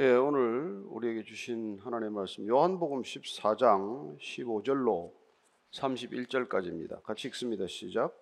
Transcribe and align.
예, 0.00 0.12
오늘 0.12 0.84
우리에게 0.90 1.24
주신 1.24 1.80
하나님의 1.82 2.12
말씀 2.12 2.46
요한복음 2.46 3.02
14장 3.02 4.16
15절로 4.20 5.10
31절까지입니다. 5.72 7.02
같이 7.02 7.26
읽습니다. 7.26 7.66
시작. 7.66 8.16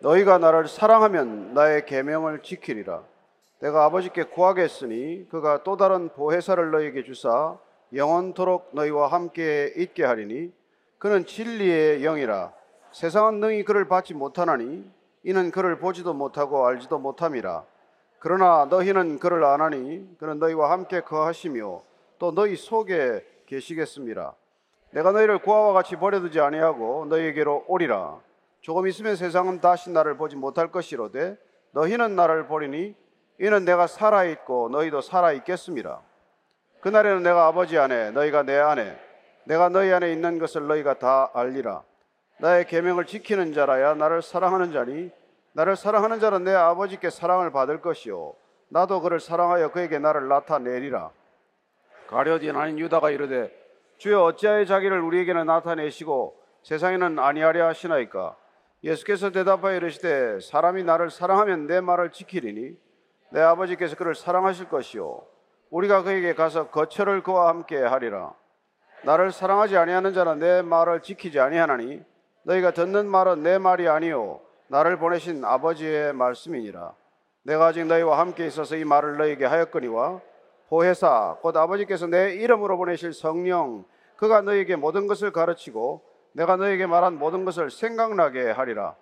너희가 0.00 0.38
나를 0.38 0.66
사랑하면 0.66 1.52
나의 1.52 1.84
계명을 1.84 2.42
지키리라. 2.42 3.04
내가 3.60 3.84
아버지께 3.84 4.22
구하겠으니 4.22 5.28
그가 5.28 5.62
또 5.62 5.76
다른 5.76 6.08
보혜사를 6.08 6.70
너희에게 6.70 7.04
주사 7.04 7.58
영원토록 7.92 8.70
너희와 8.72 9.08
함께 9.08 9.74
있게 9.76 10.04
하리니 10.04 10.54
그는 10.96 11.26
진리의 11.26 12.00
영이라. 12.00 12.54
세상은 12.92 13.40
능히 13.40 13.64
그를 13.64 13.88
받지 13.88 14.14
못하나니 14.14 14.90
이는 15.24 15.50
그를 15.50 15.78
보지도 15.78 16.14
못하고 16.14 16.66
알지도 16.66 16.98
못함이라. 16.98 17.73
그러나 18.24 18.66
너희는 18.70 19.18
그를 19.18 19.44
아나니 19.44 20.08
그는 20.16 20.38
너희와 20.38 20.70
함께 20.70 21.02
거하시며 21.02 21.82
또 22.18 22.32
너희 22.34 22.56
속에 22.56 23.22
계시겠습니다. 23.44 24.34
내가 24.92 25.12
너희를 25.12 25.40
고아와 25.40 25.74
같이 25.74 25.96
버려두지 25.96 26.40
아니하고 26.40 27.04
너희에게로 27.10 27.66
오리라. 27.68 28.18
조금 28.62 28.88
있으면 28.88 29.16
세상은 29.16 29.60
다시 29.60 29.90
나를 29.90 30.16
보지 30.16 30.36
못할 30.36 30.72
것이로되 30.72 31.36
너희는 31.72 32.16
나를 32.16 32.46
보리니 32.46 32.94
이는 33.40 33.64
내가 33.66 33.86
살아 33.86 34.24
있고 34.24 34.70
너희도 34.70 35.02
살아 35.02 35.32
있겠습니다. 35.32 36.00
그날에는 36.80 37.22
내가 37.22 37.46
아버지 37.46 37.76
안에 37.76 38.12
너희가 38.12 38.44
내 38.44 38.56
안에 38.56 38.98
내가 39.44 39.68
너희 39.68 39.92
안에 39.92 40.10
있는 40.10 40.38
것을 40.38 40.66
너희가 40.66 40.94
다 40.98 41.30
알리라. 41.34 41.82
나의 42.40 42.68
계명을 42.68 43.04
지키는 43.04 43.52
자라야 43.52 43.92
나를 43.92 44.22
사랑하는 44.22 44.72
자니 44.72 45.10
나를 45.54 45.76
사랑하는 45.76 46.18
자는 46.20 46.44
내 46.44 46.52
아버지께 46.52 47.10
사랑을 47.10 47.50
받을 47.52 47.80
것이요. 47.80 48.34
나도 48.68 49.00
그를 49.00 49.20
사랑하여 49.20 49.70
그에게 49.70 49.98
나를 49.98 50.28
나타내리라. 50.28 51.10
가룟인 52.08 52.56
아닌 52.56 52.78
유다가 52.78 53.10
이르되 53.10 53.52
주여 53.98 54.22
어찌하여 54.24 54.64
자기를 54.64 55.00
우리에게는 55.00 55.46
나타내시고 55.46 56.36
세상에는 56.64 57.18
아니하려 57.18 57.68
하시나이까? 57.68 58.36
예수께서 58.82 59.30
대답하여 59.30 59.76
이르시되 59.76 60.40
사람이 60.40 60.82
나를 60.82 61.10
사랑하면 61.10 61.66
내 61.66 61.80
말을 61.80 62.10
지키리니 62.10 62.76
내 63.30 63.40
아버지께서 63.40 63.96
그를 63.96 64.14
사랑하실 64.14 64.68
것이요. 64.68 65.22
우리가 65.70 66.02
그에게 66.02 66.34
가서 66.34 66.68
거처를 66.68 67.22
그와 67.22 67.48
함께 67.48 67.78
하리라. 67.78 68.34
나를 69.04 69.30
사랑하지 69.30 69.76
아니하는 69.76 70.12
자는 70.12 70.38
내 70.40 70.62
말을 70.62 71.00
지키지 71.00 71.38
아니하나니 71.38 72.02
너희가 72.42 72.72
듣는 72.72 73.06
말은 73.06 73.42
내 73.42 73.58
말이 73.58 73.88
아니요 73.88 74.40
나를 74.68 74.98
보내신 74.98 75.44
아버지의 75.44 76.12
말씀이니라. 76.14 76.94
내가 77.42 77.66
아직 77.66 77.84
너희와 77.84 78.18
함께 78.18 78.46
있어서 78.46 78.76
이 78.76 78.84
말을 78.84 79.18
너희에게 79.18 79.44
하였거니와 79.44 80.20
보혜사 80.68 81.38
곧 81.42 81.56
아버지께서 81.56 82.06
내 82.06 82.34
이름으로 82.34 82.78
보내실 82.78 83.12
성령 83.12 83.84
그가 84.16 84.40
너희에게 84.40 84.76
모든 84.76 85.06
것을 85.06 85.30
가르치고 85.30 86.02
내가 86.32 86.56
너희에게 86.56 86.86
말한 86.86 87.18
모든 87.18 87.44
것을 87.44 87.70
생각나게 87.70 88.50
하리라. 88.50 88.94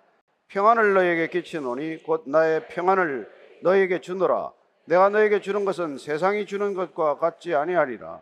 평안을 0.49 0.93
너희에게 0.93 1.27
끼치노니 1.27 2.03
곧 2.03 2.23
나의 2.27 2.67
평안을 2.67 3.31
너희에게 3.63 4.01
주노라. 4.01 4.51
내가 4.85 5.09
너희에게 5.09 5.39
주는 5.39 5.63
것은 5.63 5.97
세상이 5.97 6.45
주는 6.45 6.73
것과 6.73 7.17
같지 7.17 7.55
아니하리라. 7.55 8.19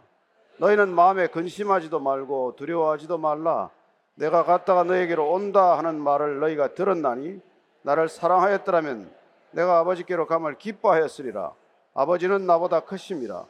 너희는 0.57 0.89
마음에 0.93 1.27
근심하지도 1.27 1.99
말고 1.99 2.55
두려워하지도 2.55 3.17
말라. 3.17 3.71
내가 4.15 4.43
갔다가 4.43 4.83
너에게로 4.83 5.31
온다 5.31 5.77
하는 5.77 5.99
말을 5.99 6.39
너희가 6.39 6.73
들었나니 6.73 7.41
나를 7.83 8.09
사랑하였더라면 8.09 9.11
내가 9.51 9.79
아버지께로 9.79 10.27
감을 10.27 10.57
기뻐하였으리라. 10.57 11.53
아버지는 11.93 12.45
나보다 12.45 12.81
크십니다. 12.81 13.45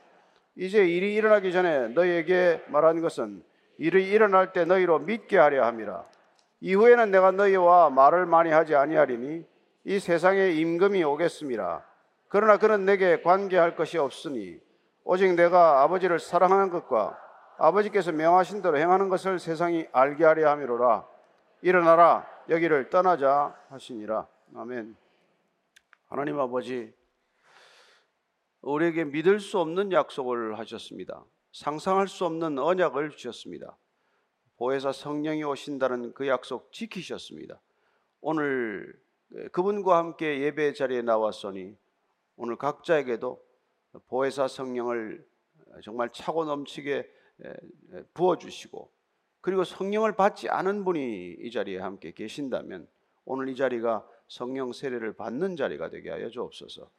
이제 0.55 0.85
일이 0.85 1.13
일어나기 1.13 1.51
전에 1.51 1.89
너희에게 1.89 2.63
말한 2.67 3.01
것은 3.01 3.43
일이 3.77 4.09
일어날 4.09 4.53
때 4.53 4.65
너희로 4.65 4.99
믿게 4.99 5.37
하려 5.37 5.65
함이라. 5.65 6.05
이후에는 6.61 7.11
내가 7.11 7.31
너희와 7.31 7.89
말을 7.89 8.25
많이 8.25 8.51
하지 8.51 8.75
아니하리니 8.75 9.45
이 9.85 9.99
세상에 9.99 10.51
임금이 10.51 11.03
오겠습니다. 11.03 11.83
그러나 12.27 12.57
그는 12.57 12.85
내게 12.85 13.21
관계할 13.21 13.75
것이 13.75 13.97
없으니 13.97 14.59
오직 15.03 15.33
내가 15.33 15.81
아버지를 15.81 16.19
사랑하는 16.19 16.69
것과 16.69 17.17
아버지께서 17.61 18.11
명하신 18.11 18.63
대로 18.63 18.79
행하는 18.79 19.07
것을 19.07 19.37
세상이 19.37 19.85
알게 19.91 20.25
하려 20.25 20.49
함이로라. 20.49 21.07
일어나라 21.61 22.27
여기를 22.49 22.89
떠나자 22.89 23.55
하시니라. 23.69 24.27
아멘. 24.55 24.97
하나님 26.07 26.39
아버지 26.39 26.91
우리에게 28.61 29.03
믿을 29.05 29.39
수 29.39 29.59
없는 29.59 29.91
약속을 29.91 30.57
하셨습니다. 30.57 31.23
상상할 31.51 32.07
수 32.07 32.25
없는 32.25 32.57
언약을 32.57 33.11
주셨습니다. 33.11 33.77
보혜사 34.57 34.91
성령이 34.91 35.43
오신다는 35.43 36.13
그 36.13 36.27
약속 36.27 36.71
지키셨습니다. 36.71 37.61
오늘 38.21 38.99
그분과 39.51 39.97
함께 39.99 40.41
예배 40.41 40.73
자리에 40.73 41.03
나왔으니 41.03 41.77
오늘 42.37 42.55
각자에게도 42.55 43.39
보혜사 44.07 44.47
성령을 44.47 45.23
정말 45.83 46.09
차고 46.11 46.45
넘치게 46.45 47.20
부어주시고 48.13 48.91
그리고 49.41 49.63
성령을 49.63 50.15
받지 50.15 50.49
않은 50.49 50.85
분이 50.85 51.37
이 51.39 51.51
자리에 51.51 51.79
함께 51.79 52.11
계신다면 52.11 52.87
오늘 53.25 53.49
이 53.49 53.55
자리가 53.55 54.07
성령 54.27 54.71
세례를 54.71 55.13
받는 55.13 55.55
자리가 55.55 55.89
되게 55.89 56.09
하여 56.09 56.29
주옵소서. 56.29 56.89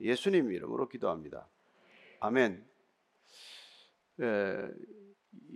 예수님 0.00 0.52
이름으로 0.52 0.88
기도합니다. 0.88 1.48
아멘. 2.20 2.64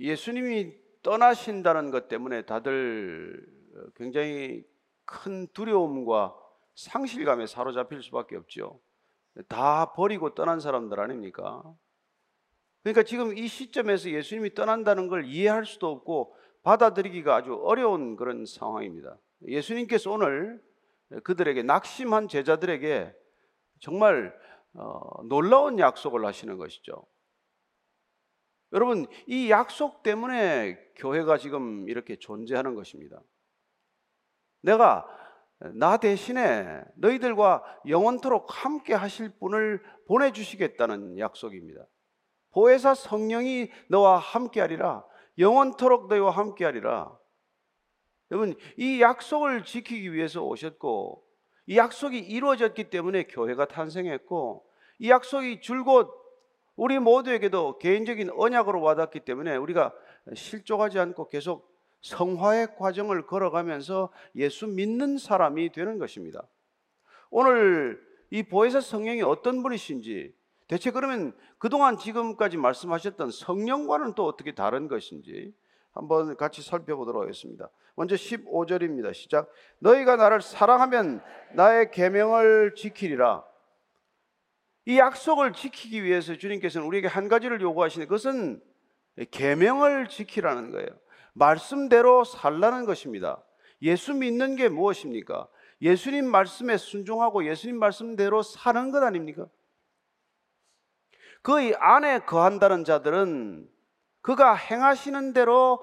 예 0.00 0.16
수님이 0.16 0.74
떠나신다는 1.02 1.90
것 1.90 2.08
때문에 2.08 2.42
다들 2.42 3.46
굉장히 3.94 4.64
큰 5.04 5.46
두려움과 5.48 6.36
상실감에 6.74 7.46
사로잡힐 7.46 8.02
수밖에 8.02 8.36
없죠. 8.36 8.80
다 9.48 9.92
버리고 9.92 10.34
떠난 10.34 10.60
사람들 10.60 10.98
아닙니까? 11.00 11.62
그러니까 12.82 13.02
지금 13.02 13.36
이 13.36 13.48
시점에서 13.48 14.10
예수님이 14.10 14.54
떠난다는 14.54 15.08
걸 15.08 15.24
이해할 15.24 15.66
수도 15.66 15.88
없고 15.88 16.34
받아들이기가 16.62 17.36
아주 17.36 17.54
어려운 17.62 18.16
그런 18.16 18.44
상황입니다. 18.46 19.18
예수님께서 19.46 20.10
오늘 20.10 20.62
그들에게 21.24 21.62
낙심한 21.62 22.28
제자들에게 22.28 23.14
정말 23.80 24.34
어, 24.74 25.22
놀라운 25.24 25.78
약속을 25.78 26.24
하시는 26.24 26.56
것이죠. 26.56 27.06
여러분, 28.72 29.06
이 29.26 29.50
약속 29.50 30.02
때문에 30.02 30.78
교회가 30.96 31.38
지금 31.38 31.88
이렇게 31.88 32.16
존재하는 32.16 32.74
것입니다. 32.74 33.22
내가 34.62 35.06
나 35.74 35.96
대신에 35.96 36.82
너희들과 36.96 37.64
영원토록 37.88 38.46
함께 38.64 38.94
하실 38.94 39.30
분을 39.38 39.82
보내주시겠다는 40.06 41.18
약속입니다. 41.18 41.86
보혜사 42.52 42.94
성령이 42.94 43.70
너와 43.88 44.18
함께하리라. 44.18 45.04
영원토록 45.38 46.08
너희와 46.08 46.30
함께하리라. 46.30 47.16
여러분 48.30 48.54
이 48.76 49.00
약속을 49.00 49.64
지키기 49.64 50.12
위해서 50.12 50.42
오셨고 50.42 51.24
이 51.66 51.76
약속이 51.76 52.18
이루어졌기 52.18 52.90
때문에 52.90 53.24
교회가 53.24 53.66
탄생했고 53.66 54.64
이 54.98 55.10
약속이 55.10 55.60
줄곧 55.60 56.12
우리 56.76 56.98
모두에게도 56.98 57.78
개인적인 57.78 58.30
언약으로 58.30 58.80
와닿기 58.80 59.20
때문에 59.20 59.56
우리가 59.56 59.92
실족하지 60.34 60.98
않고 60.98 61.28
계속 61.28 61.68
성화의 62.02 62.76
과정을 62.76 63.26
걸어가면서 63.26 64.10
예수 64.36 64.66
믿는 64.66 65.18
사람이 65.18 65.72
되는 65.72 65.98
것입니다. 65.98 66.46
오늘 67.30 68.00
이 68.30 68.42
보혜사 68.42 68.80
성령이 68.80 69.22
어떤 69.22 69.62
분이신지 69.62 70.32
대체 70.68 70.90
그러면 70.90 71.34
그동안 71.58 71.98
지금까지 71.98 72.58
말씀하셨던 72.58 73.30
성령과는 73.30 74.14
또 74.14 74.26
어떻게 74.26 74.54
다른 74.54 74.86
것인지 74.86 75.54
한번 75.92 76.36
같이 76.36 76.62
살펴보도록 76.62 77.22
하겠습니다. 77.22 77.68
먼저 77.96 78.14
15절입니다. 78.14 79.12
시작. 79.12 79.50
너희가 79.80 80.16
나를 80.16 80.40
사랑하면 80.40 81.20
나의 81.54 81.90
계명을 81.90 82.74
지키리라. 82.76 83.44
이 84.84 84.98
약속을 84.98 85.52
지키기 85.52 86.04
위해서 86.04 86.36
주님께서는 86.36 86.86
우리에게 86.86 87.08
한 87.08 87.28
가지를 87.28 87.60
요구하시는 87.60 88.06
것은 88.06 88.62
계명을 89.30 90.08
지키라는 90.08 90.70
거예요. 90.70 90.88
말씀대로 91.32 92.24
살라는 92.24 92.84
것입니다. 92.84 93.42
예수 93.82 94.14
믿는 94.14 94.56
게 94.56 94.68
무엇입니까? 94.68 95.48
예수님 95.80 96.26
말씀에 96.26 96.76
순종하고 96.76 97.46
예수님 97.46 97.78
말씀대로 97.78 98.42
사는 98.42 98.90
것 98.90 99.02
아닙니까? 99.02 99.46
그 101.42 101.72
안에 101.78 102.20
거한다는 102.20 102.84
자들은 102.84 103.68
그가 104.20 104.54
행하시는 104.54 105.32
대로 105.32 105.82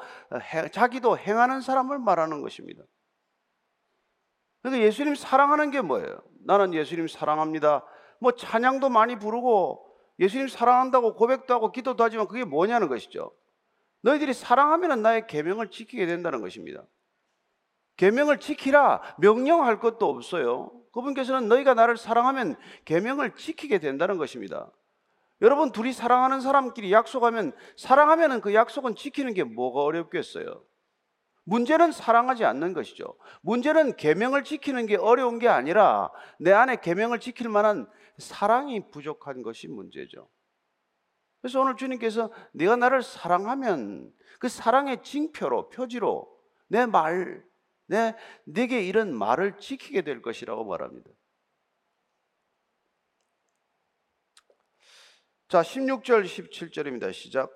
자기도 0.71 1.17
행하는 1.17 1.61
사람을 1.61 1.99
말하는 1.99 2.41
것입니다. 2.41 2.83
그러니까 4.61 4.85
예수님 4.85 5.15
사랑하는 5.15 5.71
게 5.71 5.81
뭐예요? 5.81 6.21
나는 6.45 6.73
예수님 6.73 7.07
사랑합니다. 7.07 7.85
뭐 8.19 8.31
찬양도 8.31 8.89
많이 8.89 9.17
부르고 9.17 9.85
예수님 10.19 10.47
사랑한다고 10.47 11.15
고백도 11.15 11.53
하고 11.53 11.71
기도도 11.71 12.03
하지만 12.03 12.27
그게 12.27 12.43
뭐냐는 12.43 12.87
것이죠. 12.87 13.31
너희들이 14.01 14.33
사랑하면 14.33 15.01
나의 15.01 15.27
계명을 15.27 15.71
지키게 15.71 16.05
된다는 16.05 16.41
것입니다. 16.41 16.83
계명을 17.97 18.39
지키라 18.39 19.15
명령할 19.17 19.79
것도 19.79 20.07
없어요. 20.07 20.71
그분께서는 20.93 21.47
너희가 21.47 21.73
나를 21.73 21.97
사랑하면 21.97 22.55
계명을 22.85 23.35
지키게 23.35 23.79
된다는 23.79 24.17
것입니다. 24.17 24.71
여러분 25.41 25.71
둘이 25.71 25.91
사랑하는 25.91 26.39
사람끼리 26.41 26.91
약속하면 26.91 27.53
사랑하면은 27.77 28.41
그 28.41 28.53
약속은 28.53 28.95
지키는 28.95 29.33
게 29.33 29.43
뭐가 29.43 29.81
어렵겠어요? 29.81 30.63
문제는 31.43 31.91
사랑하지 31.91 32.43
않는 32.45 32.73
것이죠. 32.73 33.17
문제는 33.41 33.97
계명을 33.97 34.43
지키는 34.43 34.87
게 34.87 34.95
어려운 34.95 35.37
게 35.37 35.47
아니라 35.47 36.11
내 36.39 36.51
안에 36.51 36.77
계명을 36.77 37.19
지킬 37.19 37.49
만한 37.49 37.87
사랑이 38.17 38.89
부족한 38.89 39.43
것이 39.43 39.67
문제죠. 39.67 40.27
그래서 41.41 41.61
오늘 41.61 41.75
주님께서 41.75 42.31
네가 42.53 42.77
나를 42.77 43.03
사랑하면 43.03 44.11
그 44.39 44.49
사랑의 44.49 45.03
징표로 45.03 45.69
표지로 45.69 46.27
내 46.67 46.87
말, 46.87 47.43
내 47.85 48.15
네게 48.45 48.81
이런 48.81 49.15
말을 49.15 49.57
지키게 49.59 50.01
될 50.01 50.23
것이라고 50.23 50.65
말합니다. 50.65 51.11
자, 55.47 55.61
16절 55.61 56.23
17절입니다. 56.25 57.13
시작. 57.13 57.51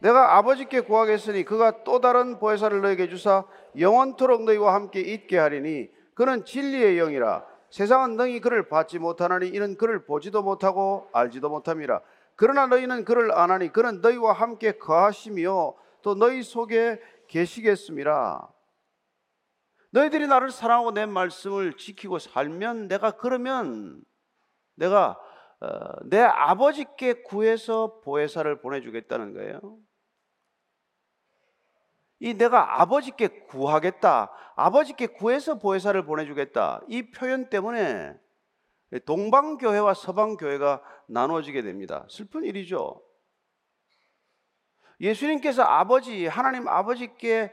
내가 0.00 0.36
아버지께 0.36 0.80
구하겠으니 0.80 1.44
그가 1.44 1.84
또 1.84 2.00
다른 2.00 2.38
보혜사를 2.38 2.78
너에게 2.82 3.08
주사 3.08 3.44
영원토록 3.78 4.44
너희와 4.44 4.74
함께 4.74 5.00
있게 5.00 5.38
하리니 5.38 5.88
그는 6.14 6.44
진리의 6.44 6.96
영이라 6.96 7.46
세상은 7.70 8.16
너희 8.16 8.40
그를 8.40 8.68
받지 8.68 8.98
못하나니 8.98 9.48
이는 9.48 9.76
그를 9.76 10.04
보지도 10.04 10.42
못하고 10.42 11.08
알지도 11.12 11.48
못함이라 11.48 12.00
그러나 12.36 12.66
너희는 12.66 13.04
그를 13.04 13.32
아나니 13.32 13.72
그는 13.72 14.00
너희와 14.00 14.32
함께 14.32 14.72
거하시며 14.72 15.74
또 16.02 16.14
너희 16.14 16.42
속에 16.42 17.00
계시겠습니다. 17.28 18.48
너희들이 19.92 20.26
나를 20.26 20.50
사랑하고 20.50 20.92
내 20.92 21.06
말씀을 21.06 21.74
지키고 21.74 22.18
살면 22.18 22.88
내가 22.88 23.12
그러면 23.12 24.02
내가 24.76 25.18
어, 25.60 25.68
내 26.04 26.20
아버지께 26.20 27.22
구해서 27.22 28.00
보혜사를 28.00 28.60
보내주겠다는 28.60 29.34
거예요. 29.34 29.78
이 32.18 32.34
내가 32.34 32.80
아버지께 32.80 33.28
구하겠다, 33.46 34.30
아버지께 34.56 35.06
구해서 35.06 35.58
보혜사를 35.58 36.04
보내주겠다 36.04 36.82
이 36.88 37.10
표현 37.10 37.48
때문에 37.48 38.14
동방교회와 39.06 39.94
서방교회가 39.94 40.82
나눠지게 41.08 41.62
됩니다. 41.62 42.06
슬픈 42.10 42.44
일이죠. 42.44 43.02
예수님께서 45.00 45.62
아버지, 45.62 46.26
하나님 46.26 46.68
아버지께 46.68 47.52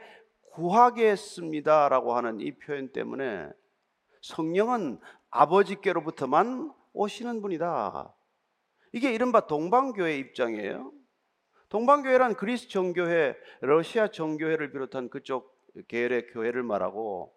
구하겠습니다라고 0.52 2.14
하는 2.14 2.40
이 2.40 2.52
표현 2.58 2.92
때문에 2.92 3.48
성령은 4.22 5.00
아버지께로부터만 5.30 6.72
오시는 6.98 7.40
분이다. 7.40 8.12
이게 8.92 9.12
이른바 9.12 9.46
동방교회 9.46 10.18
입장이에요. 10.18 10.92
동방교회란 11.68 12.34
그리스 12.34 12.68
정교회, 12.68 13.36
러시아 13.60 14.08
정교회를 14.08 14.72
비롯한 14.72 15.08
그쪽 15.08 15.56
계열의 15.86 16.26
교회를 16.28 16.64
말하고 16.64 17.32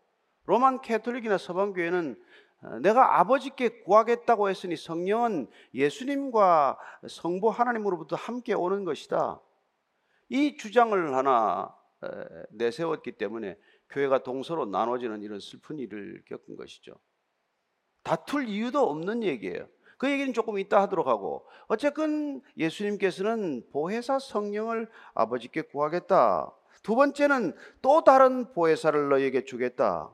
로만 0.45 0.81
캐톨릭이나 0.81 1.37
서방 1.37 1.73
교회는 1.73 2.19
어, 2.63 2.79
내가 2.79 3.19
아버지께 3.19 3.83
구하겠다고 3.83 4.49
했으니 4.49 4.75
성령은 4.75 5.47
예수님과 5.75 6.79
성부 7.07 7.49
하나님으로부터 7.49 8.15
함께 8.15 8.53
오는 8.53 8.83
것이다. 8.83 9.41
이 10.29 10.57
주장을 10.57 11.15
하나 11.15 11.75
내세웠기 12.51 13.13
때문에 13.13 13.57
교회가 13.89 14.23
동서로 14.23 14.65
나눠지는 14.65 15.21
이런 15.21 15.39
슬픈 15.39 15.77
일을 15.77 16.23
겪은 16.25 16.55
것이죠. 16.55 16.95
다툴 18.03 18.47
이유도 18.47 18.89
없는 18.89 19.23
얘기예요. 19.23 19.67
그 19.97 20.09
얘기는 20.09 20.33
조금 20.33 20.57
이따 20.57 20.81
하도록 20.81 21.07
하고 21.07 21.45
어쨌든 21.67 22.41
예수님께서는 22.57 23.63
보혜사 23.71 24.19
성령을 24.19 24.89
아버지께 25.13 25.61
구하겠다. 25.61 26.51
두 26.83 26.95
번째는 26.95 27.55
또 27.81 28.03
다른 28.03 28.51
보혜사를 28.53 29.09
너에게 29.09 29.45
주겠다. 29.45 30.11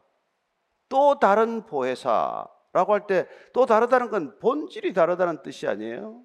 또 0.90 1.20
다른 1.20 1.66
보혜사라고 1.66 2.94
할 2.94 3.08
때 3.08 3.26
또 3.54 3.66
다르다는 3.66 4.10
건 4.10 4.38
본질이 4.40 4.94
다르다는 4.94 5.42
뜻이 5.42 5.68
아니에요. 5.68 6.24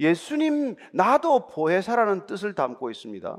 예수님 0.00 0.76
나도 0.92 1.46
보혜사라는 1.46 2.26
뜻을 2.26 2.54
담고 2.54 2.90
있습니다. 2.90 3.36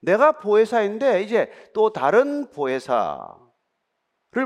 내가 0.00 0.32
보혜사인데 0.38 1.22
이제 1.22 1.50
또 1.74 1.92
다른 1.92 2.50
보혜사를 2.50 3.08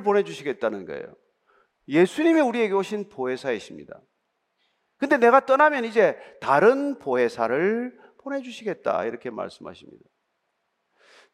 보내주시겠다는 0.05 0.87
거예요. 0.87 1.15
예수님이 1.89 2.41
우리에게 2.41 2.75
오신 2.75 3.09
보혜사이십니다. 3.09 4.01
근데 4.99 5.17
내가 5.17 5.45
떠나면 5.45 5.85
이제 5.85 6.17
다른 6.41 6.99
보혜사를 6.99 7.99
보내주시겠다. 8.19 9.05
이렇게 9.05 9.31
말씀하십니다. 9.31 10.05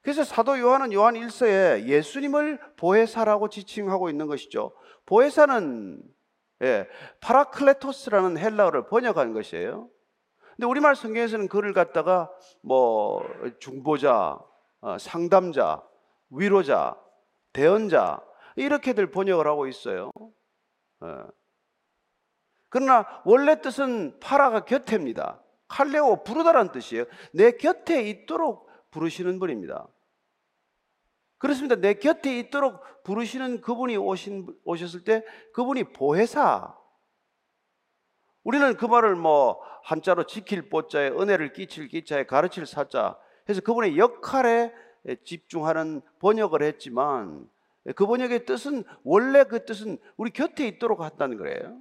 그래서 0.01 0.25
사도 0.25 0.59
요한은 0.59 0.93
요한 0.93 1.15
1서에 1.15 1.85
예수님을 1.85 2.59
보혜사라고 2.77 3.49
지칭하고 3.49 4.09
있는 4.09 4.27
것이죠. 4.27 4.75
보혜사는 5.05 6.03
예, 6.63 6.89
파라클레토스라는 7.21 8.39
헬라어를 8.39 8.87
번역한 8.87 9.33
것이에요. 9.33 9.89
근데 10.57 10.67
우리말 10.67 10.97
성경에서는 10.97 11.49
그를 11.49 11.73
갖다가 11.73 12.31
뭐 12.63 13.23
중보자, 13.61 14.39
어, 14.81 14.99
상담자, 14.99 15.85
위로자, 16.31 16.97
대언자 17.53 18.21
이렇게들 18.57 19.11
번역을 19.11 19.47
하고 19.47 19.69
있어요. 19.69 20.11
어. 21.01 21.29
그러나 22.69 23.07
원래 23.25 23.61
뜻은 23.61 24.21
파라가 24.21 24.65
곁에입니다. 24.65 25.43
칼레오 25.69 26.25
부르다라는 26.25 26.73
뜻이에요. 26.73 27.05
내 27.33 27.53
곁에 27.53 28.03
있도록 28.03 28.69
부르시는 28.91 29.39
분입니다. 29.39 29.87
그렇습니다. 31.39 31.77
내 31.77 31.95
곁에 31.95 32.39
있도록 32.39 32.83
부르시는 33.05 33.61
그분이 33.61 33.97
오신, 33.97 34.47
오셨을 34.65 35.05
때 35.05 35.25
그분이 35.53 35.93
보혜사, 35.93 36.77
우리는 38.49 38.77
그 38.77 38.87
말을 38.87 39.15
뭐 39.15 39.61
한자로 39.85 40.25
지킬 40.25 40.71
보자에 40.71 41.09
은혜를 41.09 41.53
끼칠 41.53 41.89
끼자에 41.89 42.25
가르칠 42.25 42.67
사자 42.67 43.19
해서 43.49 43.61
그분의 43.61 43.99
역할에 43.99 44.73
집중하는 45.25 46.01
번역을 46.19 46.63
했지만 46.63 47.49
그 47.95 48.07
번역의 48.07 48.47
뜻은 48.47 48.85
원래 49.05 49.45
그 49.45 49.65
뜻은 49.65 49.99
우리 50.17 50.31
곁에 50.31 50.67
있도록 50.67 51.01
한다는 51.01 51.37
거예요. 51.39 51.81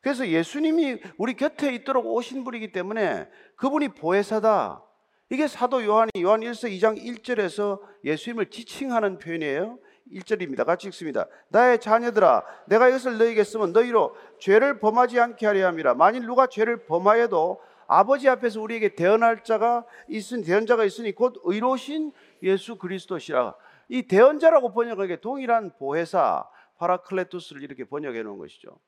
그래서 0.00 0.26
예수님이 0.26 0.98
우리 1.16 1.34
곁에 1.34 1.72
있도록 1.74 2.06
오신 2.06 2.44
분이기 2.44 2.72
때문에 2.72 3.28
그분이 3.56 3.88
보혜사다. 3.88 4.82
이게 5.30 5.46
사도 5.46 5.82
요한이 5.84 6.10
요한 6.20 6.40
1서 6.40 6.68
2장 6.70 7.02
1절에서 7.02 7.80
예수님을 8.04 8.50
지칭하는 8.50 9.18
표현이에요. 9.18 9.78
1절입니다. 10.12 10.66
같이 10.66 10.88
읽습니다. 10.88 11.26
나의 11.48 11.80
자녀들아, 11.80 12.44
내가 12.66 12.88
이것을 12.88 13.16
너희에게 13.16 13.44
쓰면 13.44 13.72
너희로 13.72 14.14
죄를 14.40 14.78
범하지 14.78 15.18
않게 15.20 15.46
하려 15.46 15.68
함이라. 15.68 15.94
만일 15.94 16.26
누가 16.26 16.46
죄를 16.46 16.84
범하여도 16.84 17.62
아버지 17.86 18.28
앞에서 18.28 18.60
우리에게 18.60 18.94
대언할 18.94 19.44
자가 19.44 19.84
있으니 20.08 20.44
대언자가 20.44 20.84
있으니 20.84 21.12
곧 21.12 21.40
의로신 21.44 22.12
예수 22.42 22.76
그리스도시라. 22.76 23.54
이 23.88 24.06
대언자라고 24.06 24.72
번역하게 24.72 25.20
동일한 25.20 25.76
보혜사 25.76 26.48
파라클레투스를 26.78 27.62
이렇게 27.62 27.84
번역해 27.84 28.22
놓은 28.22 28.38
것이죠. 28.38 28.78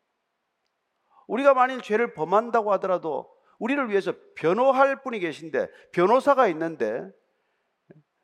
우리가 1.26 1.54
만일 1.54 1.80
죄를 1.80 2.14
범한다고 2.14 2.72
하더라도 2.72 3.32
우리를 3.58 3.88
위해서 3.88 4.12
변호할 4.34 5.02
분이 5.02 5.20
계신데 5.20 5.68
변호사가 5.92 6.48
있는데 6.48 7.08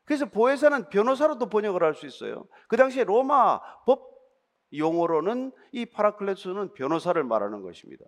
그래서 0.05 0.27
보혜사는 0.27 0.89
변호사로도 0.89 1.49
번역을 1.49 1.85
할 1.85 1.95
수 1.95 2.07
있어요. 2.07 2.47
그 2.69 2.77
당시에 2.77 3.05
로마 3.05 3.61
법 3.85 4.11
용어로는 4.73 5.53
이 5.73 5.87
파라클레스는 5.87 6.75
변호사를 6.75 7.23
말하는 7.23 7.63
것입니다. 7.63 8.05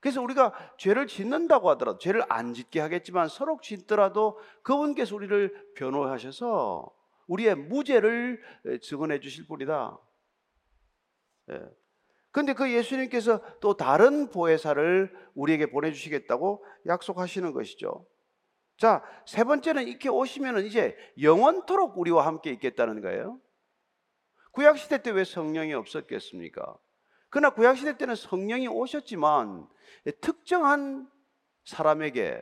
그래서 0.00 0.22
우리가 0.22 0.52
죄를 0.78 1.06
짓는다고 1.06 1.70
하더라도 1.70 1.98
죄를 1.98 2.22
안 2.28 2.54
짓게 2.54 2.80
하겠지만 2.80 3.28
서로 3.28 3.58
짓더라도 3.60 4.38
그분께서 4.62 5.16
우리를 5.16 5.72
변호하셔서 5.74 6.90
우리의 7.28 7.54
무죄를 7.54 8.42
증언해 8.82 9.20
주실 9.20 9.46
분이다. 9.46 9.98
그런데 12.30 12.52
예. 12.52 12.54
그 12.54 12.72
예수님께서 12.72 13.42
또 13.60 13.76
다른 13.76 14.30
보혜사를 14.30 15.16
우리에게 15.34 15.70
보내주시겠다고 15.70 16.64
약속하시는 16.86 17.52
것이죠. 17.52 18.06
자, 18.76 19.02
세 19.26 19.44
번째는 19.44 19.88
이렇게 19.88 20.08
오시면은 20.08 20.66
이제 20.66 20.96
영원토록 21.20 21.98
우리와 21.98 22.26
함께 22.26 22.50
있겠다는 22.50 23.00
거예요. 23.00 23.40
구약 24.52 24.78
시대 24.78 25.02
때 25.02 25.10
왜 25.10 25.24
성령이 25.24 25.74
없었겠습니까? 25.74 26.76
그러나 27.30 27.50
구약시대 27.50 27.98
때는 27.98 28.14
성령이 28.14 28.68
오셨지만 28.68 29.68
특정한 30.20 31.08
사람에게 31.64 32.40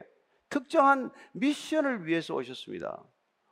특정한 0.49 1.11
미션을 1.33 2.07
위해서 2.07 2.35
오셨습니다. 2.35 3.05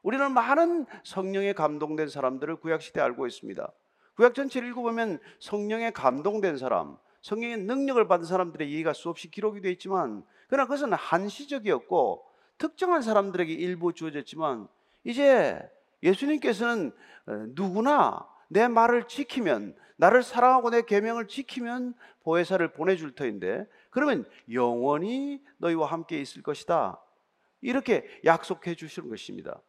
우리는 0.05 0.33
많은 0.33 0.85
성령에 1.03 1.55
감동된 1.55 2.09
사람들을 2.09 2.57
구약시대에 2.57 3.03
알고 3.03 3.27
있습니다. 3.27 3.73
구약 4.17 4.35
전체를 4.35 4.69
읽어보면 4.69 5.19
성령에 5.41 5.91
감동된 5.91 6.59
사람, 6.59 6.97
성령의 7.23 7.57
능력을 7.61 8.07
받은 8.07 8.27
사람들의 8.27 8.71
얘기가 8.71 8.93
수없이 8.93 9.31
기록이 9.31 9.63
되어 9.63 9.73
있지만 9.73 10.23
그러나 10.47 10.67
그것은 10.67 10.93
한시적이었고 10.93 12.23
특정한 12.59 13.01
사람들에게 13.01 13.51
일부 13.55 13.95
주어졌지만 13.95 14.69
이제 15.05 15.59
예수님께서는 16.03 16.93
어, 17.27 17.33
누구나 17.55 18.29
내 18.49 18.69
말을 18.69 19.09
지키면 19.09 19.75
나를 19.97 20.23
사랑하고 20.23 20.69
내 20.69 20.83
계명을 20.83 21.29
지키면 21.29 21.95
보혜사를 22.25 22.67
보내줄 22.73 23.15
터인데 23.15 23.67
그러면 23.89 24.27
영원히 24.53 25.43
너희와 25.57 25.87
함께 25.87 26.21
있을 26.21 26.43
것이다. 26.43 27.01
이렇게 27.63 28.07
약속해 28.27 28.75
주시는 28.75 29.09
것입니다. 29.09 29.63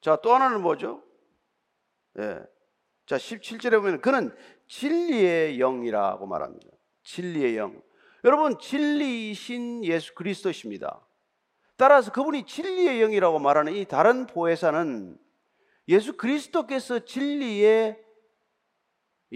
자, 0.00 0.16
또 0.22 0.34
하나는 0.34 0.62
뭐죠? 0.62 1.02
예. 2.18 2.40
자, 3.06 3.16
17절에 3.16 3.72
보면 3.80 4.00
그는 4.00 4.34
진리의 4.66 5.58
영이라고 5.58 6.26
말합니다. 6.26 6.66
진리의 7.04 7.56
영. 7.56 7.80
여러분, 8.24 8.58
진리이신 8.58 9.84
예수 9.84 10.14
그리스도십니다. 10.14 11.06
따라서 11.76 12.10
그분이 12.10 12.46
진리의 12.46 13.00
영이라고 13.00 13.38
말하는 13.38 13.74
이 13.74 13.84
다른 13.84 14.26
보혜사는 14.26 15.18
예수 15.88 16.16
그리스도께서 16.16 17.00
진리의 17.04 18.02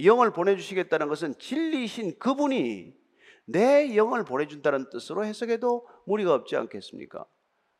영을 0.04 0.32
보내주시겠다는 0.32 1.08
것은 1.08 1.38
진리이신 1.38 2.18
그분이 2.18 2.94
내 3.46 3.96
영을 3.96 4.24
보내준다는 4.24 4.88
뜻으로 4.90 5.24
해석해도 5.24 5.86
무리가 6.06 6.34
없지 6.34 6.56
않겠습니까? 6.56 7.24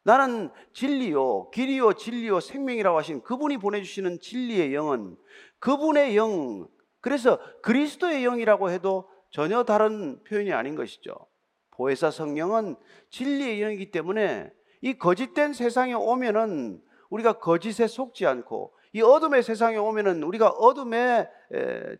나는 0.02 0.50
진리요, 0.72 1.50
길이요, 1.50 1.92
진리요, 1.92 2.40
생명이라고 2.40 2.98
하신 2.98 3.22
그분이 3.22 3.58
보내주시는 3.58 4.20
진리의 4.20 4.74
영은 4.74 5.16
그분의 5.58 6.16
영, 6.16 6.66
그래서 7.00 7.38
그리스도의 7.62 8.22
영이라고 8.22 8.70
해도 8.70 9.08
전혀 9.30 9.62
다른 9.62 10.22
표현이 10.24 10.52
아닌 10.52 10.74
것이죠. 10.74 11.14
보혜사 11.72 12.10
성령은 12.10 12.76
진리의 13.10 13.60
영이기 13.60 13.90
때문에 13.90 14.50
이 14.82 14.98
거짓된 14.98 15.52
세상에 15.52 15.94
오면은 15.94 16.80
우리가 17.10 17.34
거짓에 17.34 17.86
속지 17.86 18.26
않고 18.26 18.74
이 18.92 19.02
어둠의 19.02 19.42
세상에 19.42 19.76
오면은 19.76 20.22
우리가 20.22 20.48
어둠에 20.48 21.28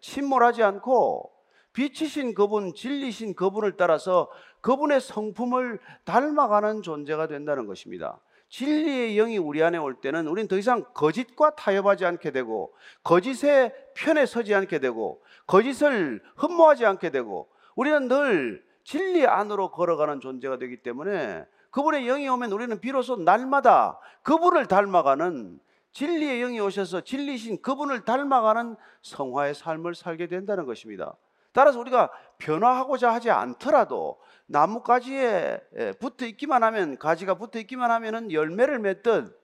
침몰하지 0.01 0.63
않고 0.63 1.33
빛이신 1.73 2.35
그분, 2.35 2.75
진리신 2.75 3.35
그분을 3.35 3.77
따라서 3.77 4.29
그분의 4.61 5.01
성품을 5.01 5.79
닮아가는 6.05 6.83
존재가 6.83 7.27
된다는 7.27 7.67
것입니다. 7.67 8.19
진리의 8.49 9.15
영이 9.15 9.39
우리 9.39 9.63
안에 9.63 9.79
올 9.79 9.95
때는 9.95 10.27
우리는 10.27 10.49
더 10.49 10.59
이상 10.59 10.85
거짓과 10.93 11.55
타협하지 11.55 12.05
않게 12.05 12.33
되고 12.33 12.75
거짓의 13.05 13.73
편에 13.95 14.27
서지 14.27 14.55
않게 14.55 14.81
되고 14.81 15.23
거짓을 15.47 16.21
흠모하지 16.37 16.85
않게 16.85 17.11
되고 17.11 17.49
우리는 17.77 18.09
늘 18.09 18.65
진리 18.83 19.25
안으로 19.25 19.71
걸어가는 19.71 20.21
존재가 20.21 20.59
되기 20.59 20.83
때문에 20.83 21.45
그분의 21.71 22.05
영이 22.07 22.29
오면 22.29 22.51
우리는 22.51 22.81
비로소 22.81 23.17
날마다 23.17 24.01
그분을 24.23 24.67
닮아가는 24.67 25.61
진리의 25.93 26.41
영이 26.41 26.61
오셔서 26.61 27.03
진리신 27.03 27.63
그분을 27.63 28.05
닮아가는 28.05 28.77
성화의 29.03 29.55
삶을 29.55 29.95
살게 29.95 30.27
된다는 30.27 30.67
것입니다. 30.67 31.15
따라서 31.53 31.81
우리가 31.81 32.11
변화하고자 32.39 33.13
하지 33.13 33.31
않더라도 33.31 34.21
나뭇가지에 34.47 35.61
붙어 36.01 36.27
있기만 36.27 36.63
하면 36.63 36.99
가지가 36.99 37.35
붙어 37.35 37.59
있기만 37.61 37.91
하면은 37.91 38.33
열매를 38.33 38.79
맺듯 38.79 39.39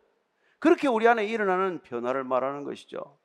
그렇게 0.58 0.88
우리 0.88 1.06
안에 1.06 1.26
일어나는 1.26 1.80
변화를 1.82 2.24
말하는 2.24 2.64
것이죠. 2.64 3.18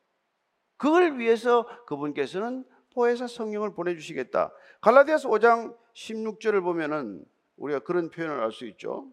그걸 0.78 1.18
위해서 1.20 1.66
그분께서는 1.86 2.66
포에사 2.94 3.28
성령을 3.28 3.74
보내주시겠다. 3.74 4.52
갈라디아서 4.82 5.30
5장 5.30 5.76
16절을 5.94 6.64
보면은 6.64 7.24
우리가 7.58 7.80
그런 7.80 8.10
표현을 8.10 8.42
알 8.42 8.52
수 8.52 8.66
있죠. 8.66 9.08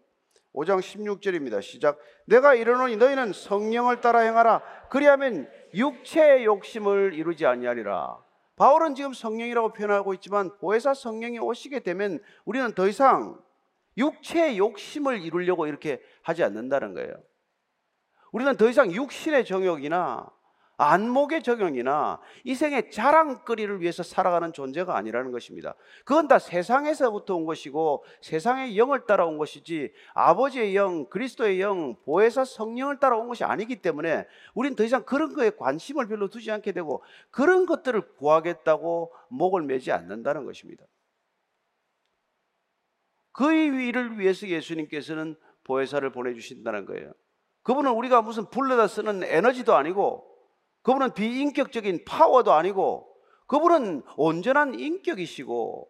5장 0.53 0.79
16절입니다. 0.79 1.61
시작. 1.61 1.99
내가 2.25 2.55
이르노니 2.55 2.97
너희는 2.97 3.33
성령을 3.33 4.01
따라 4.01 4.19
행하라. 4.19 4.61
그리하면 4.89 5.49
육체의 5.73 6.45
욕심을 6.45 7.13
이루지 7.13 7.45
아니하리라. 7.45 8.17
바울은 8.59 8.93
지금 8.93 9.13
성령이라고 9.13 9.71
표현하고 9.71 10.13
있지만 10.15 10.55
보혜사 10.57 10.93
성령이 10.93 11.39
오시게 11.39 11.79
되면 11.79 12.19
우리는 12.43 12.73
더 12.73 12.89
이상 12.89 13.41
육체의 13.97 14.57
욕심을 14.57 15.21
이루려고 15.21 15.65
이렇게 15.65 16.01
하지 16.23 16.43
않는다는 16.43 16.93
거예요. 16.93 17.13
우리는 18.33 18.57
더 18.57 18.69
이상 18.69 18.91
육신의 18.91 19.45
정욕이나 19.45 20.29
안목의 20.79 21.43
적용이나 21.43 22.21
이 22.45 22.55
생의 22.55 22.89
자랑거리를 22.89 23.81
위해서 23.81 24.01
살아가는 24.01 24.53
존재가 24.53 24.95
아니라는 24.95 25.31
것입니다. 25.31 25.75
그건 26.05 26.29
다 26.29 26.39
세상에서부터 26.39 27.35
온 27.35 27.45
것이고 27.45 28.05
세상의 28.21 28.77
영을 28.77 29.05
따라온 29.05 29.37
것이지 29.37 29.91
아버지의 30.13 30.77
영, 30.77 31.09
그리스도의 31.09 31.59
영, 31.59 31.97
보혜사 32.05 32.45
성령을 32.45 32.97
따라온 32.99 33.27
것이 33.27 33.43
아니기 33.43 33.81
때문에 33.81 34.25
우리는 34.53 34.77
더 34.77 34.85
이상 34.85 35.03
그런 35.03 35.33
거에 35.33 35.49
관심을 35.49 36.07
별로 36.07 36.29
두지 36.29 36.49
않게 36.49 36.71
되고 36.71 37.03
그런 37.29 37.65
것들을 37.65 38.13
구하겠다고 38.15 39.13
목을 39.27 39.63
매지 39.63 39.91
않는다는 39.91 40.45
것입니다. 40.45 40.85
그의 43.33 43.87
일을 43.87 44.17
위해서 44.17 44.47
예수님께서는 44.47 45.35
보혜사를 45.65 46.09
보내주신다는 46.09 46.85
거예요. 46.85 47.11
그분은 47.63 47.91
우리가 47.91 48.21
무슨 48.21 48.49
불러다 48.49 48.87
쓰는 48.87 49.23
에너지도 49.23 49.75
아니고 49.75 50.28
그분은 50.89 51.13
비인격적인 51.13 52.03
파워도 52.03 52.51
아니고 52.51 53.15
그분은 53.45 54.01
온전한 54.17 54.73
인격이시고 54.73 55.87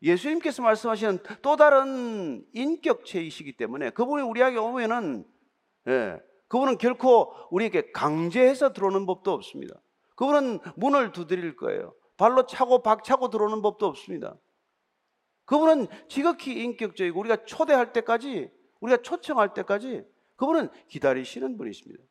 예수님께서 0.00 0.62
말씀하시는 0.62 1.18
또 1.42 1.56
다른 1.56 2.42
인격체이시기 2.54 3.58
때문에 3.58 3.90
그분이 3.90 4.22
우리에게 4.22 4.56
오면은 4.56 5.26
예, 5.88 6.18
그분은 6.48 6.78
결코 6.78 7.34
우리에게 7.50 7.92
강제해서 7.92 8.72
들어오는 8.72 9.04
법도 9.04 9.30
없습니다. 9.30 9.74
그분은 10.16 10.60
문을 10.76 11.12
두드릴 11.12 11.56
거예요. 11.56 11.92
발로 12.16 12.46
차고 12.46 12.82
박차고 12.82 13.28
들어오는 13.28 13.60
법도 13.60 13.84
없습니다. 13.84 14.38
그분은 15.44 15.86
지극히 16.08 16.64
인격적이고 16.64 17.20
우리가 17.20 17.44
초대할 17.44 17.92
때까지 17.92 18.50
우리가 18.80 19.02
초청할 19.02 19.52
때까지 19.52 20.02
그분은 20.36 20.70
기다리시는 20.88 21.58
분이십니다. 21.58 22.02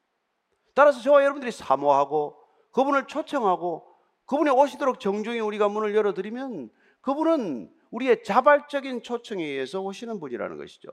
따라서 0.80 1.02
저와 1.02 1.24
여러분들이 1.24 1.52
사모하고 1.52 2.42
그분을 2.72 3.06
초청하고 3.08 3.86
그분이 4.26 4.50
오시도록 4.50 5.02
정중히 5.02 5.42
우리가 5.42 5.68
문을 5.68 5.94
열어드리면 5.94 6.70
그분은 7.02 7.70
우리의 7.92 8.24
자발적인 8.24 9.04
초청에 9.04 9.44
의해서 9.44 9.82
오시는 9.82 10.22
분이라는 10.22 10.58
것이죠. 10.58 10.88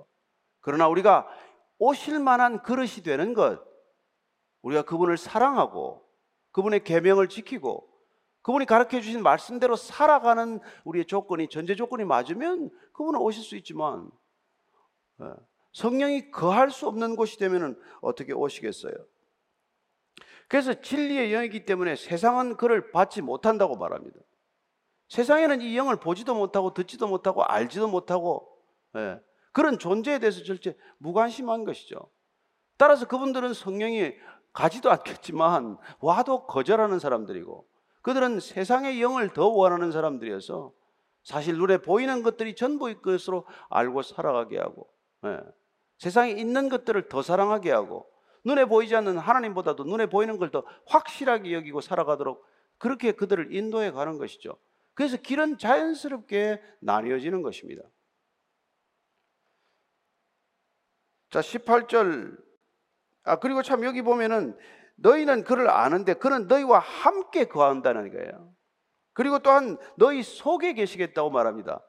그러나 0.59 0.89
우리가 0.89 1.29
오실 1.79 2.19
만한 2.19 2.65
그릇이 2.65 3.05
되는 3.05 3.33
것, 3.33 3.63
우리가 4.63 4.83
그분을 4.83 5.17
사랑하고 5.17 6.05
그분의 6.51 6.83
계명을 6.83 7.29
지키고 7.29 7.89
그분이 8.43 8.67
가르쳐 8.67 9.01
주신 9.01 9.23
말씀대로 9.23 9.77
살아가는 9.77 10.59
우리의 10.83 11.05
조건이 11.05 11.49
전제 11.49 11.77
조건이 11.77 12.05
맞으면 12.05 12.71
그분은 12.93 13.21
오실 13.21 13.45
수 13.45 13.55
있지만 13.55 14.11
예, 15.23 15.27
성령이 15.75 16.33
거할 16.33 16.73
수 16.73 16.89
없는 16.89 17.15
곳이 17.15 17.39
되면 17.39 17.81
어떻게 18.01 18.33
오시겠어요? 18.33 18.93
그래서 20.49 20.75
진리의 20.75 21.33
영이기 21.33 21.65
때문에 21.65 21.97
세상은 21.97 22.57
그를 22.57 22.93
받지 22.93 23.21
못한다고 23.21 23.77
말합니다. 23.77 24.19
세상에는 25.09 25.61
이 25.61 25.77
영을 25.77 25.97
보지도 25.97 26.35
못하고 26.35 26.75
듣지도 26.75 27.07
못하고 27.09 27.45
알지도 27.45 27.89
못하고 27.89 28.49
예, 28.97 29.21
그런 29.53 29.79
존재에 29.79 30.19
대해서 30.19 30.43
절대 30.43 30.77
무관심한 30.99 31.65
것이죠. 31.65 32.11
따라서 32.77 33.07
그분들은 33.07 33.55
성령이 33.55 34.15
가지도 34.53 34.91
않겠지만 34.91 35.79
와도 36.01 36.47
거절하는 36.47 36.99
사람들이고 36.99 37.67
그들은 38.03 38.41
세상의 38.41 39.03
영을 39.03 39.33
더 39.33 39.49
원하는 39.49 39.93
사람들이어서 39.93 40.73
사실 41.23 41.57
눈에 41.57 41.79
보이는 41.79 42.23
것들이 42.23 42.55
전부의 42.55 43.03
것으로 43.03 43.47
알고 43.69 44.03
살아가게 44.03 44.59
하고 44.59 44.89
예, 45.25 45.41
세상에 45.99 46.33
있는 46.33 46.69
것들을 46.69 47.09
더 47.09 47.23
사랑하게 47.23 47.73
하고 47.73 48.09
눈에 48.47 48.65
보이지 48.65 48.95
않는 48.95 49.19
하나님보다도 49.19 49.85
눈에 49.85 50.07
보이는 50.07 50.39
걸 50.39 50.51
더 50.51 50.65
확실하게 50.87 51.53
여기고 51.53 51.81
살아가도록 51.81 52.47
그렇게 52.79 53.11
그들을 53.11 53.53
인도해 53.53 53.91
가는 53.91 54.19
것이죠. 54.19 54.57
그래서 54.95 55.17
길은 55.17 55.59
자연스럽게 55.59 56.63
나뉘어지는 56.81 57.43
것입니다. 57.43 57.83
자, 61.31 61.41
18절. 61.41 62.39
아, 63.25 63.37
그리고 63.41 63.63
참 63.63 63.85
여기 63.85 64.03
보면은 64.03 64.57
너희는 64.95 65.43
그를 65.43 65.69
아는데 65.69 66.15
그는 66.15 66.47
너희와 66.47 66.79
함께 66.79 67.47
거한다는 67.47 68.13
거예요. 68.13 68.55
그리고 69.13 69.41
또한 69.41 69.77
너희 69.97 70.23
속에 70.23 70.73
계시겠다고 70.75 71.31
말합니다. 71.31 71.85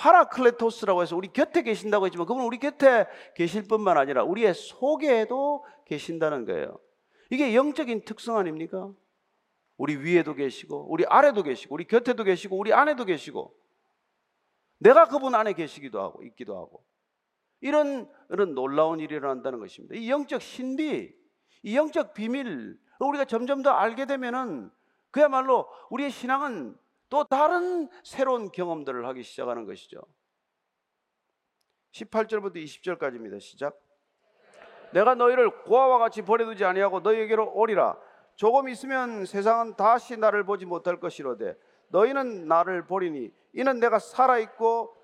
파라클레토스라고 0.00 1.02
해서 1.02 1.14
우리 1.14 1.28
곁에 1.28 1.62
계신다고 1.62 2.06
했지만 2.06 2.26
그분 2.26 2.44
우리 2.44 2.58
곁에 2.58 3.06
계실 3.36 3.68
뿐만 3.68 3.98
아니라 3.98 4.24
우리의 4.24 4.54
속에도 4.54 5.64
계신다는 5.84 6.46
거예요. 6.46 6.78
이게 7.28 7.54
영적인 7.54 8.06
특성 8.06 8.38
아닙니까? 8.38 8.90
우리 9.76 9.96
위에도 9.96 10.34
계시고 10.34 10.86
우리 10.90 11.04
아래도 11.04 11.42
계시고 11.42 11.74
우리 11.74 11.84
곁에도 11.84 12.24
계시고 12.24 12.56
우리 12.56 12.72
안에도 12.72 13.04
계시고 13.04 13.54
내가 14.78 15.06
그분 15.06 15.34
안에 15.34 15.52
계시기도 15.52 16.00
하고 16.00 16.22
있기도 16.24 16.56
하고 16.56 16.82
이런 17.60 18.10
이런 18.30 18.54
놀라운 18.54 19.00
일이 19.00 19.14
일어난다는 19.14 19.58
것입니다. 19.58 19.94
이 19.94 20.08
영적 20.08 20.40
신비, 20.40 21.14
이 21.62 21.76
영적 21.76 22.14
비밀 22.14 22.78
우리가 22.98 23.26
점점 23.26 23.62
더 23.62 23.70
알게 23.70 24.06
되면은 24.06 24.70
그야말로 25.10 25.68
우리의 25.90 26.10
신앙은 26.10 26.74
또 27.10 27.24
다른 27.24 27.88
새로운 28.04 28.50
경험들을 28.50 29.06
하기 29.08 29.22
시작하는 29.22 29.66
것이죠. 29.66 30.00
18절부터 31.92 32.56
20절까지입니다. 32.56 33.40
시작. 33.40 33.78
내가 34.92 35.14
너희를 35.16 35.64
고아와 35.64 35.98
같이 35.98 36.22
버려두지 36.22 36.64
아니하고 36.64 37.00
너희에게로 37.00 37.52
오리라. 37.52 37.98
조금 38.36 38.68
있으면 38.68 39.26
세상은 39.26 39.74
다시 39.76 40.16
나를 40.16 40.44
보지 40.44 40.66
못할 40.66 40.98
것이로되 40.98 41.56
너희는 41.88 42.46
나를 42.46 42.86
보리니 42.86 43.32
이는 43.54 43.80
내가 43.80 43.98
살아 43.98 44.38
있고 44.38 44.96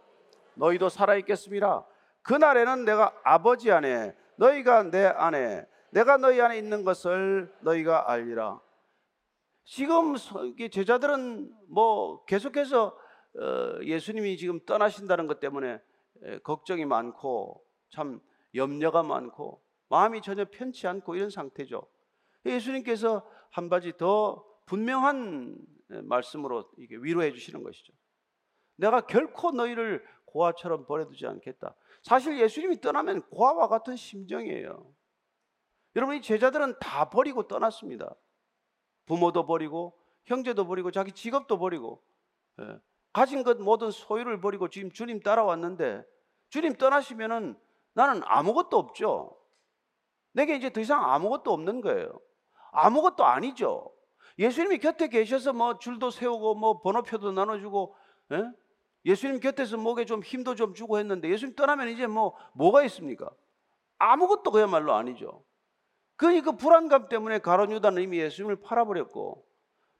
너희도 0.54 0.88
살아 0.88 1.16
있겠습니다. 1.16 1.84
그 2.22 2.34
날에는 2.34 2.84
내가 2.84 3.12
아버지 3.24 3.70
안에 3.70 4.16
너희가 4.36 4.84
내 4.84 5.04
안에 5.06 5.66
내가 5.90 6.16
너희 6.16 6.40
안에 6.40 6.56
있는 6.56 6.84
것을 6.84 7.52
너희가 7.60 8.10
알리라. 8.10 8.60
지금 9.66 10.14
제자들은 10.70 11.52
뭐 11.68 12.24
계속해서 12.24 12.96
어, 13.38 13.82
예수님이 13.82 14.38
지금 14.38 14.64
떠나신다는 14.64 15.26
것 15.26 15.40
때문에 15.40 15.82
걱정이 16.44 16.86
많고 16.86 17.62
참 17.90 18.20
염려가 18.54 19.02
많고 19.02 19.60
마음이 19.88 20.22
전혀 20.22 20.46
편치 20.50 20.86
않고 20.86 21.16
이런 21.16 21.30
상태죠. 21.30 21.86
예수님께서 22.46 23.28
한 23.50 23.68
가지 23.68 23.92
더 23.96 24.44
분명한 24.66 25.58
말씀으로 26.04 26.70
위로해 26.76 27.32
주시는 27.32 27.62
것이죠. 27.64 27.92
내가 28.76 29.00
결코 29.00 29.50
너희를 29.50 30.04
고아처럼 30.26 30.86
버려두지 30.86 31.26
않겠다. 31.26 31.74
사실 32.02 32.38
예수님이 32.38 32.80
떠나면 32.80 33.22
고아와 33.30 33.66
같은 33.68 33.96
심정이에요. 33.96 34.94
여러분 35.96 36.16
이 36.16 36.22
제자들은 36.22 36.78
다 36.78 37.10
버리고 37.10 37.48
떠났습니다. 37.48 38.14
부모도 39.06 39.46
버리고 39.46 39.98
형제도 40.24 40.66
버리고 40.66 40.90
자기 40.90 41.12
직업도 41.12 41.58
버리고 41.58 42.02
예. 42.60 42.78
가진 43.12 43.42
것 43.42 43.58
모든 43.58 43.90
소유를 43.90 44.40
버리고 44.40 44.68
지금 44.68 44.90
주님 44.90 45.20
따라왔는데 45.20 46.04
주님 46.50 46.74
떠나시면은 46.74 47.58
나는 47.94 48.20
아무것도 48.24 48.76
없죠. 48.76 49.36
내게 50.32 50.54
이제 50.56 50.70
더 50.70 50.80
이상 50.80 51.02
아무것도 51.10 51.50
없는 51.52 51.80
거예요. 51.80 52.20
아무것도 52.72 53.24
아니죠. 53.24 53.90
예수님이 54.38 54.78
곁에 54.78 55.08
계셔서 55.08 55.54
뭐 55.54 55.78
줄도 55.78 56.10
세우고 56.10 56.56
뭐 56.56 56.82
번호표도 56.82 57.32
나눠주고 57.32 57.96
예? 58.32 58.44
예수님 59.06 59.40
곁에서 59.40 59.78
목에 59.78 60.04
좀 60.04 60.22
힘도 60.22 60.54
좀 60.54 60.74
주고 60.74 60.98
했는데 60.98 61.30
예수님 61.30 61.54
떠나면 61.54 61.88
이제 61.88 62.06
뭐 62.06 62.36
뭐가 62.52 62.84
있습니까? 62.84 63.30
아무것도 63.98 64.50
그야말로 64.50 64.92
아니죠. 64.92 65.42
그러니 66.16 66.40
그 66.40 66.56
불안감 66.56 67.08
때문에 67.08 67.38
가론 67.38 67.70
유다는 67.72 68.02
이미 68.02 68.18
예수님을 68.18 68.56
팔아버렸고 68.62 69.46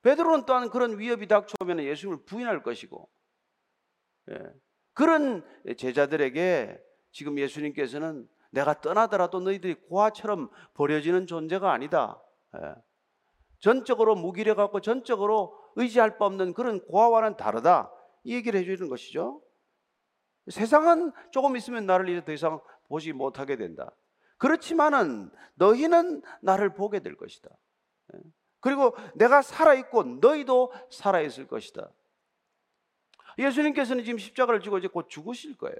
베드로는 0.03 0.47
또한 0.47 0.71
그런 0.71 0.99
위협이 0.99 1.27
닥쳐오면 1.27 1.85
예수님을 1.85 2.25
부인할 2.25 2.63
것이고 2.63 3.09
예. 4.31 4.39
그런 4.93 5.45
제자들에게 5.77 6.83
지금 7.13 7.39
예수님께서는 7.39 8.29
내가 8.51 8.81
떠나더라도 8.81 9.41
너희들이 9.41 9.75
고아처럼 9.89 10.51
버려지는 10.75 11.27
존재가 11.27 11.71
아니다. 11.73 12.23
예. 12.57 12.75
전적으로 13.59 14.15
무기력하고 14.15 14.81
전적으로 14.81 15.59
의지할 15.77 16.19
바 16.19 16.27
없는 16.27 16.55
그런 16.55 16.81
고아와는 16.87 17.37
다르다. 17.37 17.93
이 18.25 18.35
얘기를 18.35 18.59
해주는 18.61 18.89
것이죠. 18.89 19.43
세상은 20.49 21.13
조금 21.31 21.57
있으면 21.57 21.87
나를 21.87 22.09
이제 22.09 22.25
더 22.25 22.33
이상 22.33 22.61
보지 22.89 23.13
못하게 23.13 23.57
된다. 23.57 23.91
그렇지만은 24.39 25.31
너희는 25.55 26.23
나를 26.43 26.75
보게 26.75 27.01
될 27.01 27.17
것이다. 27.17 27.49
예. 28.15 28.21
그리고 28.61 28.97
내가 29.15 29.43
살아있고 29.43 30.03
너희도 30.21 30.73
살아있을 30.91 31.47
것이다. 31.47 31.89
예수님께서는 33.39 34.05
지금 34.05 34.19
십자가를 34.19 34.61
지고 34.61 34.79
이제 34.79 34.89
곧 34.89 35.09
죽으실 35.09 35.57
거예요. 35.57 35.77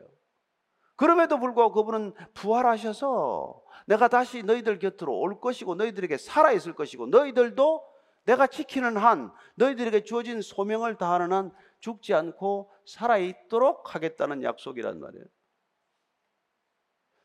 그럼에도 0.97 1.39
불구하고 1.39 1.75
그분은 1.75 2.15
부활하셔서 2.35 3.63
내가 3.87 4.09
다시 4.09 4.43
너희들 4.43 4.79
곁으로 4.79 5.19
올 5.19 5.41
것이고 5.41 5.75
너희들에게 5.75 6.17
살아있을 6.17 6.75
것이고 6.75 7.07
너희들도 7.09 7.85
내가 8.25 8.47
지키는 8.47 8.97
한 8.97 9.33
너희들에게 9.55 10.03
주어진 10.05 10.43
소명을 10.43 10.97
다하는 10.97 11.33
한 11.33 11.53
죽지 11.81 12.15
않고 12.15 12.73
살아있도록 12.87 13.95
하겠다는 13.95 14.43
약속이란 14.43 14.99
말이에요. 15.01 15.25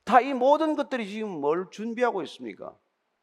다 0.04 0.22
이 0.22 0.34
모든 0.34 0.76
것들이 0.76 1.08
지금 1.10 1.30
뭘 1.30 1.68
준비하고 1.72 2.22
있습니까? 2.24 2.78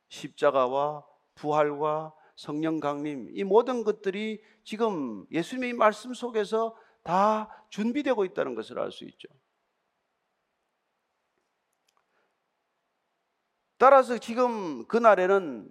십자가와 0.08 1.04
부활과 1.34 2.14
성령 2.36 2.80
강림 2.80 3.28
이 3.32 3.44
모든 3.44 3.82
것들이 3.84 4.40
지금 4.64 5.26
예수님의 5.32 5.72
말씀 5.74 6.14
속에서 6.14 6.76
다 7.02 7.48
준비되고 7.70 8.24
있다는 8.24 8.54
것을 8.54 8.78
알 8.78 8.90
수 8.92 9.04
있죠. 9.04 9.28
따라서 13.78 14.18
지금 14.18 14.86
그날에는 14.86 15.68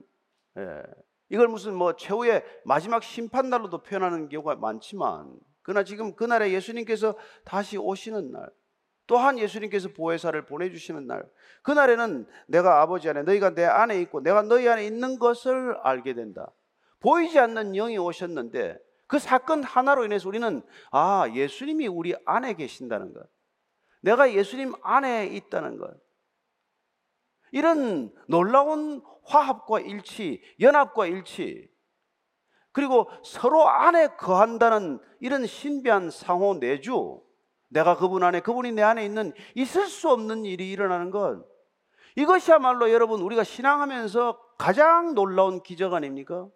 예, 0.57 0.83
이걸 1.29 1.47
무슨 1.49 1.75
뭐 1.75 1.95
최후의 1.95 2.43
마지막 2.63 3.03
심판날로도 3.03 3.83
표현하는 3.83 4.29
경우가 4.29 4.55
많지만 4.55 5.37
그러나 5.61 5.83
지금 5.83 6.15
그날에 6.15 6.51
예수님께서 6.53 7.17
다시 7.43 7.77
오시는 7.77 8.31
날 8.31 8.49
또한 9.07 9.39
예수님께서 9.39 9.89
보혜사를 9.89 10.39
보내주시는 10.45 11.07
날, 11.07 11.23
그날에는 11.63 12.27
내가 12.47 12.81
아버지 12.81 13.09
안에, 13.09 13.23
너희가 13.23 13.55
내 13.55 13.63
안에 13.63 13.99
있고, 14.01 14.21
내가 14.21 14.41
너희 14.41 14.67
안에 14.67 14.85
있는 14.85 15.17
것을 15.17 15.77
알게 15.81 16.13
된다. 16.13 16.51
보이지 16.99 17.39
않는 17.39 17.71
영이 17.71 17.97
오셨는데, 17.97 18.77
그 19.07 19.17
사건 19.17 19.63
하나로 19.63 20.03
인해서 20.03 20.27
우리는, 20.27 20.61
아, 20.91 21.25
예수님이 21.33 21.87
우리 21.87 22.13
안에 22.25 22.53
계신다는 22.55 23.13
것. 23.13 23.25
내가 24.01 24.33
예수님 24.33 24.73
안에 24.83 25.27
있다는 25.27 25.77
것. 25.77 25.89
이런 27.51 28.13
놀라운 28.27 29.01
화합과 29.23 29.79
일치, 29.79 30.41
연합과 30.59 31.07
일치, 31.07 31.69
그리고 32.73 33.09
서로 33.23 33.67
안에 33.67 34.07
거한다는 34.17 34.99
이런 35.21 35.45
신비한 35.45 36.11
상호 36.11 36.59
내주, 36.59 37.21
내가 37.69 37.97
그분 37.97 38.23
안에, 38.23 38.39
그분이 38.41 38.71
내 38.71 38.81
안에 38.81 39.05
있는 39.05 39.33
있을 39.55 39.87
수 39.87 40.09
없는 40.09 40.45
일이 40.45 40.71
일어나는 40.71 41.11
것. 41.11 41.45
이것이야말로 42.15 42.91
여러분 42.91 43.21
우리가 43.21 43.43
신앙하면서 43.43 44.39
가장 44.57 45.13
놀라운 45.13 45.61
기적 45.61 45.93
아닙니까? 45.93 46.47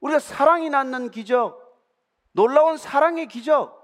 우리가 0.00 0.18
사랑이 0.18 0.70
낳는 0.70 1.10
기적, 1.10 1.60
놀라운 2.32 2.76
사랑의 2.76 3.26
기적, 3.28 3.76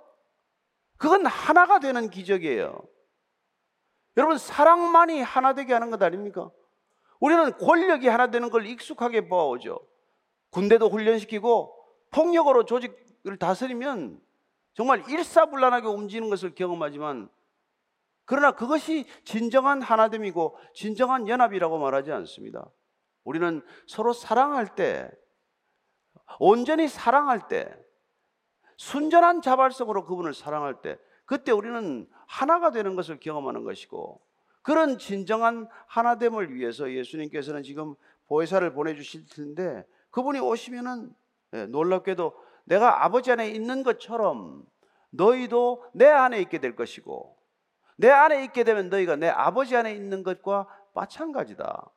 그건 0.98 1.26
하나가 1.26 1.80
되는 1.80 2.10
기적이에요. 2.10 2.78
여러분, 4.16 4.38
사랑만이 4.38 5.20
하나 5.22 5.54
되게 5.54 5.72
하는 5.72 5.90
것 5.90 6.00
아닙니까? 6.02 6.50
우리는 7.18 7.56
권력이 7.58 8.06
하나 8.08 8.30
되는 8.30 8.50
걸 8.50 8.66
익숙하게 8.66 9.28
봐오죠. 9.28 9.80
군대도 10.50 10.90
훈련시키고 10.90 11.74
폭력으로 12.10 12.66
조직을 12.66 13.38
다스리면 13.38 14.20
정말 14.74 15.08
일사불란하게 15.08 15.86
움직이는 15.88 16.30
것을 16.30 16.54
경험하지만 16.54 17.28
그러나 18.24 18.52
그것이 18.52 19.04
진정한 19.24 19.82
하나됨이고 19.82 20.56
진정한 20.74 21.28
연합이라고 21.28 21.78
말하지 21.78 22.12
않습니다. 22.12 22.70
우리는 23.24 23.62
서로 23.86 24.12
사랑할 24.12 24.74
때, 24.74 25.10
온전히 26.38 26.88
사랑할 26.88 27.48
때, 27.48 27.76
순전한 28.76 29.42
자발성으로 29.42 30.04
그분을 30.04 30.34
사랑할 30.34 30.80
때, 30.80 30.98
그때 31.24 31.52
우리는 31.52 32.08
하나가 32.26 32.70
되는 32.70 32.96
것을 32.96 33.20
경험하는 33.20 33.64
것이고, 33.64 34.20
그런 34.62 34.98
진정한 34.98 35.68
하나됨을 35.86 36.54
위해서 36.54 36.90
예수님께서는 36.90 37.62
지금 37.62 37.94
보혜사를 38.26 38.72
보내주실 38.72 39.26
텐데, 39.28 39.84
그분이 40.10 40.38
오시면은 40.40 41.14
예, 41.54 41.66
놀랍게도 41.66 42.32
내가 42.64 43.04
아버지 43.04 43.30
안에 43.32 43.48
있는 43.48 43.82
것처럼 43.82 44.64
너희도 45.10 45.84
내 45.94 46.06
안에 46.06 46.40
있게 46.40 46.58
될 46.58 46.74
것이고 46.76 47.36
내 47.96 48.10
안에 48.10 48.44
있게 48.44 48.64
되면 48.64 48.88
너희가 48.88 49.16
내 49.16 49.28
아버지 49.28 49.76
안에 49.76 49.92
있는 49.92 50.22
것과 50.22 50.66
마찬가지다. 50.94 51.90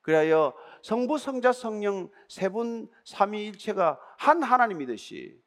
그래야 0.00 0.52
성부, 0.82 1.18
성자, 1.18 1.52
성령 1.52 2.10
세 2.28 2.48
분 2.48 2.88
삼위일체가 3.04 4.00
한 4.18 4.42
하나님이듯이 4.42 5.40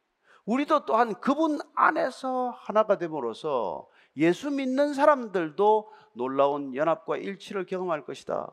우리도 0.45 0.86
또한 0.86 1.13
그분 1.15 1.60
안에서 1.76 2.52
하나가 2.52 2.98
됨으로써 2.98 3.88
예수 4.15 4.52
믿는 4.52 4.93
사람들도 4.93 5.91
놀라운 6.13 6.74
연합과 6.76 7.17
일치를 7.17 7.65
경험할 7.65 8.06
것이다. 8.06 8.50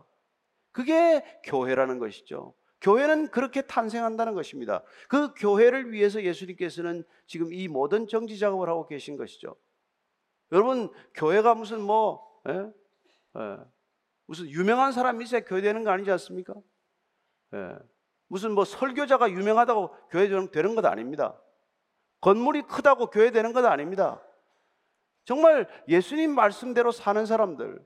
그게 0.72 1.22
교회라는 1.44 1.98
것이죠. 1.98 2.54
교회는 2.82 3.28
그렇게 3.28 3.62
탄생한다는 3.62 4.34
것입니다. 4.34 4.82
그 5.08 5.32
교회를 5.34 5.92
위해서 5.92 6.22
예수님께서는 6.22 7.04
지금 7.26 7.52
이 7.52 7.68
모든 7.68 8.08
정지 8.08 8.38
작업을 8.38 8.68
하고 8.68 8.86
계신 8.86 9.16
것이죠. 9.16 9.56
여러분, 10.50 10.92
교회가 11.14 11.54
무슨 11.54 11.80
뭐, 11.80 12.40
예? 12.48 12.70
예. 13.38 13.58
무슨 14.26 14.48
유명한 14.48 14.92
사람이 14.92 15.24
있어야 15.24 15.42
교회 15.44 15.60
되는 15.60 15.84
거 15.84 15.90
아니지 15.90 16.10
않습니까? 16.10 16.54
예. 17.54 17.76
무슨 18.26 18.52
뭐 18.52 18.64
설교자가 18.64 19.30
유명하다고 19.30 19.94
교회 20.10 20.28
되는 20.28 20.74
것 20.74 20.84
아닙니다. 20.84 21.40
건물이 22.20 22.62
크다고 22.62 23.10
교회 23.10 23.30
되는 23.30 23.52
것 23.52 23.64
아닙니다. 23.64 24.20
정말 25.24 25.68
예수님 25.86 26.34
말씀대로 26.34 26.90
사는 26.90 27.24
사람들, 27.24 27.84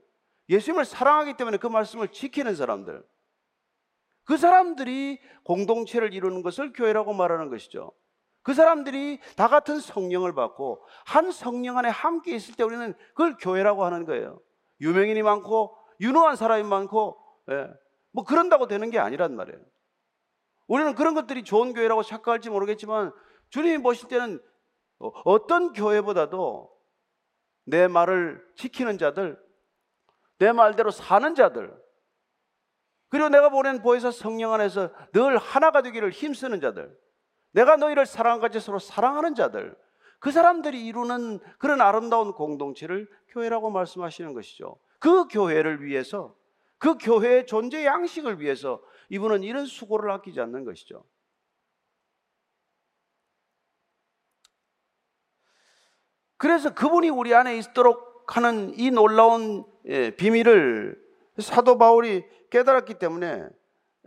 예수님을 0.49 0.85
사랑하기 0.85 1.35
때문에 1.37 1.57
그 1.57 1.67
말씀을 1.67 2.07
지키는 2.07 2.55
사람들, 2.55 3.03
그 4.27 4.35
사람들이 4.35 5.21
공동체를 5.43 6.13
이루는 6.13 6.41
것을 6.41 6.73
교회라고 6.73 7.13
말하는 7.13 7.49
것이죠. 7.49 7.93
그 8.43 8.53
사람들이 8.53 9.19
다 9.37 9.47
같은 9.47 9.79
성령을 9.79 10.35
받고 10.35 10.85
한 11.05 11.31
성령 11.31 11.77
안에 11.77 11.87
함께 11.87 12.35
있을 12.35 12.55
때 12.55 12.63
우리는 12.63 12.93
그걸 13.09 13.37
교회라고 13.37 13.85
하는 13.85 14.05
거예요. 14.05 14.41
유명인이 14.81 15.23
많고 15.23 15.77
유능한 16.01 16.35
사람이 16.35 16.63
많고 16.63 17.17
예. 17.51 17.69
뭐 18.11 18.25
그런다고 18.25 18.67
되는 18.67 18.89
게 18.89 18.99
아니란 18.99 19.33
말이에요. 19.33 19.59
우리는 20.67 20.93
그런 20.93 21.13
것들이 21.13 21.45
좋은 21.45 21.73
교회라고 21.73 22.03
착각할지 22.03 22.49
모르겠지만 22.49 23.13
주님이 23.49 23.81
보실 23.81 24.09
때는 24.09 24.41
어떤 25.23 25.71
교회보다도 25.71 26.69
내 27.65 27.87
말을 27.87 28.45
지키는 28.55 28.97
자들, 28.97 29.39
내 30.37 30.51
말대로 30.51 30.91
사는 30.91 31.33
자들, 31.33 31.73
그리고 33.09 33.29
내가 33.29 33.49
보낸 33.49 33.81
보혜사 33.81 34.11
성령 34.11 34.53
안에서 34.53 34.89
늘 35.13 35.37
하나가 35.37 35.81
되기를 35.81 36.11
힘쓰는 36.11 36.59
자들, 36.59 36.95
내가 37.51 37.77
너희를 37.77 38.05
사랑 38.05 38.39
같이 38.39 38.59
서로 38.59 38.79
사랑하는 38.79 39.35
자들, 39.35 39.75
그 40.19 40.31
사람들이 40.31 40.85
이루는 40.85 41.39
그런 41.57 41.79
아름다운 41.81 42.33
공동체를 42.33 43.07
교회라고 43.29 43.69
말씀하시는 43.69 44.33
것이죠. 44.33 44.77
그 44.99 45.27
교회를 45.27 45.83
위해서, 45.83 46.35
그 46.77 46.97
교회의 46.97 47.45
존재 47.45 47.85
양식을 47.85 48.39
위해서 48.41 48.81
이분은 49.09 49.43
이런 49.43 49.65
수고를 49.65 50.11
아끼지 50.11 50.41
않는 50.41 50.65
것이죠. 50.65 51.03
그래서 56.37 56.73
그분이 56.73 57.09
우리 57.09 57.33
안에 57.33 57.57
있도록 57.57 58.35
하는 58.35 58.77
이 58.77 58.91
놀라운 58.91 59.65
예, 59.85 60.11
비밀을 60.11 61.01
사도 61.39 61.77
바울이 61.77 62.25
깨달았기 62.49 62.95
때문에 62.95 63.47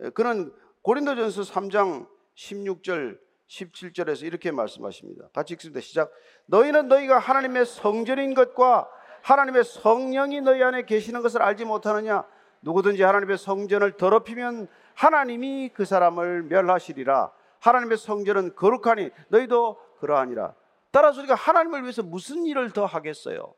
예, 0.03 0.09
그는 0.11 0.53
고린도전서 0.81 1.41
3장 1.43 2.07
16절 2.35 3.19
17절에서 3.47 4.23
이렇게 4.23 4.51
말씀하십니다. 4.51 5.27
같이 5.33 5.53
읽습니다. 5.53 5.81
시작. 5.81 6.11
너희는 6.45 6.87
너희가 6.87 7.19
하나님의 7.19 7.65
성전인 7.65 8.33
것과 8.33 8.89
하나님의 9.23 9.63
성령이 9.65 10.41
너희 10.41 10.63
안에 10.63 10.85
계시는 10.85 11.21
것을 11.21 11.41
알지 11.41 11.65
못하느냐? 11.65 12.25
누구든지 12.61 13.03
하나님의 13.03 13.37
성전을 13.37 13.97
더럽히면 13.97 14.67
하나님이 14.95 15.71
그 15.73 15.85
사람을 15.85 16.43
멸하시리라. 16.43 17.31
하나님의 17.59 17.97
성전은 17.97 18.55
거룩하니 18.55 19.11
너희도 19.29 19.77
그러하니라. 19.99 20.55
따라서 20.91 21.19
우리가 21.19 21.35
하나님을 21.35 21.83
위해서 21.83 22.03
무슨 22.03 22.45
일을 22.45 22.71
더 22.71 22.85
하겠어요? 22.85 23.53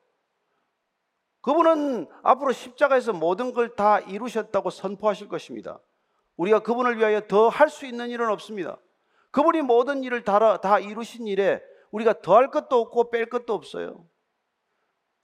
그분은 1.44 2.08
앞으로 2.24 2.52
십자가에서 2.54 3.14
모든 3.14 3.54
걸 3.54 3.76
다 3.76 4.00
이루셨다고 4.00 4.70
선포하실 4.70 5.28
것입니다. 5.28 5.80
우리가 6.38 6.60
그분을 6.60 6.98
위하여 6.98 7.22
더 7.28 7.50
할 7.50 7.70
수 7.70 7.86
있는 7.86 8.10
일은 8.10 8.30
없습니다. 8.30 8.78
그분이 9.32 9.62
모든 9.62 10.04
일을 10.04 10.24
다, 10.24 10.58
다 10.62 10.80
이루신 10.80 11.28
일에 11.28 11.62
우리가 11.92 12.22
더할 12.22 12.50
것도 12.50 12.80
없고 12.80 13.12
뺄 13.12 13.28
것도 13.30 13.54
없어요. 13.54 14.06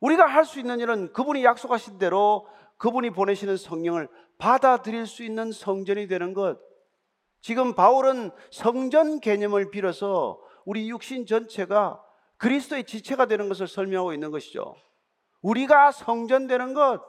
우리가 0.01 0.25
할 0.27 0.45
수 0.45 0.59
있는 0.59 0.79
일은 0.79 1.13
그분이 1.13 1.43
약속하신 1.43 1.97
대로 1.97 2.47
그분이 2.77 3.11
보내시는 3.11 3.57
성령을 3.57 4.07
받아들일 4.37 5.05
수 5.07 5.23
있는 5.23 5.51
성전이 5.51 6.07
되는 6.07 6.33
것. 6.33 6.59
지금 7.41 7.73
바울은 7.75 8.31
성전 8.51 9.19
개념을 9.19 9.71
빌어서 9.71 10.39
우리 10.65 10.89
육신 10.89 11.25
전체가 11.25 12.01
그리스도의 12.37 12.83
지체가 12.85 13.25
되는 13.25 13.47
것을 13.49 13.67
설명하고 13.67 14.13
있는 14.13 14.31
것이죠. 14.31 14.75
우리가 15.41 15.91
성전되는 15.91 16.73
것, 16.73 17.01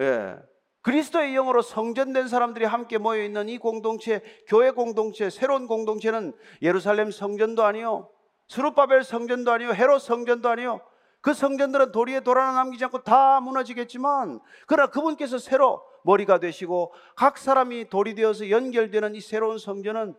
예. 0.00 0.36
그리스도의 0.82 1.32
영으로 1.34 1.62
성전된 1.62 2.26
사람들이 2.26 2.64
함께 2.64 2.98
모여 2.98 3.22
있는 3.22 3.48
이 3.48 3.58
공동체, 3.58 4.20
교회 4.48 4.72
공동체, 4.72 5.30
새로운 5.30 5.68
공동체는 5.68 6.32
예루살렘 6.60 7.10
성전도 7.10 7.62
아니요, 7.62 8.10
스루바벨 8.48 9.04
성전도 9.04 9.52
아니요, 9.52 9.72
헤롯 9.72 10.02
성전도 10.02 10.48
아니요. 10.48 10.80
그 11.20 11.34
성전들은 11.34 11.92
도리에 11.92 12.20
돌아나 12.20 12.52
남기지 12.52 12.84
않고 12.86 13.04
다 13.04 13.40
무너지겠지만, 13.40 14.40
그러나 14.66 14.90
그분께서 14.90 15.38
새로 15.38 15.82
머리가 16.04 16.40
되시고 16.40 16.92
각 17.14 17.38
사람이 17.38 17.88
돌이 17.88 18.16
되어서 18.16 18.50
연결되는 18.50 19.14
이 19.14 19.20
새로운 19.20 19.58
성전은 19.58 20.16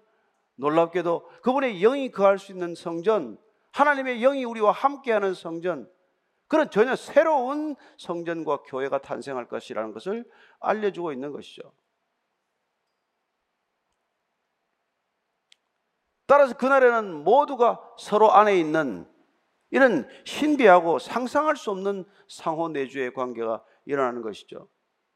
놀랍게도 0.55 1.29
그분의 1.41 1.79
영이 1.81 2.12
거할 2.12 2.39
수 2.39 2.53
있는 2.53 2.73
성전, 2.73 3.38
하나님의 3.73 4.21
영이 4.21 4.45
우리와 4.45 4.71
함께하는 4.71 5.33
성전, 5.33 5.89
그런 6.53 6.69
전혀 6.69 6.95
새로운 6.95 7.75
성전과 7.97 8.61
교회가 8.61 8.99
탄생할 8.99 9.47
것이라는 9.47 9.91
것을 9.91 10.23
알려주고 10.59 11.11
있는 11.11 11.31
것이죠. 11.31 11.73
따라서 16.27 16.55
그날에는 16.55 17.23
모두가 17.23 17.81
서로 17.97 18.33
안에 18.33 18.59
있는 18.59 19.11
이런 19.71 20.07
신비하고 20.25 20.99
상상할 20.99 21.55
수 21.55 21.71
없는 21.71 22.05
상호 22.27 22.69
내주의 22.69 23.11
관계가 23.11 23.63
일어나는 23.85 24.21
것이죠. 24.21 24.69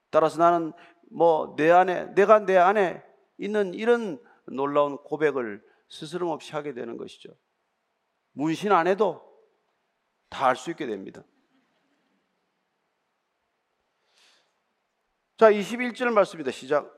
따라서 0.10 0.39
나는 0.39 0.73
뭐 1.12 1.56
내 1.56 1.69
안에 1.69 2.15
내가 2.15 2.39
내 2.39 2.58
안에 2.58 3.04
있는 3.38 3.76
이런 3.76 4.19
놀라운 4.47 4.97
고백을 4.97 5.63
스스럼 5.88 6.30
없이 6.30 6.54
하게 6.54 6.73
되는 6.73 6.97
것이죠. 6.97 7.30
문신 8.32 8.71
안 8.71 8.88
해도 8.88 9.21
다 10.30 10.48
알 10.50 10.56
수 10.56 10.70
있게 10.72 10.86
됩니다. 10.86 11.24
자, 15.38 15.52
21절 15.52 16.12
말씀입니다. 16.12 16.52
시작. 16.52 16.94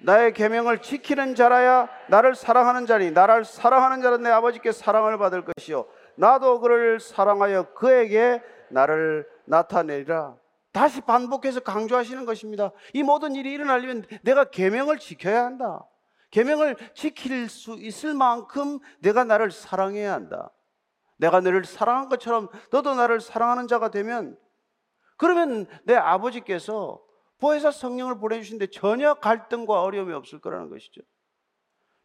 나의 0.00 0.34
계명을 0.34 0.82
지키는 0.82 1.34
자라야 1.34 1.88
나를 2.10 2.34
사랑하는 2.34 2.84
자니 2.86 3.12
나를 3.12 3.44
사랑하는 3.44 4.02
자는 4.02 4.22
내 4.22 4.28
아버지께 4.30 4.70
사랑을 4.70 5.16
받을 5.16 5.42
것이요 5.42 5.88
나도 6.16 6.60
그를 6.60 7.00
사랑하여 7.00 7.72
그에게 7.72 8.42
나를 8.68 9.26
나타내리라. 9.46 10.36
다시 10.72 11.00
반복해서 11.00 11.60
강조하시는 11.60 12.26
것입니다. 12.26 12.72
이 12.92 13.02
모든 13.02 13.34
일이 13.34 13.52
일어나려면 13.52 14.04
내가 14.22 14.44
계명을 14.44 14.98
지켜야 14.98 15.44
한다. 15.46 15.86
계명을 16.30 16.76
지킬 16.92 17.48
수 17.48 17.76
있을 17.78 18.12
만큼 18.12 18.80
내가 19.00 19.24
나를 19.24 19.50
사랑해야 19.50 20.12
한다. 20.12 20.50
내가 21.16 21.40
너를 21.40 21.64
사랑한 21.64 22.08
것처럼 22.08 22.48
너도 22.70 22.94
나를 22.94 23.20
사랑하는 23.20 23.68
자가 23.68 23.90
되면 23.90 24.38
그러면 25.16 25.66
내 25.84 25.94
아버지께서 25.94 27.02
보혜사 27.38 27.70
성령을 27.70 28.18
보내주신데 28.18 28.68
전혀 28.68 29.14
갈등과 29.14 29.82
어려움이 29.82 30.12
없을 30.12 30.40
거라는 30.40 30.68
것이죠. 30.68 31.02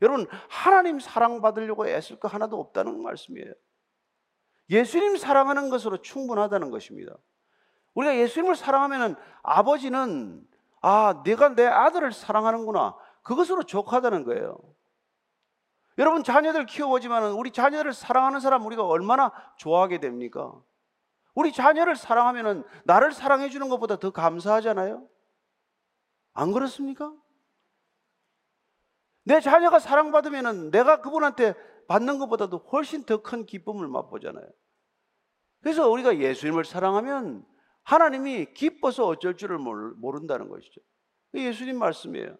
여러분 0.02 0.28
하나님 0.50 1.00
사랑받으려고 1.00 1.88
애쓸 1.88 2.19
거 2.19 2.28
하나도 2.28 2.60
없다는 2.60 3.02
말씀이에요. 3.02 3.54
예수님 4.69 5.17
사랑하는 5.17 5.69
것으로 5.69 6.02
충분하다는 6.02 6.71
것입니다. 6.71 7.15
우리가 7.93 8.17
예수님을 8.17 8.56
사랑하면 8.56 9.15
아버지는 9.43 10.45
아 10.82 11.21
내가 11.24 11.50
내 11.50 11.65
아들을 11.65 12.12
사랑하는구나 12.13 12.95
그것으로 13.21 13.63
족하다는 13.63 14.24
거예요. 14.24 14.58
여러분 16.01 16.23
자녀들 16.23 16.65
키워보지만 16.65 17.33
우리 17.33 17.51
자녀를 17.51 17.93
사랑하는 17.93 18.39
사람 18.39 18.65
우리가 18.65 18.83
얼마나 18.83 19.31
좋아하게 19.57 19.99
됩니까? 19.99 20.51
우리 21.35 21.53
자녀를 21.53 21.95
사랑하면 21.95 22.63
나를 22.85 23.11
사랑해 23.11 23.49
주는 23.49 23.69
것보다 23.69 23.97
더 23.97 24.09
감사하잖아요. 24.09 25.07
안 26.33 26.51
그렇습니까? 26.53 27.13
내 29.25 29.39
자녀가 29.41 29.77
사랑받으면 29.77 30.71
내가 30.71 31.01
그분한테 31.01 31.53
받는 31.87 32.17
것보다도 32.17 32.57
훨씬 32.71 33.03
더 33.03 33.21
큰 33.21 33.45
기쁨을 33.45 33.87
맛보잖아요. 33.87 34.47
그래서 35.61 35.87
우리가 35.87 36.17
예수님을 36.17 36.65
사랑하면 36.65 37.45
하나님이 37.83 38.55
기뻐서 38.55 39.05
어쩔 39.05 39.37
줄을 39.37 39.59
모른다는 39.59 40.49
것이죠. 40.49 40.81
예수님 41.35 41.77
말씀이에요. 41.77 42.39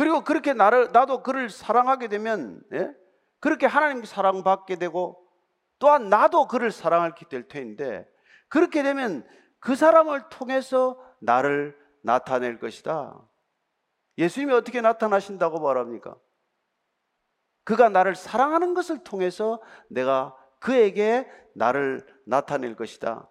그리고 0.00 0.24
그렇게 0.24 0.54
나를 0.54 0.92
나도 0.92 1.22
그를 1.22 1.50
사랑하게 1.50 2.08
되면 2.08 2.62
예? 2.72 2.90
그렇게 3.38 3.66
하나님 3.66 4.02
사랑받게 4.02 4.76
되고 4.76 5.22
또한 5.78 6.08
나도 6.08 6.48
그를 6.48 6.70
사랑하게 6.70 7.26
될 7.28 7.46
터인데 7.46 8.08
그렇게 8.48 8.82
되면 8.82 9.28
그 9.58 9.76
사람을 9.76 10.30
통해서 10.30 10.98
나를 11.18 11.78
나타낼 12.00 12.58
것이다. 12.58 13.14
예수님이 14.16 14.54
어떻게 14.54 14.80
나타나신다고 14.80 15.60
말합니까? 15.60 16.16
그가 17.64 17.90
나를 17.90 18.14
사랑하는 18.14 18.72
것을 18.72 19.04
통해서 19.04 19.60
내가 19.90 20.34
그에게 20.60 21.30
나를 21.54 22.06
나타낼 22.24 22.74
것이다. 22.74 23.28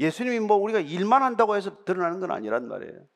예수님이 0.00 0.40
뭐 0.40 0.58
우리가 0.58 0.80
일만 0.80 1.22
한다고 1.22 1.56
해서 1.56 1.82
드러나는 1.86 2.20
건 2.20 2.30
아니란 2.30 2.68
말이에요. 2.68 3.06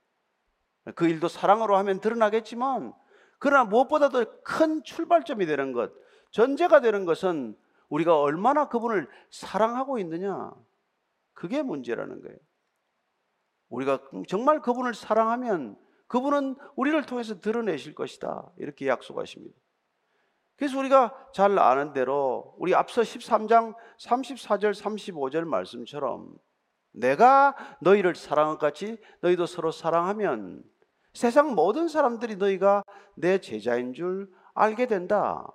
그 0.94 1.06
일도 1.06 1.28
사랑으로 1.28 1.76
하면 1.76 2.00
드러나겠지만, 2.00 2.92
그러나 3.38 3.64
무엇보다도 3.64 4.42
큰 4.42 4.82
출발점이 4.82 5.46
되는 5.46 5.72
것, 5.72 5.92
전제가 6.30 6.80
되는 6.80 7.04
것은 7.04 7.56
우리가 7.88 8.20
얼마나 8.20 8.68
그분을 8.68 9.08
사랑하고 9.30 9.98
있느냐. 10.00 10.52
그게 11.34 11.62
문제라는 11.62 12.20
거예요. 12.20 12.36
우리가 13.68 14.00
정말 14.26 14.60
그분을 14.60 14.94
사랑하면 14.94 15.76
그분은 16.08 16.56
우리를 16.74 17.00
통해서 17.04 17.38
드러내실 17.40 17.94
것이다. 17.94 18.50
이렇게 18.56 18.88
약속하십니다. 18.88 19.54
그래서 20.56 20.78
우리가 20.78 21.30
잘 21.32 21.56
아는 21.58 21.92
대로 21.92 22.56
우리 22.58 22.74
앞서 22.74 23.02
13장 23.02 23.76
34절 24.00 24.74
35절 24.74 25.44
말씀처럼 25.44 26.36
내가 26.90 27.54
너희를 27.80 28.16
사랑한 28.16 28.58
같이 28.58 28.98
너희도 29.20 29.46
서로 29.46 29.70
사랑하면 29.70 30.64
세상 31.12 31.54
모든 31.54 31.88
사람들이 31.88 32.36
너희가 32.36 32.84
내 33.14 33.38
제자인 33.38 33.92
줄 33.92 34.30
알게 34.54 34.86
된다. 34.86 35.46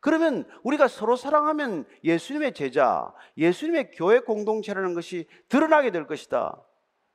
그러면 0.00 0.48
우리가 0.62 0.88
서로 0.88 1.14
사랑하면 1.16 1.84
예수님의 2.04 2.54
제자, 2.54 3.12
예수님의 3.36 3.92
교회 3.92 4.20
공동체라는 4.20 4.94
것이 4.94 5.28
드러나게 5.48 5.90
될 5.90 6.06
것이다. 6.06 6.62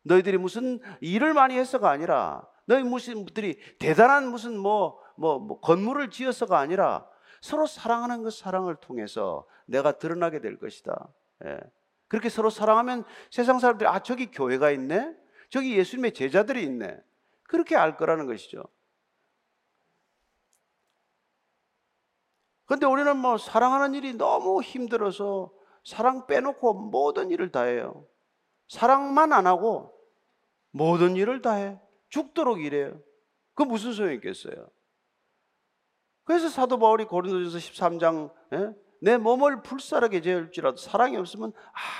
너희들이 0.04 0.38
무슨 0.38 0.80
일을 1.02 1.34
많이 1.34 1.58
해서가 1.58 1.90
아니라 1.90 2.48
너희 2.66 2.84
무슨 2.84 3.26
들이 3.26 3.58
대단한 3.80 4.30
무슨 4.30 4.58
뭐, 4.58 5.00
뭐, 5.18 5.40
뭐 5.40 5.60
건물을 5.60 6.12
지어서가 6.12 6.60
아니라 6.60 7.08
서로 7.42 7.66
사랑하는 7.66 8.24
그 8.24 8.30
사랑을 8.30 8.76
통해서 8.76 9.46
내가 9.66 9.94
드러나게 9.94 10.40
될 10.40 10.58
것이다. 10.58 11.08
예. 11.46 11.60
그렇게 12.08 12.30
서로 12.30 12.50
사랑하면 12.50 13.04
세상 13.32 13.60
사람들이 13.60 13.88
아 13.88 14.00
저기 14.00 14.32
교회가 14.32 14.72
있네, 14.72 15.16
저기 15.50 15.78
예수님의 15.78 16.14
제자들이 16.14 16.64
있네. 16.64 16.98
그렇게 17.48 17.76
알 17.76 17.98
거라는 17.98 18.26
것이죠. 18.26 18.64
근데 22.66 22.86
우리는 22.86 23.16
뭐 23.18 23.38
사랑하는 23.38 23.94
일이 23.94 24.14
너무 24.14 24.62
힘들어서 24.62 25.52
사랑 25.84 26.26
빼놓고 26.26 26.74
모든 26.74 27.30
일을 27.30 27.52
다 27.52 27.64
해요. 27.64 28.08
사랑만 28.68 29.34
안 29.34 29.46
하고 29.46 29.94
모든 30.72 31.16
일을 31.16 31.42
다 31.42 31.54
해. 31.54 31.80
죽도록 32.10 32.60
일해요. 32.62 33.00
그 33.54 33.64
무슨 33.64 33.94
소용이 33.94 34.16
있겠어요? 34.16 34.70
그래서 36.24 36.50
사도 36.50 36.80
바울이 36.80 37.06
고린도전서 37.06 37.58
13장 37.58 38.34
에? 38.54 38.74
내 39.02 39.18
몸을 39.18 39.62
불사르게 39.62 40.22
재울지라도 40.22 40.78
사랑이 40.78 41.16
없으면 41.18 41.54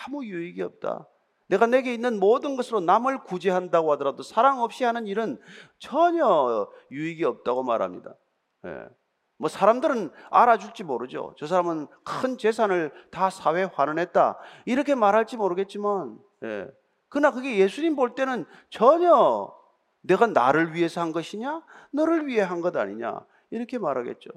아무 0.08 0.26
유익이 0.26 0.62
없다. 0.64 1.08
내가 1.48 1.68
내게 1.68 1.94
있는 1.94 2.20
모든 2.20 2.56
것으로 2.56 2.80
남을 2.80 3.24
구제한다고 3.24 3.92
하더라도 3.94 4.24
사랑 4.24 4.62
없이 4.62 4.84
하는 4.84 5.06
일은 5.08 5.40
전혀 5.80 6.68
유익이 6.92 7.24
없다고 7.24 7.64
말합니다. 7.64 8.16
예. 8.66 8.86
뭐 9.38 9.50
사람들은 9.50 10.12
알아줄지 10.32 10.84
모르죠. 10.84 11.36
저 11.38 11.46
사람은 11.46 11.88
큰 12.04 12.38
재산을 12.38 12.92
다 13.12 13.30
사회에 13.30 13.66
환원했다. 13.66 14.38
이렇게 14.66 14.96
말할지 14.96 15.38
모르겠지만, 15.38 16.18
예. 16.44 16.68
그러나 17.10 17.32
그게 17.32 17.58
예수님 17.58 17.96
볼 17.96 18.16
때는 18.16 18.46
전혀 18.70 19.54
내가 20.02 20.28
나를 20.28 20.74
위해서 20.74 21.02
한 21.02 21.12
것이냐? 21.12 21.62
너를 21.92 22.28
위해 22.28 22.42
한 22.42 22.62
것 22.62 22.76
아니냐? 22.76 23.20
이렇게 23.52 23.78
말하겠죠. 23.78 24.30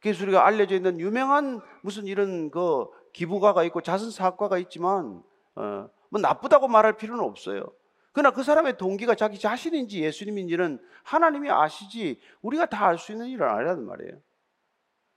그래서 0.00 0.24
우리가 0.24 0.46
알려져 0.46 0.74
있는 0.76 0.98
유명한 0.98 1.60
무슨 1.82 2.06
이런 2.06 2.50
그 2.50 2.86
기부가가 3.12 3.64
있고 3.64 3.82
자선사학과가 3.82 4.58
있지만, 4.58 5.22
어, 5.56 5.88
뭐 6.10 6.20
나쁘다고 6.20 6.68
말할 6.68 6.96
필요는 6.96 7.24
없어요. 7.24 7.64
그러나 8.12 8.34
그 8.34 8.42
사람의 8.42 8.76
동기가 8.76 9.14
자기 9.14 9.38
자신인지 9.38 10.02
예수님인지는 10.02 10.80
하나님이 11.04 11.50
아시지 11.50 12.20
우리가 12.42 12.66
다 12.66 12.86
알 12.86 12.98
수 12.98 13.12
있는 13.12 13.28
일은 13.28 13.48
아니라는 13.48 13.86
말이에요. 13.86 14.20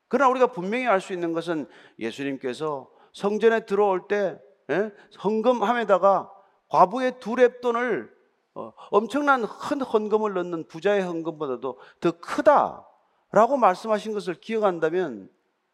그러나 0.07 0.29
우리가 0.29 0.47
분명히 0.47 0.87
알 0.87 1.01
수 1.01 1.11
있는 1.11 1.33
것은 1.33 1.67
예수님께서 1.99 2.89
성전에 3.13 3.65
들어올 3.65 4.07
때 4.07 4.39
예? 4.69 4.91
헌금함에다가 5.23 6.31
과부의 6.69 7.19
두 7.19 7.31
랩돈을 7.35 8.09
어, 8.55 8.71
엄청난 8.91 9.41
큰 9.47 9.81
헌금을 9.81 10.33
넣는 10.35 10.67
부자의 10.67 11.01
헌금보다도 11.01 11.79
더 11.99 12.11
크다라고 12.19 13.57
말씀하신 13.57 14.13
것을 14.13 14.35
기억한다면 14.35 15.29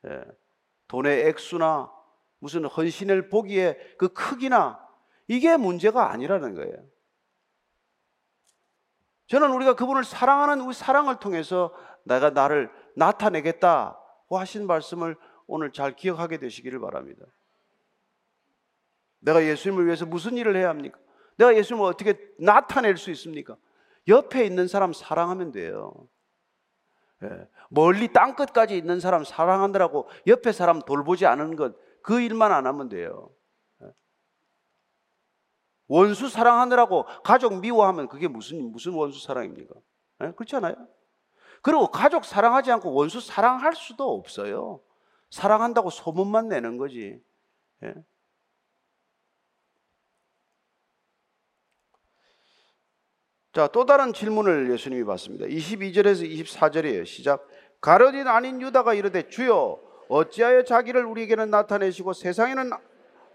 예, 0.08 0.22
돈의 0.88 1.28
액수나 1.28 1.92
무슨 2.40 2.64
헌신을 2.66 3.28
보기에 3.28 3.78
그 3.98 4.08
크기나 4.08 4.80
이게 5.30 5.58
문제가 5.58 6.12
아니라는 6.12 6.56
거예요. 6.56 6.76
저는 9.28 9.52
우리가 9.52 9.76
그분을 9.76 10.04
사랑하는 10.04 10.66
우리 10.66 10.74
사랑을 10.74 11.20
통해서 11.20 11.72
내가 12.04 12.32
나를 12.32 12.72
나타내겠다고 12.96 14.40
하신 14.40 14.66
말씀을 14.66 15.16
오늘 15.46 15.72
잘 15.72 15.96
기억하게 15.96 16.40
되시기를 16.40 16.80
바랍니다. 16.80 17.26
내가 19.20 19.44
예수님을 19.44 19.86
위해서 19.86 20.08
무슨 20.08 20.36
일을 20.36 20.56
해야 20.56 20.70
합니까? 20.70 20.98
내가 21.38 21.56
예수님을 21.56 21.88
어떻게 21.88 22.18
나타낼 22.40 22.98
수 22.98 23.12
있습니까? 23.12 23.56
옆에 24.08 24.44
있는 24.44 24.68
사람 24.68 24.94
사랑하면 24.94 25.52
돼요. 25.52 25.94
예. 27.22 27.48
멀리 27.70 28.12
땅 28.12 28.36
끝까지 28.36 28.76
있는 28.76 29.00
사람 29.00 29.24
사랑하느라고 29.24 30.10
옆에 30.26 30.52
사람 30.52 30.82
돌보지 30.82 31.28
않은 31.28 31.56
것, 31.56 31.76
그 32.02 32.20
일만 32.20 32.52
안 32.52 32.66
하면 32.66 32.90
돼요. 32.90 33.30
원수 35.90 36.30
사랑하느라고 36.30 37.06
가족 37.24 37.60
미워하면 37.60 38.08
그게 38.08 38.28
무슨 38.28 38.72
무슨 38.72 38.94
원수 38.94 39.22
사랑입니까? 39.26 39.76
네? 40.20 40.32
그렇지 40.36 40.56
않아요? 40.56 40.76
그리고 41.62 41.88
가족 41.88 42.24
사랑하지 42.24 42.72
않고 42.72 42.94
원수 42.94 43.20
사랑할 43.20 43.76
수도 43.76 44.14
없어요. 44.14 44.82
사랑한다고 45.32 45.90
소문만 45.90 46.48
내는 46.48 46.78
거지. 46.78 47.20
네? 47.82 47.94
자, 53.52 53.68
또 53.68 53.86
다른 53.86 54.14
질문을 54.14 54.72
예수님이 54.72 55.04
받습니다. 55.06 55.48
22절에서 55.48 56.24
24절이에요. 56.30 57.06
시작. 57.06 57.48
가련인 57.82 58.28
아닌 58.28 58.62
유다가 58.62 58.94
이르되 58.94 59.28
주여 59.28 59.80
어찌하여 60.08 60.64
자기를 60.64 61.04
우리에게는 61.04 61.50
나타내시고 61.50 62.14
세상에는 62.14 62.70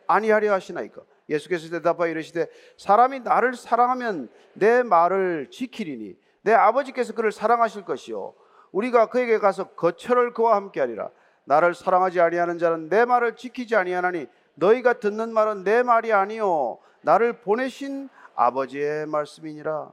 아니하려 0.07 0.53
하시나이까? 0.53 1.03
예수께서 1.29 1.71
대답하여 1.71 2.11
이르시되 2.11 2.49
사람이 2.77 3.21
나를 3.21 3.55
사랑하면 3.55 4.29
내 4.55 4.83
말을 4.83 5.49
지키리니 5.51 6.17
내 6.43 6.53
아버지께서 6.53 7.15
그를 7.15 7.33
사랑하실 7.33 7.85
것이요. 7.85 8.35
우리가 8.73 9.07
그에게 9.07 9.39
가서 9.39 9.71
거처를 9.71 10.33
그와 10.35 10.57
함께 10.57 10.81
하리라. 10.81 11.11
나를 11.45 11.75
사랑하지 11.75 12.21
아니하는 12.21 12.59
자는 12.59 12.89
내 12.89 13.05
말을 13.05 13.37
지키지 13.37 13.77
아니하나니 13.77 14.27
너희가 14.55 14.95
듣는 14.95 15.33
말은 15.33 15.65
내 15.65 15.83
말이 15.83 16.13
아니요. 16.13 16.79
나를 17.03 17.41
보내신 17.41 18.09
아버지의 18.35 19.07
말씀이니라. 19.07 19.93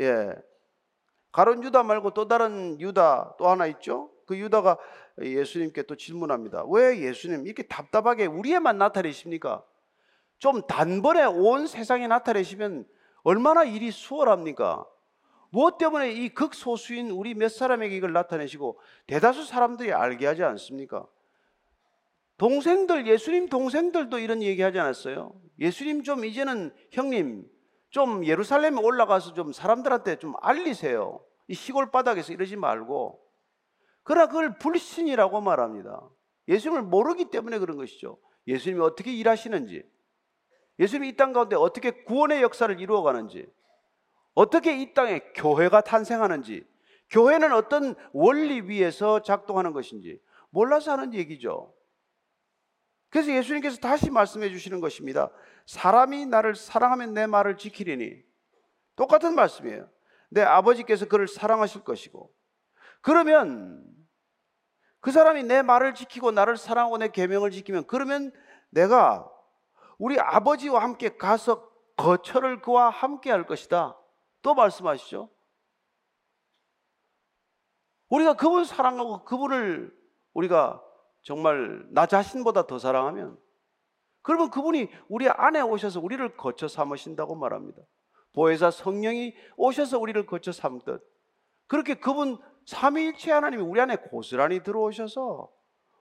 예. 0.00 0.34
가론 1.32 1.62
유다 1.64 1.82
말고 1.82 2.10
또 2.10 2.28
다른 2.28 2.80
유다 2.80 3.34
또 3.38 3.48
하나 3.48 3.66
있죠? 3.66 4.10
그 4.26 4.38
유다가 4.38 4.78
예수님께 5.20 5.82
또 5.82 5.96
질문합니다. 5.96 6.64
왜 6.68 7.00
예수님 7.00 7.46
이렇게 7.46 7.64
답답하게 7.64 8.26
우리에만 8.26 8.78
나타내십니까 8.78 9.62
좀 10.44 10.60
단번에 10.60 11.24
온 11.24 11.66
세상에 11.66 12.06
나타내시면 12.06 12.86
얼마나 13.22 13.64
일이 13.64 13.90
수월합니까? 13.90 14.84
무엇 15.48 15.78
때문에 15.78 16.12
이 16.12 16.28
극소수인 16.28 17.12
우리 17.12 17.32
몇 17.32 17.50
사람에게 17.50 17.96
이걸 17.96 18.12
나타내시고 18.12 18.78
대다수 19.06 19.46
사람들이 19.46 19.94
알게 19.94 20.26
하지 20.26 20.42
않습니까? 20.42 21.06
동생들, 22.36 23.06
예수님 23.06 23.48
동생들도 23.48 24.18
이런 24.18 24.42
얘기 24.42 24.60
하지 24.60 24.78
않았어요? 24.78 25.32
예수님 25.60 26.02
좀 26.02 26.26
이제는 26.26 26.74
형님, 26.90 27.48
좀 27.88 28.26
예루살렘에 28.26 28.78
올라가서 28.78 29.32
좀 29.32 29.50
사람들한테 29.50 30.16
좀 30.16 30.34
알리세요. 30.42 31.24
이 31.48 31.54
시골 31.54 31.90
바닥에서 31.90 32.34
이러지 32.34 32.56
말고. 32.56 33.18
그러나 34.02 34.26
그걸 34.26 34.58
불신이라고 34.58 35.40
말합니다. 35.40 36.06
예수님을 36.48 36.82
모르기 36.82 37.30
때문에 37.30 37.58
그런 37.58 37.78
것이죠. 37.78 38.18
예수님이 38.46 38.82
어떻게 38.82 39.10
일하시는지. 39.10 39.93
예수님이 40.78 41.10
이 41.10 41.16
땅 41.16 41.32
가운데 41.32 41.56
어떻게 41.56 41.90
구원의 42.04 42.42
역사를 42.42 42.78
이루어가는지, 42.80 43.46
어떻게 44.34 44.80
이 44.80 44.92
땅에 44.94 45.20
교회가 45.34 45.82
탄생하는지, 45.82 46.66
교회는 47.10 47.52
어떤 47.52 47.94
원리 48.12 48.62
위에서 48.62 49.22
작동하는 49.22 49.72
것인지 49.72 50.20
몰라서 50.50 50.92
하는 50.92 51.14
얘기죠. 51.14 51.72
그래서 53.10 53.32
예수님께서 53.32 53.76
다시 53.78 54.10
말씀해 54.10 54.50
주시는 54.50 54.80
것입니다. 54.80 55.30
사람이 55.66 56.26
나를 56.26 56.56
사랑하면 56.56 57.14
내 57.14 57.26
말을 57.26 57.56
지키리니 57.56 58.22
똑같은 58.96 59.34
말씀이에요. 59.34 59.88
내 60.30 60.42
아버지께서 60.42 61.06
그를 61.06 61.28
사랑하실 61.28 61.84
것이고 61.84 62.32
그러면 63.00 63.84
그 65.00 65.12
사람이 65.12 65.44
내 65.44 65.62
말을 65.62 65.94
지키고 65.94 66.32
나를 66.32 66.56
사랑하고 66.56 66.98
내 66.98 67.08
계명을 67.08 67.52
지키면 67.52 67.86
그러면 67.86 68.32
내가 68.70 69.30
우리 69.98 70.18
아버지와 70.18 70.82
함께 70.82 71.16
가서 71.16 71.68
거처를 71.96 72.60
그와 72.60 72.90
함께 72.90 73.30
할 73.30 73.46
것이다. 73.46 73.98
또 74.42 74.54
말씀하시죠. 74.54 75.30
우리가 78.08 78.34
그분 78.34 78.64
사랑하고 78.64 79.24
그분을 79.24 79.92
우리가 80.34 80.82
정말 81.22 81.86
나 81.90 82.06
자신보다 82.06 82.66
더 82.66 82.78
사랑하면 82.78 83.38
그러면 84.22 84.50
그분이 84.50 84.88
우리 85.08 85.28
안에 85.28 85.60
오셔서 85.60 86.00
우리를 86.00 86.36
거쳐 86.36 86.68
삼으신다고 86.68 87.34
말합니다. 87.34 87.82
보혜사 88.34 88.70
성령이 88.70 89.34
오셔서 89.56 89.98
우리를 89.98 90.26
거쳐 90.26 90.52
삼듯 90.52 91.02
그렇게 91.66 91.94
그분 91.94 92.38
삼위일체 92.66 93.32
하나님이 93.32 93.62
우리 93.62 93.80
안에 93.80 93.96
고스란히 93.96 94.62
들어오셔서 94.62 95.50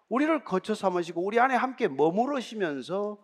우리를 0.09 0.43
거쳐 0.43 0.75
삼으시고 0.75 1.23
우리 1.23 1.39
안에 1.39 1.55
함께 1.55 1.87
머무르시면서 1.87 3.17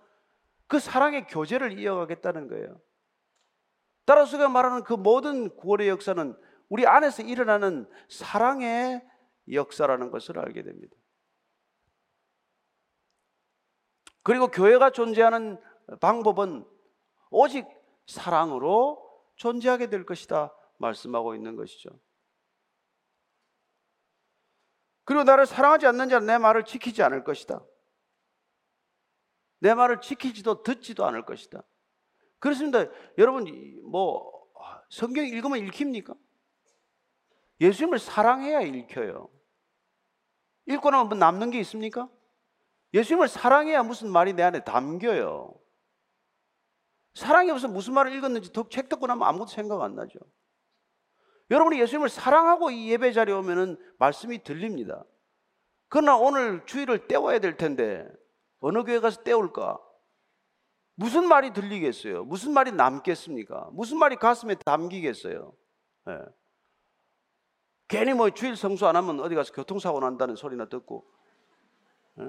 그 0.70 0.80
사랑의 0.80 1.26
교제를 1.26 1.78
이어가겠다는 1.80 2.48
거예요. 2.48 2.80
따라서 4.06 4.38
그 4.38 4.44
말하는 4.44 4.84
그 4.84 4.94
모든 4.94 5.54
구원의 5.58 5.90
역사는 5.90 6.40
우리 6.70 6.86
안에서 6.86 7.24
일어나는 7.24 7.90
사랑의 8.08 9.04
역사라는 9.52 10.12
것을 10.12 10.38
알게 10.38 10.62
됩니다. 10.62 10.96
그리고 14.22 14.48
교회가 14.48 14.92
존재하는 14.92 15.60
방법은 16.00 16.64
오직 17.32 17.66
사랑으로 18.06 19.04
존재하게 19.38 19.88
될 19.88 20.06
것이다 20.06 20.54
말씀하고 20.78 21.34
있는 21.34 21.56
것이죠. 21.56 21.90
그리고 25.04 25.24
나를 25.24 25.48
사랑하지 25.48 25.88
않는 25.88 26.10
자는 26.10 26.28
내 26.28 26.38
말을 26.38 26.64
지키지 26.64 27.02
않을 27.02 27.24
것이다. 27.24 27.66
내 29.60 29.74
말을 29.74 30.02
지키지도 30.02 30.64
듣지도 30.64 31.06
않을 31.06 31.26
것이다. 31.26 31.62
그렇습니다. 32.40 32.86
여러분 33.18 33.46
뭐 33.84 34.32
성경 34.90 35.26
읽으면 35.26 35.60
읽힙니까? 35.68 36.16
예수님을 37.62 38.00
사랑해야 38.00 38.62
읽혀요. 38.62 39.30
읽고 40.66 40.90
나면 40.92 41.10
뭐 41.10 41.18
남는 41.18 41.52
게 41.52 41.60
있습니까? 41.60 42.10
예수님을 42.94 43.28
사랑해야 43.28 43.84
무슨 43.84 44.12
말이 44.12 44.34
내 44.34 44.44
안에 44.44 44.64
담겨요. 44.64 45.54
사랑이 47.14 47.52
없어 47.52 47.68
무슨 47.68 47.94
말을 47.94 48.14
읽었는지 48.14 48.52
책 48.70 48.88
듣고 48.88 49.08
나면 49.08 49.28
아무것도 49.28 49.50
생각 49.50 49.82
안 49.82 49.96
나죠. 49.96 50.20
여러분이 51.52 51.80
예수님을 51.82 52.10
사랑하고 52.10 52.72
이 52.72 52.92
예배 52.92 53.12
자리에 53.12 53.34
오면은 53.34 53.78
말씀이 53.98 54.44
들립니다. 54.44 55.04
그러나 55.88 56.16
오늘 56.16 56.66
주일을 56.66 57.08
때워야 57.08 57.40
될 57.40 57.58
텐데 57.58 58.08
어느 58.60 58.84
교회 58.84 59.00
가서 59.00 59.24
때울까? 59.24 59.80
무슨 60.96 61.28
말이 61.28 61.54
들리겠어요? 61.54 62.26
무슨 62.26 62.52
말이 62.52 62.72
남겠습니까? 62.72 63.70
무슨 63.72 63.98
말이 63.98 64.18
가슴에 64.18 64.56
담기겠어요? 64.56 65.54
네. 66.06 66.18
괜히 67.88 68.14
뭐 68.14 68.30
주일 68.30 68.56
성수 68.56 68.86
안 68.86 68.96
하면 68.98 69.20
어디 69.22 69.34
가서 69.34 69.54
교통사고 69.54 70.00
난다는 70.00 70.36
소리나 70.36 70.66
듣고 70.66 71.10
네. 72.16 72.26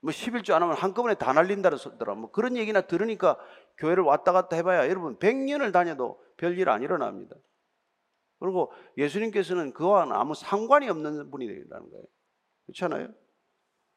뭐 0.00 0.10
11주 0.10 0.52
안 0.52 0.62
하면 0.62 0.76
한꺼번에 0.76 1.14
다 1.14 1.32
날린다는 1.32 1.78
소리더라. 1.78 2.14
뭐 2.14 2.30
그런 2.30 2.56
얘기나 2.56 2.82
들으니까 2.82 3.38
교회를 3.78 4.02
왔다 4.02 4.32
갔다 4.32 4.56
해봐야 4.56 4.88
여러분 4.88 5.18
100년을 5.18 5.72
다녀도 5.72 6.22
별일 6.36 6.68
안 6.68 6.82
일어납니다. 6.82 7.36
그리고 8.38 8.72
예수님께서는 8.96 9.72
그와는 9.72 10.12
아무 10.12 10.34
상관이 10.34 10.88
없는 10.88 11.30
분이라는 11.30 11.90
거예요. 11.90 12.04
그렇잖아요? 12.66 13.08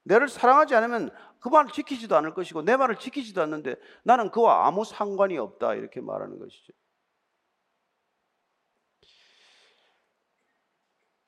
내를 0.06 0.28
사랑하지 0.30 0.76
않으면 0.76 1.10
그 1.40 1.50
말을 1.50 1.72
지키지도 1.72 2.16
않을 2.16 2.34
것이고 2.34 2.62
내 2.62 2.78
말을 2.78 2.96
지키지도 2.96 3.42
않는데 3.42 3.76
나는 4.04 4.32
그와 4.32 4.68
아무 4.68 4.86
상관이 4.86 5.38
없다 5.38 5.76
이렇게 5.76 6.00
말하는 6.00 6.40
것이죠. 6.40 6.74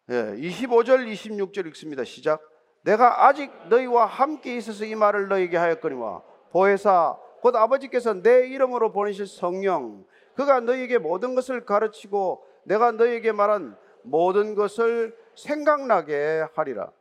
예, 0.09 0.13
25절 0.37 1.11
26절 1.11 1.67
읽습니다. 1.67 2.03
시작. 2.03 2.41
내가 2.83 3.27
아직 3.27 3.51
너희와 3.67 4.05
함께 4.05 4.55
있어서 4.55 4.85
이 4.85 4.95
말을 4.95 5.27
너희에게 5.27 5.57
하였거니와 5.57 6.21
보혜사 6.51 7.17
곧 7.41 7.55
아버지께서 7.55 8.13
내 8.13 8.47
이름으로 8.47 8.91
보내실 8.91 9.27
성령 9.27 10.05
그가 10.35 10.61
너희에게 10.61 10.97
모든 10.97 11.35
것을 11.35 11.65
가르치고 11.65 12.45
내가 12.63 12.91
너희에게 12.91 13.31
말한 13.31 13.77
모든 14.03 14.55
것을 14.55 15.17
생각나게 15.35 16.45
하리라. 16.55 16.91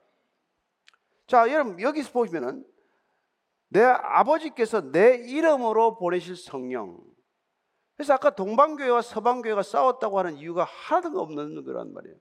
자, 1.26 1.50
여러분 1.50 1.80
여기서 1.80 2.12
보시면은 2.12 2.64
내 3.68 3.82
아버지께서 3.82 4.92
내 4.92 5.16
이름으로 5.16 5.98
보내실 5.98 6.36
성령. 6.36 7.00
그래서 7.96 8.14
아까 8.14 8.30
동방교회와 8.30 9.02
서방교회가 9.02 9.62
싸웠다고 9.62 10.18
하는 10.18 10.36
이유가 10.36 10.64
하나도 10.64 11.20
없는 11.20 11.64
거란 11.64 11.92
말이에요. 11.92 12.16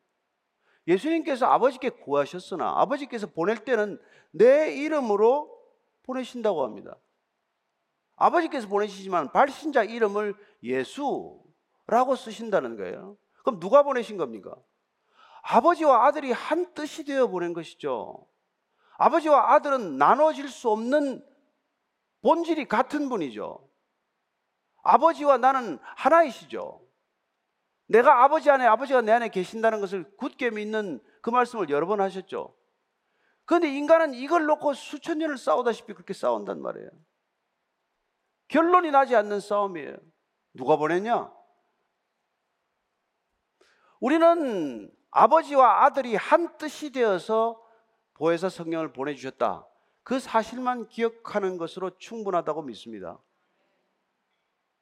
예수님께서 0.88 1.48
아버지께 1.48 1.89
구하셨으나 1.89 2.80
아버지께서 2.82 3.28
보낼 3.28 3.58
때는 3.58 4.00
내 4.32 4.74
이름으로 4.76 5.52
보내신다고 6.04 6.63
합니다. 6.63 6.98
아버지께서 8.15 8.68
보내시지만 8.68 9.32
발신자 9.32 9.84
이름을 9.84 10.36
예수라고 10.63 12.15
쓰신다는 12.15 12.78
거예요. 12.78 13.18
그럼 13.44 13.60
누가 13.60 13.84
보내신 13.84 14.18
겁니까? 14.18 14.56
아버지와 15.41 16.06
아들이 16.06 16.32
한 16.32 16.74
뜻이 16.74 17.04
되어 17.04 17.28
보낸 17.28 17.54
것이죠. 17.54 18.26
아버지와 18.97 19.53
아들은 19.53 19.97
나눠질 19.97 20.49
수 20.49 20.69
없는 20.69 21.25
본질이 22.21 22.67
같은 22.67 23.10
분이죠. 23.10 23.69
아버지와 24.84 25.38
나는 25.38 25.79
하나이시죠. 25.81 26.81
내가 27.88 28.23
아버지 28.23 28.49
안에 28.49 28.65
아버지가 28.65 29.01
내 29.01 29.12
안에 29.12 29.29
계신다는 29.29 29.79
것을 29.79 30.15
굳게 30.17 30.51
믿는 30.51 31.03
그 31.21 31.29
말씀을 31.29 31.69
여러 31.69 31.86
번 31.86 32.01
하셨죠. 32.01 32.55
그런데 33.45 33.69
인간은 33.69 34.15
이걸 34.15 34.45
놓고 34.45 34.73
수천 34.73 35.19
년을 35.19 35.38
싸우다시피 35.38 35.93
그렇게 35.93 36.13
싸운단 36.13 36.62
말이에요. 36.62 36.89
결론이 38.47 38.91
나지 38.91 39.15
않는 39.15 39.39
싸움이에요. 39.39 39.97
누가 40.53 40.77
보냈냐? 40.77 41.31
우리는 43.99 44.91
아버지와 45.12 45.84
아들이 45.86 46.15
한 46.15 46.58
뜻이 46.58 46.91
되어서 46.91 47.64
보혜사 48.15 48.49
성령을 48.49 48.91
보내주셨다. 48.93 49.67
그 50.04 50.19
사실만 50.19 50.88
기억하는 50.88 51.58
것으로 51.58 51.97
충분하다고 51.97 52.63
믿습니다. 52.63 53.19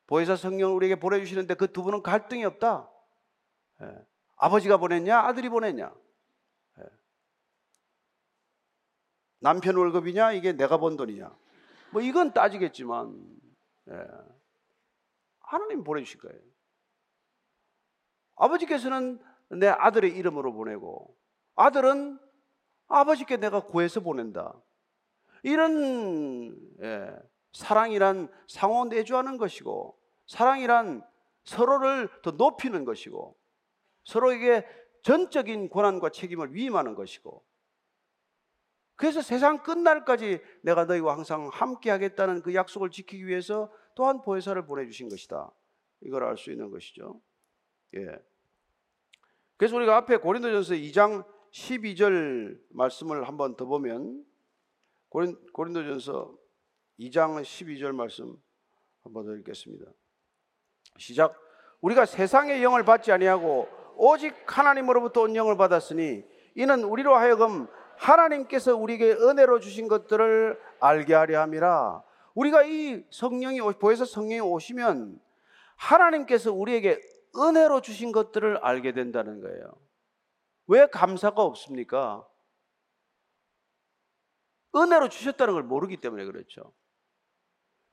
보혜사 0.08 0.36
성령을 0.36 0.76
우리에게 0.76 1.00
보내주시는데 1.00 1.56
그 1.56 1.68
두 1.68 1.84
분은 1.84 2.04
갈등이 2.04 2.44
없다. 2.46 2.90
예. 3.82 4.06
아버지가 4.36 4.78
보냈냐? 4.78 5.20
아들이 5.20 5.50
보냈냐? 5.50 5.94
예. 6.80 6.84
남편 9.40 9.76
월급이냐? 9.78 10.34
이게 10.34 10.54
내가 10.54 10.78
번 10.78 10.98
돈이냐? 10.98 11.36
뭐 11.92 12.02
이건 12.02 12.34
따지겠지만 12.34 13.40
예. 13.90 14.08
하나님 15.40 15.84
보내주실 15.84 16.20
거예요. 16.20 16.40
아버지께서는 18.36 19.24
내 19.50 19.68
아들의 19.68 20.12
이름으로 20.16 20.54
보내고 20.54 21.16
아들은 21.56 22.20
아버지께 22.88 23.38
내가 23.38 23.62
구해서 23.62 24.00
보낸다. 24.00 24.54
이런 25.44 26.56
예, 26.82 27.12
사랑이란 27.54 28.30
상호 28.48 28.86
내주하는 28.86 29.38
것이고 29.38 29.98
사랑이란 30.28 31.06
서로를 31.44 32.10
더 32.22 32.32
높이는 32.32 32.86
것이고 32.86 33.38
서로에게 34.06 34.66
전적인 35.04 35.70
권한과 35.70 36.10
책임을 36.10 36.54
위임하는 36.54 36.96
것이고 36.96 37.44
그래서 38.96 39.22
세상 39.22 39.64
끝날까지 39.64 40.40
내가 40.62 40.86
너희와 40.86 41.14
항상 41.14 41.50
함께 41.52 41.90
하겠다는 41.90 42.42
그 42.42 42.54
약속을 42.54 42.90
지키기 42.92 43.28
위해서 43.28 43.72
또한 43.96 44.22
보혜사를 44.22 44.66
보내주신 44.66 45.10
것이다. 45.10 45.52
이걸 46.02 46.24
알 46.24 46.38
수 46.38 46.52
있는 46.52 46.70
것이죠. 46.70 47.20
예. 47.96 48.08
그래서 49.58 49.76
우리가 49.76 49.98
앞에 49.98 50.18
고린도전서 50.18 50.76
2장 50.76 51.26
12절 51.54 52.58
말씀을 52.70 53.28
한번 53.28 53.56
더 53.56 53.66
보면 53.66 54.26
고린, 55.10 55.38
고린도전서 55.54 56.36
2장 57.00 57.42
12절 57.42 57.94
말씀 57.94 58.36
한번 59.04 59.26
더 59.26 59.36
읽겠습니다. 59.36 59.86
시작. 60.98 61.40
우리가 61.82 62.06
세상의 62.06 62.64
영을 62.64 62.84
받지 62.84 63.12
아니하고 63.12 63.68
오직 63.96 64.34
하나님으로부터 64.48 65.22
온 65.22 65.36
영을 65.36 65.56
받았으니 65.56 66.24
이는 66.56 66.84
우리로 66.84 67.16
하여금 67.16 67.68
하나님께서 67.98 68.76
우리에게 68.76 69.12
은혜로 69.12 69.60
주신 69.60 69.88
것들을 69.88 70.60
알게 70.80 71.14
하려 71.14 71.42
함이라. 71.42 72.04
우리가 72.34 72.64
이 72.64 73.04
성령이 73.12 73.60
보혜사 73.80 74.06
성령이 74.06 74.40
오시면 74.40 75.20
하나님께서 75.76 76.52
우리에게 76.52 77.00
은혜로 77.36 77.82
주신 77.82 78.12
것들을 78.12 78.58
알게 78.58 78.94
된다는 78.94 79.42
거예요. 79.42 79.83
왜 80.68 80.88
감사가 80.88 81.42
없습니까? 81.44 82.28
은혜로 84.76 85.10
주셨다는 85.10 85.54
걸 85.54 85.64
모르기 85.64 85.98
때문에 85.98 86.26
그렇죠. 86.26 86.74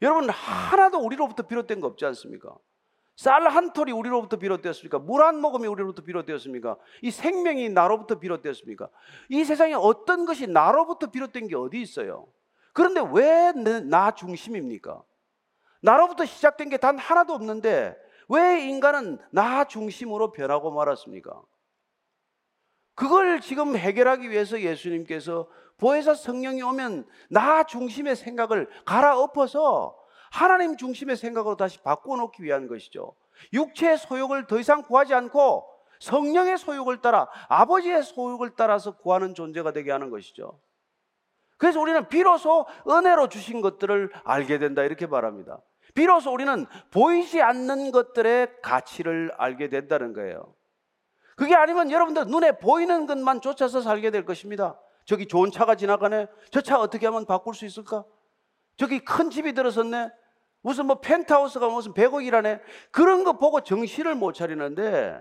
여러분 0.03 0.31
하나도 0.31 0.99
우리로부터 0.99 1.43
비롯된 1.47 1.81
거 1.81 1.87
없지 1.89 2.05
않습니까? 2.07 2.57
쌀 3.17 3.47
한 3.49 3.75
톨이 3.75 3.93
우리로부터 3.93 4.39
비롯되었습니까? 4.39 4.99
물 5.01 5.23
한 5.23 5.41
모금이 5.41 5.67
우리로부터 5.67 6.03
비롯되었습니까? 6.03 6.79
이 7.03 7.11
생명이 7.11 7.69
나로부터 7.69 8.19
비롯되었습니까? 8.19 8.89
이 9.29 9.45
세상에 9.45 9.75
어떤 9.75 10.25
것이 10.25 10.47
나로부터 10.47 11.11
비롯된 11.11 11.49
게 11.49 11.57
어디 11.57 11.83
있어요? 11.83 12.29
그런데 12.73 13.01
왜 13.13 13.53
나 13.91 14.13
중심입니까? 14.15 15.03
나로부터 15.83 16.25
시작된 16.25 16.71
게 16.71 16.79
단 16.79 16.99
하나도 16.99 17.35
없는데 17.35 17.95
왜 18.31 18.63
인간은 18.67 19.19
나 19.33 19.65
중심으로 19.65 20.33
변하고 20.33 20.71
말았습니까? 20.71 21.43
그걸 23.01 23.41
지금 23.41 23.79
해결하기 23.79 24.31
위해서 24.31 24.61
예수님께서 24.61 25.49
보혜사 25.79 26.13
성령이 26.13 26.61
오면 26.61 27.07
나 27.31 27.63
중심의 27.63 28.15
생각을 28.15 28.69
갈아엎어서 28.85 29.97
하나님 30.31 30.77
중심의 30.77 31.17
생각으로 31.17 31.57
다시 31.57 31.81
바꿔놓기 31.81 32.43
위한 32.43 32.69
것이죠. 32.69 33.15
육체의 33.55 33.97
소욕을 33.97 34.47
더 34.47 34.61
이상 34.61 34.83
구하지 34.83 35.15
않고 35.15 35.67
성령의 35.99 36.59
소욕을 36.59 37.01
따라 37.01 37.27
아버지의 37.49 38.03
소욕을 38.03 38.51
따라서 38.55 38.99
구하는 38.99 39.33
존재가 39.33 39.73
되게 39.73 39.91
하는 39.91 40.11
것이죠. 40.11 40.61
그래서 41.57 41.81
우리는 41.81 42.07
비로소 42.07 42.67
은혜로 42.87 43.31
주신 43.31 43.63
것들을 43.63 44.11
알게 44.25 44.59
된다 44.59 44.83
이렇게 44.83 45.07
말합니다. 45.07 45.59
비로소 45.95 46.35
우리는 46.35 46.67
보이지 46.91 47.41
않는 47.41 47.93
것들의 47.93 48.61
가치를 48.61 49.33
알게 49.39 49.71
된다는 49.71 50.13
거예요. 50.13 50.55
그게 51.41 51.55
아니면 51.55 51.91
여러분들 51.91 52.27
눈에 52.27 52.53
보이는 52.59 53.07
것만 53.07 53.41
쫓아서 53.41 53.81
살게 53.81 54.11
될 54.11 54.27
것입니다. 54.27 54.79
저기 55.07 55.27
좋은 55.27 55.51
차가 55.51 55.75
지나가네. 55.75 56.27
저 56.51 56.61
차 56.61 56.79
어떻게 56.79 57.07
하면 57.07 57.25
바꿀 57.25 57.55
수 57.55 57.65
있을까? 57.65 58.05
저기 58.77 58.99
큰 58.99 59.31
집이 59.31 59.55
들어섰네. 59.55 60.11
무슨 60.61 60.85
뭐 60.85 61.01
펜트하우스가 61.01 61.67
무슨 61.71 61.95
100억이라네. 61.95 62.61
그런 62.91 63.25
거 63.25 63.39
보고 63.39 63.63
정신을 63.63 64.17
못 64.17 64.35
차리는데 64.35 65.19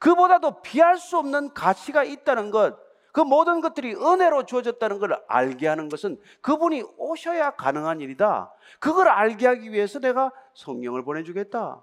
그보다도 0.00 0.60
피할 0.60 0.98
수 0.98 1.16
없는 1.16 1.54
가치가 1.54 2.04
있다는 2.04 2.50
것, 2.50 2.76
그 3.14 3.22
모든 3.22 3.62
것들이 3.62 3.94
은혜로 3.94 4.44
주어졌다는 4.44 4.98
걸 4.98 5.18
알게 5.28 5.66
하는 5.66 5.88
것은 5.88 6.20
그분이 6.42 6.82
오셔야 6.98 7.52
가능한 7.52 8.02
일이다. 8.02 8.52
그걸 8.80 9.08
알게 9.08 9.46
하기 9.46 9.72
위해서 9.72 9.98
내가 9.98 10.30
성령을 10.52 11.04
보내주겠다. 11.04 11.82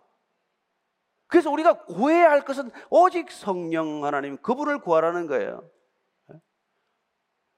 그래서 1.31 1.49
우리가 1.49 1.85
구해야 1.85 2.29
할 2.29 2.43
것은 2.43 2.69
오직 2.89 3.31
성령 3.31 4.03
하나님, 4.03 4.35
그분을 4.41 4.79
구하라는 4.79 5.27
거예요. 5.27 5.65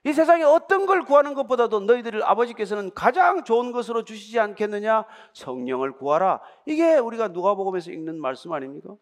이 0.04 0.14
세상에 0.14 0.44
어떤 0.44 0.86
걸 0.86 1.04
구하는 1.06 1.34
것보다도 1.34 1.80
너희들 1.80 2.24
아버지께서는 2.24 2.94
가장 2.94 3.44
좋은 3.44 3.72
것으로 3.72 4.04
주시지 4.04 4.40
않겠느냐? 4.40 5.06
성령을 5.34 5.94
구하라. 5.94 6.42
이게 6.68 6.98
우리가 6.98 7.30
누가복음에서 7.30 7.92
읽는 7.92 8.22
말씀 8.22 8.52
아닙니까? 8.54 8.96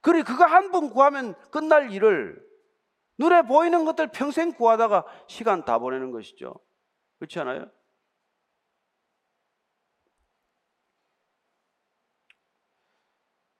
그리 0.00 0.22
그거 0.22 0.44
한 0.44 0.70
번 0.70 0.88
구하면 0.90 1.34
끝날 1.50 1.90
일을 1.90 2.40
눈에 3.18 3.42
보이는 3.42 3.84
것들 3.84 4.08
평생 4.12 4.52
구하다가 4.52 5.04
시간 5.26 5.64
다 5.64 5.78
보내는 5.80 6.12
것이죠. 6.12 6.54
그렇지 7.18 7.40
않아요? 7.40 7.68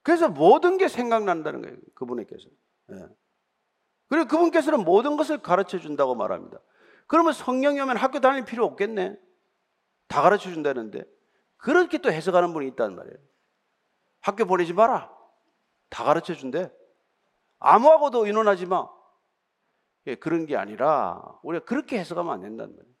그래서 0.01 0.29
모든 0.29 0.77
게 0.77 0.87
생각난다는 0.87 1.61
거예요. 1.61 1.77
그분에게서. 1.95 2.49
네. 2.87 3.05
그리고 4.07 4.27
그분께서는 4.27 4.83
모든 4.83 5.17
것을 5.17 5.41
가르쳐 5.41 5.77
준다고 5.77 6.15
말합니다. 6.15 6.59
그러면 7.07 7.33
성령이 7.33 7.79
오면 7.81 7.97
학교 7.97 8.19
다닐 8.19 8.45
필요 8.45 8.65
없겠네. 8.65 9.19
다 10.07 10.21
가르쳐 10.21 10.49
준다는데. 10.49 11.03
그렇게 11.57 11.97
또 11.97 12.11
해석하는 12.11 12.53
분이 12.53 12.67
있단 12.69 12.95
말이에요. 12.95 13.17
학교 14.21 14.45
보내지 14.45 14.73
마라. 14.73 15.11
다 15.89 16.03
가르쳐 16.03 16.33
준대. 16.33 16.71
아무하고도 17.59 18.25
의논하지 18.25 18.65
마. 18.65 18.87
예, 20.07 20.15
그런 20.15 20.45
게 20.45 20.55
아니라 20.55 21.21
우리가 21.43 21.65
그렇게 21.65 21.99
해석하면 21.99 22.33
안 22.33 22.41
된다는 22.41 22.75
말이에요. 22.75 22.95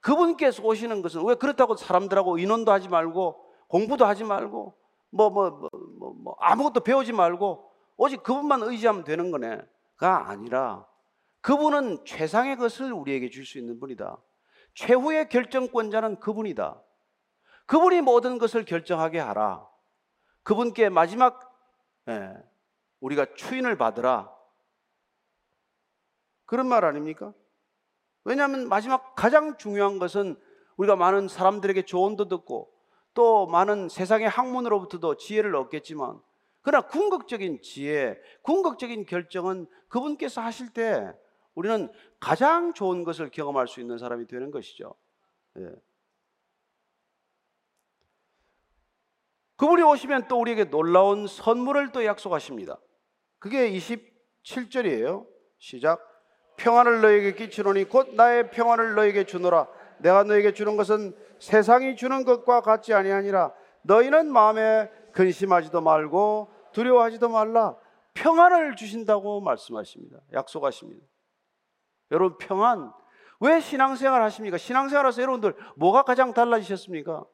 그분께서 0.00 0.62
오시는 0.62 1.00
것은 1.00 1.24
왜 1.24 1.34
그렇다고 1.36 1.76
사람들하고 1.76 2.38
의논도 2.38 2.72
하지 2.72 2.88
말고 2.88 3.50
공부도 3.68 4.04
하지 4.04 4.24
말고 4.24 4.76
뭐, 5.12 5.30
뭐, 5.30 5.50
뭐, 5.50 5.70
뭐, 5.98 6.14
뭐 6.14 6.36
아무것도 6.40 6.80
배우지 6.80 7.12
말고 7.12 7.70
오직 7.96 8.22
그분만 8.22 8.62
의지하면 8.62 9.04
되는 9.04 9.30
거네. 9.30 9.60
가 9.96 10.28
아니라 10.30 10.86
그분은 11.42 12.04
최상의 12.04 12.56
것을 12.56 12.92
우리에게 12.92 13.30
줄 13.30 13.44
수 13.44 13.58
있는 13.58 13.78
분이다. 13.78 14.16
최후의 14.74 15.28
결정권자는 15.28 16.18
그분이다. 16.18 16.82
그분이 17.66 18.00
모든 18.00 18.38
것을 18.38 18.64
결정하게 18.64 19.18
하라. 19.20 19.68
그분께 20.42 20.88
마지막 20.88 21.52
예, 22.08 22.32
우리가 23.00 23.26
추인을 23.36 23.76
받으라. 23.76 24.32
그런 26.46 26.66
말 26.66 26.84
아닙니까? 26.84 27.32
왜냐하면 28.24 28.68
마지막 28.68 29.14
가장 29.14 29.56
중요한 29.58 29.98
것은 29.98 30.36
우리가 30.76 30.96
많은 30.96 31.28
사람들에게 31.28 31.82
조언도 31.82 32.28
듣고 32.28 32.71
또 33.14 33.46
많은 33.46 33.88
세상의 33.88 34.28
학문으로부터도 34.28 35.16
지혜를 35.16 35.54
얻겠지만 35.56 36.20
그러나 36.62 36.86
궁극적인 36.86 37.60
지혜, 37.60 38.18
궁극적인 38.42 39.06
결정은 39.06 39.66
그분께서 39.88 40.40
하실 40.40 40.72
때 40.72 41.12
우리는 41.54 41.92
가장 42.18 42.72
좋은 42.72 43.04
것을 43.04 43.30
경험할 43.30 43.68
수 43.68 43.80
있는 43.80 43.98
사람이 43.98 44.26
되는 44.26 44.50
것이죠. 44.50 44.94
예. 45.58 45.70
그분이 49.56 49.82
오시면 49.82 50.28
또 50.28 50.40
우리에게 50.40 50.64
놀라운 50.70 51.26
선물을 51.26 51.92
또 51.92 52.04
약속하십니다. 52.04 52.80
그게 53.38 53.70
27절이에요. 53.72 55.26
시작. 55.58 56.00
평안을 56.56 57.00
너에게 57.00 57.34
끼치노니 57.34 57.84
곧 57.84 58.14
나의 58.14 58.50
평안을 58.50 58.94
너에게 58.94 59.24
주노라. 59.24 59.68
내가 59.98 60.24
너에게 60.24 60.52
주는 60.52 60.76
것은 60.76 61.14
세상이 61.42 61.96
주는 61.96 62.24
것과 62.24 62.60
같지 62.60 62.94
아니하니라. 62.94 63.52
너희는 63.82 64.32
마음에 64.32 64.88
근심하지도 65.12 65.80
말고 65.80 66.52
두려워하지도 66.72 67.28
말라. 67.28 67.76
평안을 68.14 68.76
주신다고 68.76 69.40
말씀하십니다. 69.40 70.18
약속하십니다. 70.32 71.04
여러분 72.12 72.38
평안 72.38 72.92
왜 73.40 73.58
신앙생활 73.58 74.22
하십니까? 74.22 74.56
신앙생활 74.56 75.04
하서 75.04 75.20
여러분들 75.20 75.56
뭐가 75.74 76.04
가장 76.04 76.32
달라지셨습니까? 76.32 77.24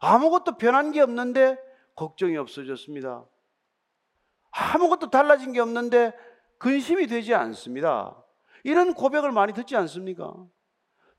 아무것도 0.00 0.58
변한 0.58 0.92
게 0.92 1.00
없는데 1.00 1.56
걱정이 1.96 2.36
없어졌습니다. 2.36 3.24
아무것도 4.50 5.08
달라진 5.08 5.54
게 5.54 5.60
없는데 5.60 6.12
근심이 6.58 7.06
되지 7.06 7.32
않습니다. 7.32 8.14
이런 8.62 8.92
고백을 8.92 9.32
많이 9.32 9.54
듣지 9.54 9.74
않습니까? 9.74 10.34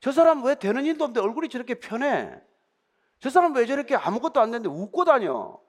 저 0.00 0.12
사람 0.12 0.42
왜 0.44 0.54
되는 0.54 0.84
일도 0.84 1.04
없는데 1.04 1.20
얼굴이 1.20 1.48
저렇게 1.48 1.74
편해? 1.74 2.40
저 3.20 3.28
사람 3.28 3.54
왜 3.54 3.66
저렇게 3.66 3.94
아무것도 3.94 4.40
안 4.40 4.50
되는데 4.50 4.68
웃고 4.68 5.04
다녀? 5.04 5.60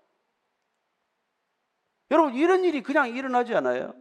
여러분, 2.09 2.33
이런 2.33 2.63
일이 2.63 2.81
그냥 2.81 3.09
일어나지 3.09 3.53
않아요? 3.55 3.93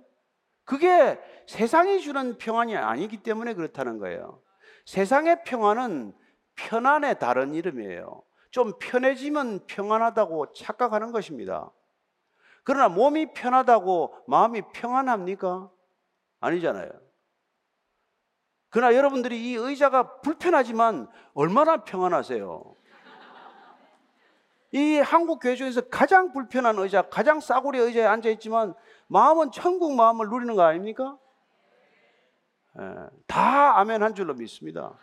그게 0.64 1.18
세상이 1.46 2.00
주는 2.00 2.38
평안이 2.38 2.76
아니기 2.76 3.22
때문에 3.22 3.54
그렇다는 3.54 3.98
거예요. 3.98 4.40
세상의 4.86 5.44
평안은 5.44 6.14
편안의 6.54 7.18
다른 7.18 7.54
이름이에요. 7.54 8.22
좀 8.50 8.72
편해지면 8.78 9.66
평안하다고 9.66 10.52
착각하는 10.52 11.12
것입니다. 11.12 11.70
그러나 12.62 12.88
몸이 12.88 13.32
편하다고 13.32 14.24
마음이 14.26 14.62
평안합니까? 14.72 15.70
아니잖아요. 16.40 16.90
그러나 18.70 18.94
여러분들이 18.94 19.50
이 19.50 19.54
의자가 19.54 20.20
불편하지만 20.20 21.08
얼마나 21.34 21.78
평안하세요? 21.78 22.76
이 24.72 24.98
한국 24.98 25.40
교회 25.40 25.56
중에서 25.56 25.80
가장 25.88 26.32
불편한 26.32 26.78
의자, 26.78 27.02
가장 27.02 27.40
싸구려 27.40 27.82
의자에 27.82 28.04
앉아 28.04 28.28
있지만 28.30 28.74
마음은 29.08 29.50
천국 29.50 29.94
마음을 29.94 30.28
누리는 30.28 30.54
거 30.54 30.62
아닙니까? 30.62 31.18
예, 32.78 32.82
다 33.26 33.78
아멘 33.80 34.04
한 34.04 34.14
줄로 34.14 34.32
믿습니다. 34.34 34.96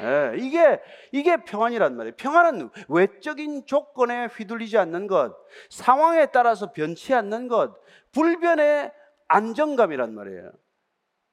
예, 0.00 0.32
이게 0.38 0.80
이게 1.12 1.44
평안이란 1.44 1.94
말이에요. 1.94 2.14
평안은 2.16 2.70
외적인 2.88 3.66
조건에 3.66 4.26
휘둘리지 4.26 4.78
않는 4.78 5.06
것, 5.06 5.36
상황에 5.68 6.26
따라서 6.32 6.72
변치 6.72 7.12
않는 7.12 7.48
것, 7.48 7.74
불변의 8.12 8.90
안정감이란 9.28 10.14
말이에요. 10.14 10.52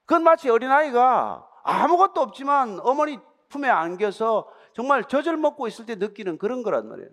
그건 0.06 0.24
마치 0.24 0.50
어린아이가 0.50 1.49
아무것도 1.64 2.22
없지만 2.22 2.80
어머니 2.84 3.20
품에 3.50 3.68
안겨서 3.68 4.48
정말 4.74 5.04
젖을 5.04 5.38
먹고 5.38 5.68
있을 5.68 5.86
때 5.86 5.96
느끼는 5.96 6.38
그런 6.38 6.64
거란 6.64 6.88
말이에요. 6.88 7.10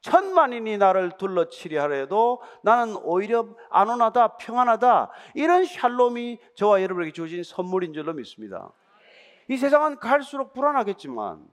천만인이 0.00 0.78
나를 0.78 1.12
둘러치려 1.18 1.82
하래도 1.82 2.40
나는 2.62 2.96
오히려 2.96 3.48
안온하다, 3.70 4.36
평안하다. 4.36 5.10
이런 5.34 5.64
샬롬이 5.64 6.38
저와 6.54 6.82
여러분에게 6.82 7.12
주어진 7.12 7.42
선물인 7.42 7.92
줄로 7.92 8.12
믿습니다. 8.12 8.70
이 9.48 9.56
세상은 9.56 9.98
갈수록 9.98 10.52
불안하겠지만 10.52 11.44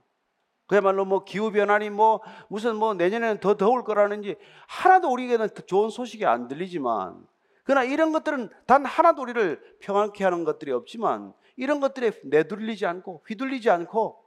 그야말로 0.66 1.04
뭐 1.04 1.24
기후 1.24 1.50
변화니 1.50 1.90
뭐 1.90 2.20
무슨 2.48 2.76
뭐 2.76 2.94
내년에는 2.94 3.40
더 3.40 3.56
더울 3.56 3.84
거라는지 3.84 4.36
하나도 4.66 5.10
우리에게는 5.10 5.48
좋은 5.66 5.90
소식이 5.90 6.26
안 6.26 6.48
들리지만 6.48 7.24
그러나 7.64 7.84
이런 7.84 8.12
것들은 8.12 8.50
단 8.66 8.84
하나도 8.84 9.22
우리를 9.22 9.78
평안케 9.80 10.22
하는 10.24 10.44
것들이 10.44 10.72
없지만 10.72 11.32
이런 11.56 11.80
것들에 11.80 12.12
내둘리지 12.24 12.86
않고 12.86 13.24
휘둘리지 13.26 13.70
않고 13.70 14.22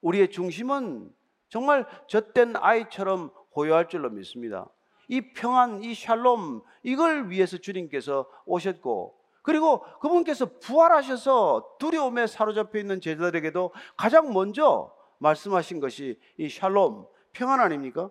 우리의 0.00 0.30
중심은 0.30 1.12
정말 1.48 1.86
젖된 2.08 2.56
아이처럼 2.56 3.30
고요할 3.50 3.88
줄로 3.88 4.10
믿습니다. 4.10 4.68
이 5.08 5.32
평안, 5.34 5.82
이 5.82 5.94
샬롬, 5.94 6.62
이걸 6.82 7.28
위해서 7.30 7.58
주님께서 7.58 8.26
오셨고, 8.46 9.18
그리고 9.42 9.82
그분께서 10.00 10.58
부활하셔서 10.60 11.76
두려움에 11.78 12.26
사로잡혀 12.26 12.78
있는 12.78 13.00
제자들에게도 13.00 13.72
가장 13.96 14.32
먼저 14.32 14.94
말씀하신 15.18 15.80
것이 15.80 16.18
이 16.38 16.48
샬롬, 16.48 17.06
평안 17.32 17.60
아닙니까? 17.60 18.08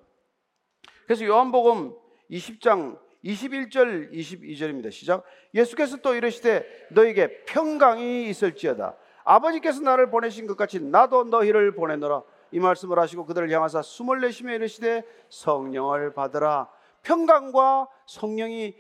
그래서 1.06 1.26
요한복음 1.26 1.96
20장 2.30 3.00
21절 3.24 4.12
22절입니다. 4.12 4.92
시작. 4.92 5.24
예수께서 5.54 5.98
또 5.98 6.16
이르시되 6.16 6.66
너에게 6.92 7.44
평강이 7.46 8.30
있을지어다. 8.30 8.96
아버지께서 9.24 9.82
나를 9.82 10.10
보내신 10.10 10.48
것 10.48 10.58
같이 10.58 10.80
나도 10.80 11.26
너희를 11.26 11.76
보내노라. 11.76 12.24
이 12.52 12.60
말씀을 12.60 13.00
하시고 13.00 13.26
그들을 13.26 13.50
향하사 13.52 13.82
숨을 13.82 14.22
내쉬며 14.22 14.54
이르시되 14.54 15.04
성령을 15.30 16.14
받으라. 16.14 16.70
평강과 17.04 17.88
성령이 18.08 18.76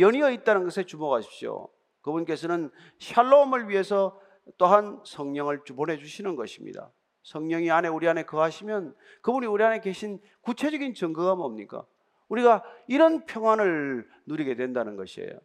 연이어 0.00 0.30
있다는 0.30 0.64
것에 0.64 0.84
주목하십시오. 0.84 1.68
그분께서는 2.02 2.70
샬롬을 2.98 3.68
위해서 3.68 4.20
또한 4.58 5.00
성령을 5.04 5.64
보내주시는 5.64 6.36
것입니다. 6.36 6.90
성령이 7.22 7.70
안에 7.70 7.88
우리 7.88 8.08
안에 8.08 8.22
거하시면 8.22 8.94
그분이 9.22 9.46
우리 9.46 9.64
안에 9.64 9.80
계신 9.80 10.20
구체적인 10.42 10.94
증거가 10.94 11.34
뭡니까? 11.34 11.84
우리가 12.28 12.62
이런 12.88 13.24
평안을 13.26 14.08
누리게 14.26 14.56
된다는 14.56 14.96
것이에요. 14.96 15.38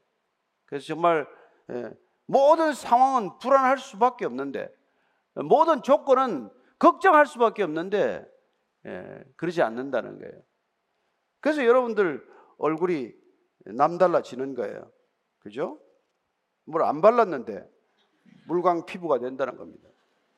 그래서 0.65 0.86
정말 0.88 1.27
예, 1.69 1.91
모든 2.25 2.73
상황은 2.73 3.38
불안할 3.39 3.77
수밖에 3.77 4.25
없는데 4.25 4.73
모든 5.36 5.82
조건은 5.84 6.49
걱정할 6.79 7.25
수밖에 7.25 7.63
없는데 7.63 8.25
예, 8.86 9.23
그러지 9.36 9.61
않는다는 9.61 10.19
거예요. 10.19 10.41
그래서 11.39 11.65
여러분들 11.65 12.25
얼굴이 12.57 13.13
남달라지는 13.65 14.55
거예요. 14.55 14.91
그죠? 15.39 15.79
뭘 16.65 16.84
안 16.84 17.01
발랐는데 17.01 17.69
물광 18.47 18.86
피부가 18.86 19.19
된다는 19.19 19.57
겁니다. 19.57 19.89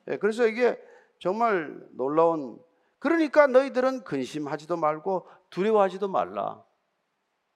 예, 0.09 0.17
그래서 0.17 0.47
이게 0.47 0.81
정말 1.19 1.79
놀라운 1.91 2.59
그러니까 2.99 3.47
너희들은 3.47 4.03
근심하지도 4.03 4.77
말고 4.77 5.27
두려워하지도 5.53 6.07
말라. 6.07 6.63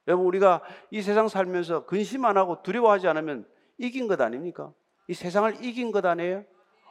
여러분 0.08 0.26
우리가 0.28 0.62
이 0.92 1.02
세상 1.02 1.28
살면서 1.28 1.86
근심 1.86 2.26
안 2.26 2.38
하고 2.38 2.62
두려워하지 2.62 3.08
않으면 3.08 3.46
이긴 3.78 4.08
것 4.08 4.22
아닙니까? 4.22 4.72
이 5.10 5.14
세상을 5.14 5.64
이긴 5.66 5.92
것 5.92 6.06
아니에요? 6.06 6.46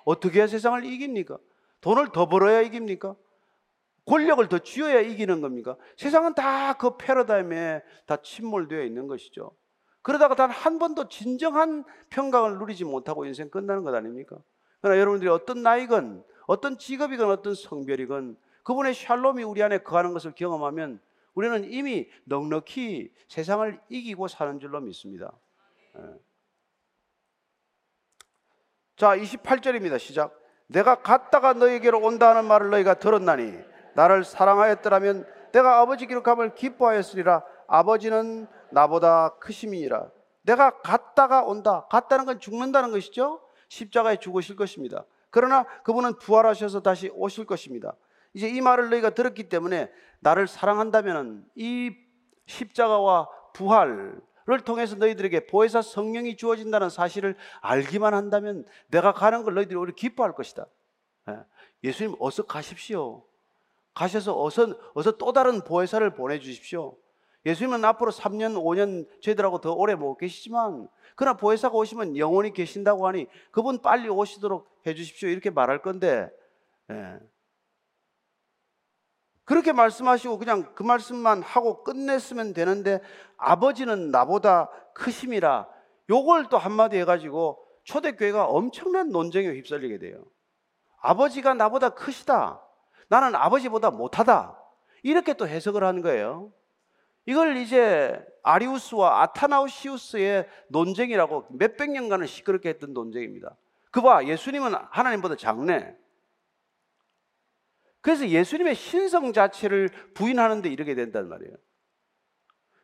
어떻게 0.04 0.40
해야 0.40 0.46
세상을 0.46 0.84
이깁니까? 0.84 1.38
돈을 1.80 2.11
더 2.12 2.26
벌어야 2.28 2.61
이깁니까? 2.61 3.14
권력을 4.04 4.46
더 4.48 4.59
쥐어야 4.59 5.00
이기는 5.00 5.40
겁니까? 5.40 5.76
세상은 5.96 6.34
다 6.34 6.74
그 6.78 6.96
패러다임에 6.96 7.82
다 8.07 8.16
침몰되어 8.18 8.82
있는 8.82 9.07
것이죠. 9.07 9.52
그러다가 10.02 10.34
단 10.34 10.50
한 10.50 10.78
번도 10.78 11.09
진정한 11.09 11.84
평강을 12.11 12.59
누리지 12.59 12.84
못하고 12.84 13.24
인생 13.24 13.50
끝나는 13.50 13.82
것 13.82 13.94
아닙니까? 13.94 14.36
그러나 14.80 15.00
여러분들이 15.00 15.28
어떤 15.30 15.62
나이건, 15.62 16.22
어떤 16.46 16.78
직업이건, 16.78 17.30
어떤 17.30 17.54
성별이건 17.54 18.36
그분의 18.66 18.94
샬롬이 18.94 19.44
우리 19.44 19.62
안에 19.62 19.78
거하는 19.78 20.12
것을 20.12 20.32
경험하면 20.32 20.98
우리는 21.34 21.72
이미 21.72 22.08
넉넉히 22.24 23.12
세상을 23.28 23.80
이기고 23.88 24.26
사는 24.26 24.58
줄로 24.58 24.80
믿습니다. 24.80 25.30
예. 25.96 26.02
자, 28.96 29.16
28절입니다. 29.16 30.00
시작. 30.00 30.36
내가 30.66 30.96
갔다가 30.96 31.52
너에게로 31.52 32.00
온다 32.00 32.34
는 32.34 32.46
말을 32.46 32.70
너희가 32.70 32.94
들었나니 32.94 33.56
나를 33.94 34.24
사랑하였더라면 34.24 35.24
내가 35.52 35.80
아버지 35.80 36.08
기록함을 36.08 36.56
기뻐하였으리라 36.56 37.44
아버지는 37.68 38.48
나보다 38.72 39.36
크심이니라 39.38 40.10
내가 40.42 40.80
갔다가 40.80 41.44
온다 41.44 41.86
갔다는 41.88 42.24
건 42.24 42.40
죽는다는 42.40 42.90
것이죠 42.90 43.40
십자가에 43.68 44.16
죽으실 44.16 44.56
것입니다 44.56 45.04
그러나 45.30 45.62
그분은 45.84 46.18
부활하셔서 46.18 46.82
다시 46.82 47.10
오실 47.14 47.46
것입니다 47.46 47.94
이제 48.37 48.51
이 48.51 48.61
말을 48.61 48.91
너희가 48.91 49.11
들었기 49.11 49.49
때문에 49.49 49.91
나를 50.20 50.47
사랑한다면 50.47 51.47
이 51.55 51.91
십자가와 52.45 53.30
부활 53.55 54.20
를 54.49 54.61
통해서 54.61 54.95
너희들에게 54.95 55.47
보혜사 55.47 55.82
성령이 55.82 56.37
주어진다는 56.37 56.89
사실을 56.89 57.34
알기만 57.62 58.14
한다면 58.14 58.64
내가 58.89 59.12
가는 59.12 59.43
걸 59.43 59.55
너희들이 59.55 59.76
오히려 59.76 59.93
기뻐할 59.93 60.34
것이다. 60.34 60.66
예. 61.30 61.39
예수님 61.82 62.14
어서 62.20 62.45
가십시오. 62.45 63.24
가셔서 63.93 64.41
어서 64.41 64.78
어서 64.95 65.16
또 65.16 65.32
다른 65.32 65.64
보혜사를 65.64 66.09
보내 66.14 66.39
주십시오. 66.39 66.97
예수님은 67.45 67.84
앞으로 67.87 68.12
3년, 68.12 68.55
5년 68.55 69.09
저희들하고 69.20 69.61
더 69.61 69.72
오래 69.72 69.97
못 69.97 70.16
계시지만 70.16 70.87
그러나 71.16 71.37
보혜사가 71.37 71.74
오시면 71.74 72.16
영원히 72.16 72.53
계신다고 72.53 73.09
하니 73.09 73.26
그분 73.51 73.82
빨리 73.82 74.09
오시도록 74.09 74.70
해 74.87 74.95
주십시오. 74.95 75.28
이렇게 75.28 75.51
말할 75.51 75.82
건데 75.82 76.30
예. 76.93 77.18
그렇게 79.47 79.72
말씀하시고 79.72 80.38
그냥 80.38 80.74
그 80.74 80.82
말씀만 80.82 81.40
하고 81.42 81.82
끝냈으면 81.84 82.53
되는데 82.53 83.01
아버지는 83.38 84.11
나보다 84.11 84.68
크심이라 84.92 85.68
요걸 86.11 86.49
또 86.51 86.59
한마디 86.59 86.99
해가지고 86.99 87.64
초대교회가 87.84 88.47
엄청난 88.47 89.11
논쟁에 89.11 89.49
휩쓸리게 89.49 89.99
돼요. 89.99 90.24
아버지가 91.01 91.55
나보다 91.55 91.90
크시다. 91.90 92.61
나는 93.09 93.36
아버지보다 93.36 93.92
못하다. 93.92 94.61
이렇게 95.05 95.32
또 95.32 95.47
해석을 95.47 95.84
하는 95.84 96.03
거예요. 96.03 96.53
이걸 97.24 97.57
이제 97.57 98.20
아리우스와 98.42 99.22
아타나우시우스의 99.22 100.49
논쟁이라고 100.70 101.47
몇백 101.51 101.92
년간을 101.92 102.26
시끄럽게 102.26 102.68
했던 102.70 102.92
논쟁입니다. 102.92 103.57
그봐 103.92 104.24
예수님은 104.24 104.74
하나님보다 104.90 105.36
작네. 105.36 105.97
그래서 108.07 108.28
예수님의 108.28 108.76
신성 108.76 109.32
자체를 109.32 109.88
부인하는데 110.14 110.68
이르게 110.68 110.94
된단 110.94 111.28
말이에요. 111.28 111.52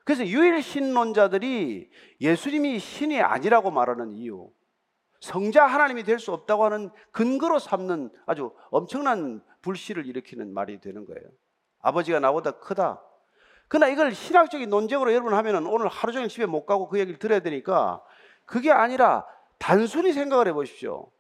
그래서 0.05 0.27
유일 0.27 0.61
신론자들이 0.61 1.89
예수님이 2.21 2.81
신이 2.81 3.23
아니라고 3.23 3.71
말하는 3.71 4.15
이유, 4.15 4.51
성자 5.21 5.65
하나님이 5.65 6.03
될 6.03 6.19
수 6.19 6.33
없다고 6.33 6.65
하는 6.65 6.91
근거로 7.13 7.61
삼는 7.61 8.11
아주 8.27 8.53
엄청난 8.73 9.45
불씨를 9.61 10.07
일으키는 10.07 10.53
말이 10.53 10.81
되는 10.81 11.07
거예요. 11.07 11.23
아버지가 11.83 12.19
나보다 12.19 12.59
크다. 12.59 13.01
그러나 13.69 13.87
이걸 13.87 14.13
신학적인 14.13 14.69
논쟁으로 14.69 15.13
여러분 15.13 15.35
하면은 15.35 15.67
오늘 15.67 15.87
하루 15.87 16.13
종일 16.13 16.31
집에 16.31 16.47
못 16.47 16.67
가고 16.67 16.89
그 16.89 16.99
얘기를 16.99 17.21
들어야 17.21 17.39
되니까 17.39 18.03
그게 18.45 18.73
아니라 18.73 19.25
단순히 19.61 20.13
생각을 20.13 20.49
해 20.49 20.53
보십시오. 20.53 21.13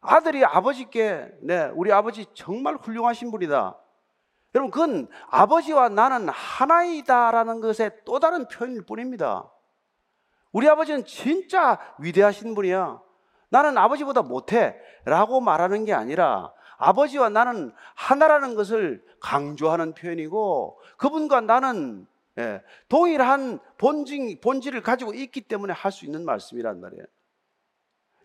아들이 0.00 0.44
아버지께 0.44 1.28
네, 1.42 1.70
우리 1.74 1.92
아버지 1.92 2.26
정말 2.34 2.76
훌륭하신 2.76 3.30
분이다. 3.30 3.76
여러분 4.54 4.70
그건 4.70 5.08
아버지와 5.28 5.88
나는 5.88 6.28
하나이다라는 6.28 7.60
것의 7.60 7.90
또 8.04 8.18
다른 8.18 8.48
표현일 8.48 8.82
뿐입니다. 8.86 9.50
우리 10.52 10.68
아버지는 10.68 11.04
진짜 11.04 11.78
위대하신 11.98 12.54
분이야. 12.54 13.00
나는 13.50 13.76
아버지보다 13.78 14.22
못해 14.22 14.76
라고 15.04 15.40
말하는 15.40 15.84
게 15.84 15.92
아니라 15.92 16.52
아버지와 16.78 17.28
나는 17.28 17.72
하나라는 17.94 18.54
것을 18.54 19.04
강조하는 19.20 19.94
표현이고 19.94 20.80
그분과 20.96 21.40
나는 21.42 22.06
예, 22.38 22.62
동일한 22.88 23.58
본질, 23.78 24.40
본질을 24.40 24.82
가지고 24.82 25.12
있기 25.12 25.40
때문에 25.42 25.72
할 25.72 25.90
수 25.90 26.04
있는 26.06 26.24
말씀이란 26.24 26.80
말이에요. 26.80 27.04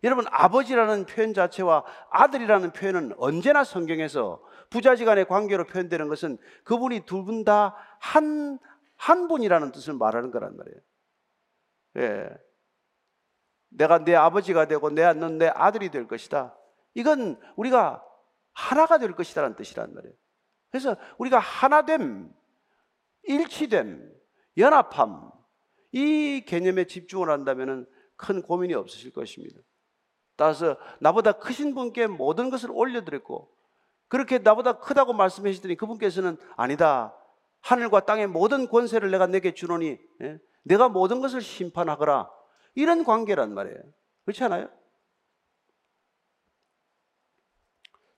여러분 0.04 0.26
아버지라는 0.30 1.06
표현 1.06 1.34
자체와 1.34 1.86
아들이라는 2.12 2.72
표현은 2.74 3.14
언제나 3.18 3.64
성경에서 3.64 4.44
부자지간의 4.70 5.26
관계로 5.26 5.66
표현되는 5.66 6.08
것은 6.10 6.38
그분이 6.64 7.06
두 7.06 7.26
분 7.26 7.44
다 7.46 7.76
한 8.00 8.60
한 9.04 9.28
분이라는 9.28 9.74
뜻을 9.74 9.96
말하는 9.96 10.32
거란 10.32 10.56
말이에요. 10.56 10.80
예. 11.98 12.30
내가 13.70 14.04
내 14.04 14.16
아버지가 14.16 14.68
되고 14.68 14.90
내가 14.90 15.14
넌내 15.14 15.52
아들이 15.54 15.90
될 15.90 16.08
것이다. 16.08 16.58
이건 16.94 17.38
우리가 17.58 18.02
하나가 18.54 19.00
될 19.00 19.14
것이다라는 19.14 19.58
뜻이란 19.58 19.94
말이에요. 19.94 20.16
그래서 20.72 20.96
우리가 21.18 21.40
하나됨, 21.40 22.34
일치됨, 23.24 24.14
연합함 24.58 25.32
이 25.92 26.46
개념에 26.48 26.86
집중을 26.86 27.30
한다면 27.30 27.86
큰 28.16 28.42
고민이 28.42 28.74
없으실 28.74 29.12
것입니다. 29.12 29.60
따라서 30.36 30.78
나보다 31.00 31.34
크신 31.34 31.76
분께 31.76 32.08
모든 32.08 32.50
것을 32.50 32.72
올려드렸고 32.72 33.50
그렇게 34.08 34.40
나보다 34.40 34.80
크다고 34.80 35.14
말씀하시더니 35.14 35.76
그분께서는 35.76 36.38
아니다. 36.56 37.16
하늘과 37.62 38.02
땅의 38.02 38.28
모든 38.28 38.68
권세를 38.68 39.10
내가 39.10 39.26
내게 39.26 39.54
주노니 39.54 39.98
예? 40.22 40.40
내가 40.64 40.90
모든 40.90 41.22
것을 41.22 41.42
심판하거라. 41.42 42.30
이런 42.76 43.04
관계란 43.04 43.54
말이에요. 43.54 43.78
그렇지 44.26 44.44
않아요? 44.44 44.70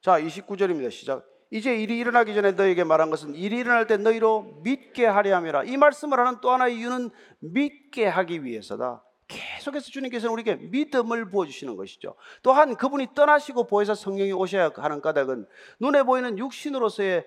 자, 0.01 0.19
29절입니다. 0.19 0.91
시작. 0.91 1.25
이제 1.51 1.75
일이 1.75 1.97
일어나기 1.97 2.33
전에 2.33 2.51
너에게 2.51 2.83
말한 2.83 3.09
것은 3.09 3.35
일이 3.35 3.59
일어날 3.59 3.87
때 3.87 3.97
너희로 3.97 4.59
믿게 4.63 5.05
하려 5.05 5.35
함이라. 5.37 5.63
이 5.63 5.77
말씀을 5.77 6.19
하는 6.19 6.41
또 6.41 6.51
하나의 6.51 6.77
이유는 6.77 7.09
믿게 7.39 8.07
하기 8.07 8.43
위해서다. 8.43 9.04
계속해서 9.27 9.89
주님께서는 9.89 10.33
우리에게 10.33 10.55
믿음을 10.55 11.29
부어주시는 11.29 11.75
것이죠. 11.75 12.15
또한 12.43 12.75
그분이 12.75 13.07
떠나시고 13.15 13.65
보혜사 13.67 13.95
성령이 13.95 14.31
오셔야 14.33 14.71
하는 14.75 15.01
까닭은 15.01 15.47
눈에 15.79 16.03
보이는 16.03 16.37
육신으로서의 16.37 17.25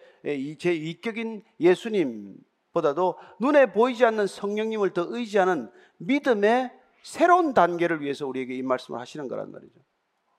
제 0.58 0.70
위격인 0.70 1.42
예수님보다도 1.58 3.18
눈에 3.40 3.72
보이지 3.72 4.04
않는 4.04 4.26
성령님을 4.26 4.90
더 4.92 5.06
의지하는 5.08 5.70
믿음의 5.98 6.72
새로운 7.02 7.54
단계를 7.54 8.00
위해서 8.00 8.26
우리에게 8.26 8.54
이 8.54 8.62
말씀을 8.62 9.00
하시는 9.00 9.26
거란 9.28 9.50
말이죠. 9.50 9.80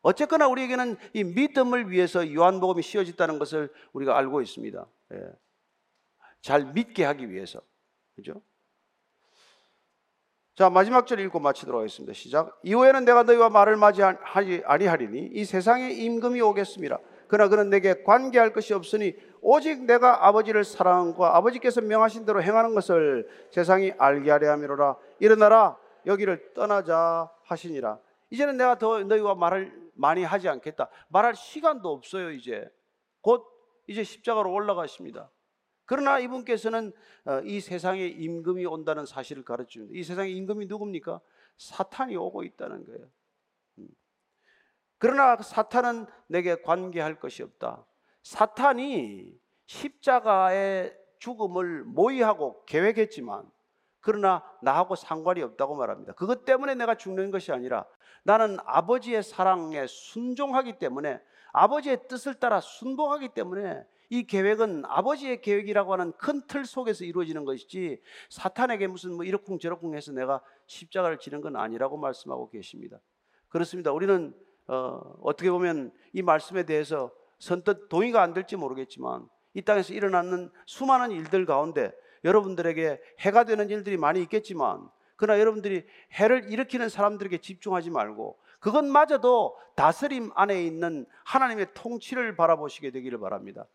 어쨌거나 0.01 0.47
우리에게는 0.47 0.95
이 1.14 1.24
믿음을 1.24 1.91
위해서 1.91 2.32
요한복음이 2.34 2.82
씌워졌다는 2.82 3.38
것을 3.38 3.70
우리가 3.91 4.18
알고 4.18 4.41
있습니다. 4.41 4.88
예. 5.14 5.18
잘 6.41 6.72
믿게 6.72 7.03
하기 7.03 7.30
위해서. 7.32 7.62
그죠? 8.16 8.41
자, 10.60 10.70
마지막 10.70 11.07
절 11.07 11.22
읽고 11.22 11.39
마치도록 11.39 11.80
하겠습니다. 11.80 12.12
시작. 12.12 12.60
이후에는 12.64 13.05
내가 13.05 13.24
너희와 13.24 13.47
말을 13.47 13.78
맞이하지 13.78 14.64
아니하리니 14.66 15.30
이 15.32 15.45
세상에 15.45 15.89
임금이 15.89 16.41
오겠습니다. 16.41 16.99
그러나 17.30 17.49
그는 17.49 17.70
내게 17.70 18.03
관계할 18.03 18.51
것이 18.51 18.74
없으니 18.74 19.16
오직 19.39 19.86
내가 19.86 20.28
아버지를 20.28 20.66
사랑과 20.66 21.38
아버지께서 21.38 21.80
명하신 21.80 22.26
대로 22.26 22.43
행하는 22.43 22.76
것을 22.76 23.26
세상이 23.51 23.93
알게 23.97 24.30
하려 24.30 24.51
함이로라. 24.51 24.97
일어나라 25.22 25.78
여기를 26.05 26.51
떠나자 26.53 27.32
하시니라. 27.45 27.97
이제는 28.30 28.57
내가 28.57 28.78
더 28.78 28.99
너희와 29.01 29.36
말을 29.36 29.72
많이 29.93 30.26
하지 30.26 30.49
않겠다. 30.49 30.89
말할 31.07 31.36
시간도 31.36 31.89
없어요, 31.89 32.32
이제. 32.32 32.70
곧 33.22 33.45
이제 33.88 34.03
십자가로 34.03 34.51
올라가십니다. 34.51 35.30
그러나 35.90 36.20
이분께서는 36.20 36.94
어, 37.26 37.42
이 37.44 37.60
세상에 37.60 38.06
임금이 38.06 38.64
온다는 38.68 39.08
사실을 39.08 39.44
가르칩니다. 39.44 39.92
이 39.98 40.04
세상에 40.04 40.30
임금이 40.30 40.68
누굽니까? 40.68 41.20
사탄이 41.58 42.16
오고 42.16 42.44
있다는 42.44 42.86
거예요. 42.86 43.10
음. 43.80 43.88
그러나 45.00 45.36
사탄은 45.38 46.06
내게 46.28 46.62
관계할 46.62 47.20
것이 47.20 47.42
없다. 47.42 47.88
사탄이 48.22 49.34
십자가의 49.66 50.96
죽음을 51.18 51.86
모의하고 51.86 52.66
계획했지만 52.66 53.50
그러나 54.00 54.44
나하고 54.62 54.94
상관이 54.96 55.42
없다고 55.42 55.76
말합니다. 55.76 56.14
그것 56.14 56.46
때문에 56.46 56.76
내가 56.76 56.94
죽는 56.94 57.32
것이 57.32 57.52
아니라 57.52 57.88
나는 58.22 58.60
아버지의 58.64 59.24
사랑에 59.24 59.88
순종하기 59.88 60.78
때문에 60.78 61.20
아버지의 61.52 62.08
뜻을 62.08 62.36
따라 62.36 62.62
순복하기 62.62 63.30
때문에 63.30 63.84
이 64.10 64.24
계획은 64.24 64.84
아버지의 64.86 65.41
계획이라고 65.41 65.93
하는 65.93 66.12
큰 66.14 66.47
틀 66.47 66.66
속에서 66.66 67.05
이루어지는 67.05 67.45
것이지 67.45 68.01
사탄에게 68.30 68.88
무슨 68.88 69.14
뭐 69.14 69.24
이러쿵 69.24 69.60
저러쿵 69.60 69.95
해서 69.95 70.12
내가 70.12 70.41
십자가를 70.66 71.20
지는 71.20 71.41
건 71.41 71.55
아니라고 71.55 71.97
말씀하고 71.97 72.49
계십니다. 72.49 72.99
그렇습니다. 73.49 73.91
우리는 73.91 74.34
어, 74.68 75.16
어떻게 75.22 75.49
보면 75.51 75.91
이 76.14 76.22
말씀에 76.22 76.64
대해서 76.64 77.12
선뜻 77.39 77.89
동의가 77.89 78.22
안 78.22 78.34
될지 78.34 78.55
모르겠지만 78.55 79.28
이 79.53 79.62
땅에서 79.62 79.93
일어나는 79.93 80.51
수많은 80.66 81.12
일들 81.12 81.45
가운데 81.45 81.91
여러분들에게 82.24 82.99
해가 83.20 83.43
되는 83.43 83.70
일들이 83.70 83.97
많이 83.97 84.22
있겠지만 84.24 84.89
그러나 85.16 85.39
여러분들이 85.39 85.86
해를 86.14 86.51
일으키는 86.51 86.89
사람들에게 86.89 87.39
집중하지 87.39 87.89
말고 87.91 88.39
그것마저도 88.60 89.57
다스림 89.76 90.32
안에 90.36 90.64
있는 90.64 91.05
하나님의 91.24 91.68
통치를 91.74 92.36
바라보시게 92.36 92.91
되기를 92.91 93.20
바랍니다. 93.20 93.66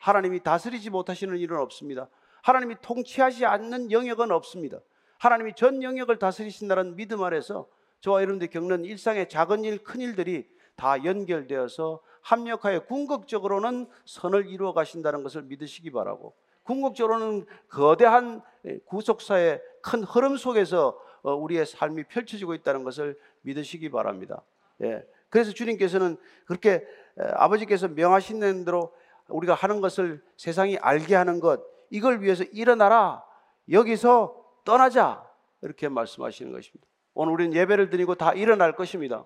하나님이 0.00 0.42
다스리지 0.42 0.90
못하시는 0.90 1.36
일은 1.36 1.58
없습니다. 1.58 2.08
하나님이 2.42 2.76
통치하지 2.82 3.44
않는 3.44 3.92
영역은 3.92 4.32
없습니다. 4.32 4.80
하나님이 5.18 5.52
전 5.54 5.82
영역을 5.82 6.18
다스리신다는 6.18 6.96
믿음 6.96 7.22
아래서 7.22 7.68
저와 8.00 8.22
여러분들이 8.22 8.50
겪는 8.50 8.86
일상의 8.86 9.28
작은 9.28 9.64
일, 9.64 9.84
큰 9.84 10.00
일들이 10.00 10.48
다 10.74 11.04
연결되어서 11.04 12.00
합력하여 12.22 12.86
궁극적으로는 12.86 13.86
선을 14.06 14.48
이루어 14.48 14.72
가신다는 14.72 15.22
것을 15.22 15.42
믿으시기 15.42 15.90
바라고 15.90 16.34
궁극적으로는 16.62 17.44
거대한 17.68 18.40
구속사의 18.86 19.60
큰 19.82 20.02
흐름 20.02 20.38
속에서 20.38 20.98
어, 21.22 21.34
우리의 21.34 21.66
삶이 21.66 22.04
펼쳐지고 22.04 22.54
있다는 22.54 22.82
것을 22.84 23.18
믿으시기 23.42 23.90
바랍니다. 23.90 24.42
예. 24.82 25.04
그래서 25.28 25.52
주님께서는 25.52 26.16
그렇게 26.46 26.82
아버지께서 27.34 27.88
명하신 27.88 28.64
대로 28.64 28.94
우리가 29.30 29.54
하는 29.54 29.80
것을 29.80 30.22
세상이 30.36 30.78
알게 30.78 31.14
하는 31.14 31.40
것, 31.40 31.60
이걸 31.90 32.22
위해서 32.22 32.44
일어나라. 32.52 33.24
여기서 33.70 34.36
떠나자. 34.64 35.24
이렇게 35.62 35.88
말씀하시는 35.88 36.52
것입니다. 36.52 36.86
오늘 37.14 37.32
우리는 37.32 37.54
예배를 37.54 37.90
드리고 37.90 38.14
다 38.14 38.32
일어날 38.32 38.74
것입니다. 38.74 39.24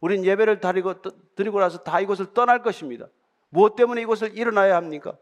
우리는 0.00 0.24
예배를 0.24 0.60
드리고, 0.60 0.94
드리고 1.34 1.60
나서 1.60 1.78
다 1.78 2.00
이곳을 2.00 2.34
떠날 2.34 2.62
것입니다. 2.62 3.06
무엇 3.48 3.76
때문에 3.76 4.00
이곳을 4.02 4.36
일어나야 4.36 4.76
합니까? 4.76 5.16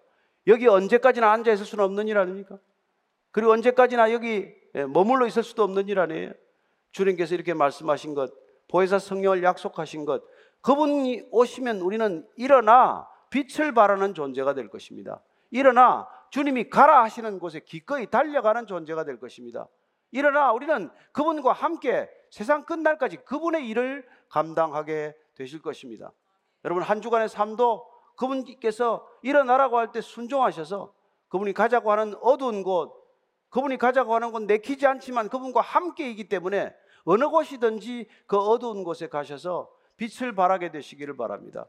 여기 0.47 0.67
언제까지나 0.67 1.31
앉아 1.33 1.53
있을 1.53 1.65
수는 1.67 1.85
없는 1.85 2.09
일 2.09 2.19
아닙니까? 2.19 2.59
그리고 3.31 3.53
언제까지나 3.53 4.13
여기 4.13 4.53
예, 4.75 4.85
머물러 4.85 5.27
있을 5.27 5.43
수도 5.43 5.63
없는 5.65 5.89
일 5.89 5.99
아니에요? 5.99 6.33
주님께서 6.93 7.35
이렇게 7.35 7.55
말씀하신 7.55 8.15
것, 8.15 8.33
보혜사 8.69 8.99
성령을 8.99 9.43
약속하신 9.43 10.05
것, 10.05 10.23
그분이 10.61 11.29
오시면 11.31 11.81
우리는 11.81 12.27
일어나 12.37 13.07
빛을 13.31 13.73
발하는 13.73 14.15
존재가 14.15 14.55
될 14.55 14.69
것입니다. 14.69 15.23
일어나 15.51 16.09
주님이 16.31 16.69
가라 16.69 17.03
하시는 17.03 17.39
곳에 17.39 17.61
기꺼이 17.61 18.07
달려가는 18.07 18.67
존재가 18.67 19.05
될 19.05 19.19
것입니다. 19.19 19.67
일어나 20.13 20.53
우리는 20.53 20.91
그분과 21.13 21.53
함께 21.53 22.09
세상 22.31 22.65
끝날까지 22.65 23.19
그분의 23.19 23.69
일을 23.69 24.07
감당하게 24.29 25.17
되실 25.35 25.63
것입니다. 25.63 26.13
여러분 26.65 26.83
한 26.83 27.01
주간의 27.01 27.29
삶도 27.29 27.87
그분께서 28.17 29.07
일어나라고 29.23 29.79
할 29.79 29.93
때 29.93 30.01
순종하셔서 30.01 30.93
그분이 31.29 31.53
가자고 31.53 31.91
하는 31.91 32.15
어두운 32.21 32.63
곳, 32.63 32.93
그분이 33.51 33.79
가자고 33.79 34.15
하는 34.15 34.31
곳 34.33 34.43
내키지 34.43 34.87
않지만 34.87 35.29
그분과 35.29 35.61
함께이기 35.61 36.29
때문에 36.29 36.75
어느 37.05 37.29
곳이든지 37.29 38.09
그 38.27 38.37
어두운 38.37 38.85
곳에 38.85 39.09
가셔서 39.09 39.71
빛을 39.97 40.35
발하게 40.35 40.71
되시기를 40.71 41.17
바랍니다. 41.17 41.67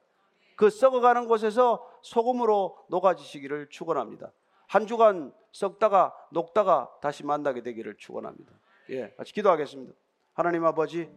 그 0.61 0.69
썩어가는 0.69 1.25
곳에서 1.25 1.83
소금으로 2.03 2.77
녹아지시기를 2.89 3.69
축원합니다. 3.71 4.31
한 4.67 4.85
주간 4.85 5.33
썩다가 5.51 6.13
녹다가 6.31 6.87
다시 7.01 7.25
만나게 7.25 7.63
되기를 7.63 7.95
축원합니다. 7.97 8.53
예, 8.91 9.09
같이 9.17 9.33
기도하겠습니다. 9.33 9.91
하나님 10.33 10.63
아버지, 10.63 11.09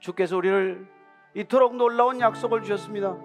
주께서 0.00 0.36
우리를 0.36 0.86
이토록 1.32 1.76
놀라운 1.76 2.20
약속을 2.20 2.60
주셨습니다. 2.60 3.16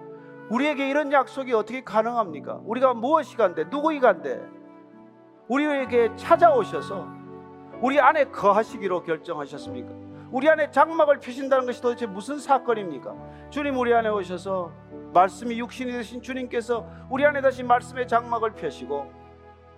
우리에게 0.48 0.88
이런 0.88 1.12
약속이 1.12 1.52
어떻게 1.52 1.84
가능합니까? 1.84 2.62
우리가 2.64 2.94
무엇이 2.94 3.36
간데 3.36 3.64
누구이 3.64 4.00
간데 4.00 4.40
우리에게 5.48 6.16
찾아오셔서 6.16 7.06
우리 7.82 8.00
안에 8.00 8.30
거하시기로 8.30 9.02
결정하셨습니까? 9.02 10.09
우리 10.32 10.48
안에 10.48 10.70
장막을 10.70 11.18
펴신다는 11.18 11.66
것이 11.66 11.82
도대체 11.82 12.06
무슨 12.06 12.38
사건입니까? 12.38 13.14
주님 13.50 13.76
우리 13.76 13.92
안에 13.92 14.08
오셔서 14.08 14.70
말씀이 15.12 15.58
육신이 15.58 15.90
되신 15.90 16.22
주님께서 16.22 16.86
우리 17.10 17.24
안에 17.24 17.40
다시 17.40 17.64
말씀의 17.64 18.06
장막을 18.06 18.52
펴시고 18.52 19.10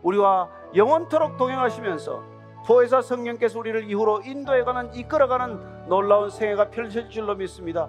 우리와 0.03 0.51
영원토록 0.75 1.39
동행하시면서 1.39 2.23
보혜사 2.67 3.01
성령께서 3.01 3.59
우리를 3.59 3.85
이후로 3.85 4.23
인도해가는 4.25 4.95
이끌어가는 4.95 5.89
놀라운 5.89 6.29
생애가 6.29 6.71
펼쳐질 6.71 7.09
줄로 7.09 7.35
믿습니다. 7.35 7.89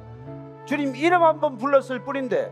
주님 0.65 0.95
이름 0.95 1.21
한번 1.21 1.57
불렀을 1.57 1.99
뿐인데 1.99 2.51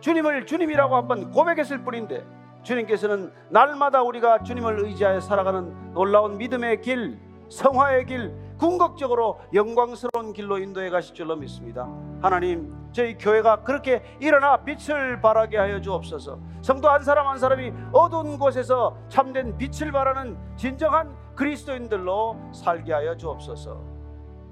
주님을 0.00 0.46
주님이라고 0.46 0.96
한번 0.96 1.30
고백했을 1.30 1.84
뿐인데 1.84 2.26
주님께서는 2.64 3.32
날마다 3.50 4.02
우리가 4.02 4.42
주님을 4.42 4.84
의지하여 4.84 5.20
살아가는 5.20 5.92
놀라운 5.94 6.38
믿음의 6.38 6.82
길, 6.82 7.18
성화의 7.48 8.06
길, 8.06 8.47
궁극적으로 8.58 9.40
영광스러운 9.54 10.32
길로 10.32 10.58
인도해 10.58 10.90
가실 10.90 11.14
줄로 11.14 11.36
믿습니다. 11.36 11.88
하나님, 12.20 12.74
저희 12.92 13.16
교회가 13.16 13.62
그렇게 13.62 14.02
일어나 14.20 14.64
빛을 14.64 15.20
발하게 15.20 15.56
하여 15.56 15.80
주옵소서. 15.80 16.38
성도 16.62 16.88
한 16.88 17.02
사람 17.02 17.28
한 17.28 17.38
사람이 17.38 17.72
어두운 17.92 18.38
곳에서 18.38 18.96
참된 19.08 19.56
빛을 19.56 19.92
발하는 19.92 20.36
진정한 20.56 21.16
그리스도인들로 21.36 22.36
살게 22.52 22.92
하여 22.92 23.16
주옵소서. 23.16 23.80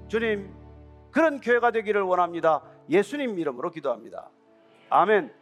주님, 0.07 0.53
그런 1.11 1.41
교회가 1.41 1.71
되기를 1.71 2.01
원합니다. 2.01 2.61
예수님 2.89 3.37
이름으로 3.37 3.71
기도합니다. 3.71 4.29
아멘. 4.89 5.36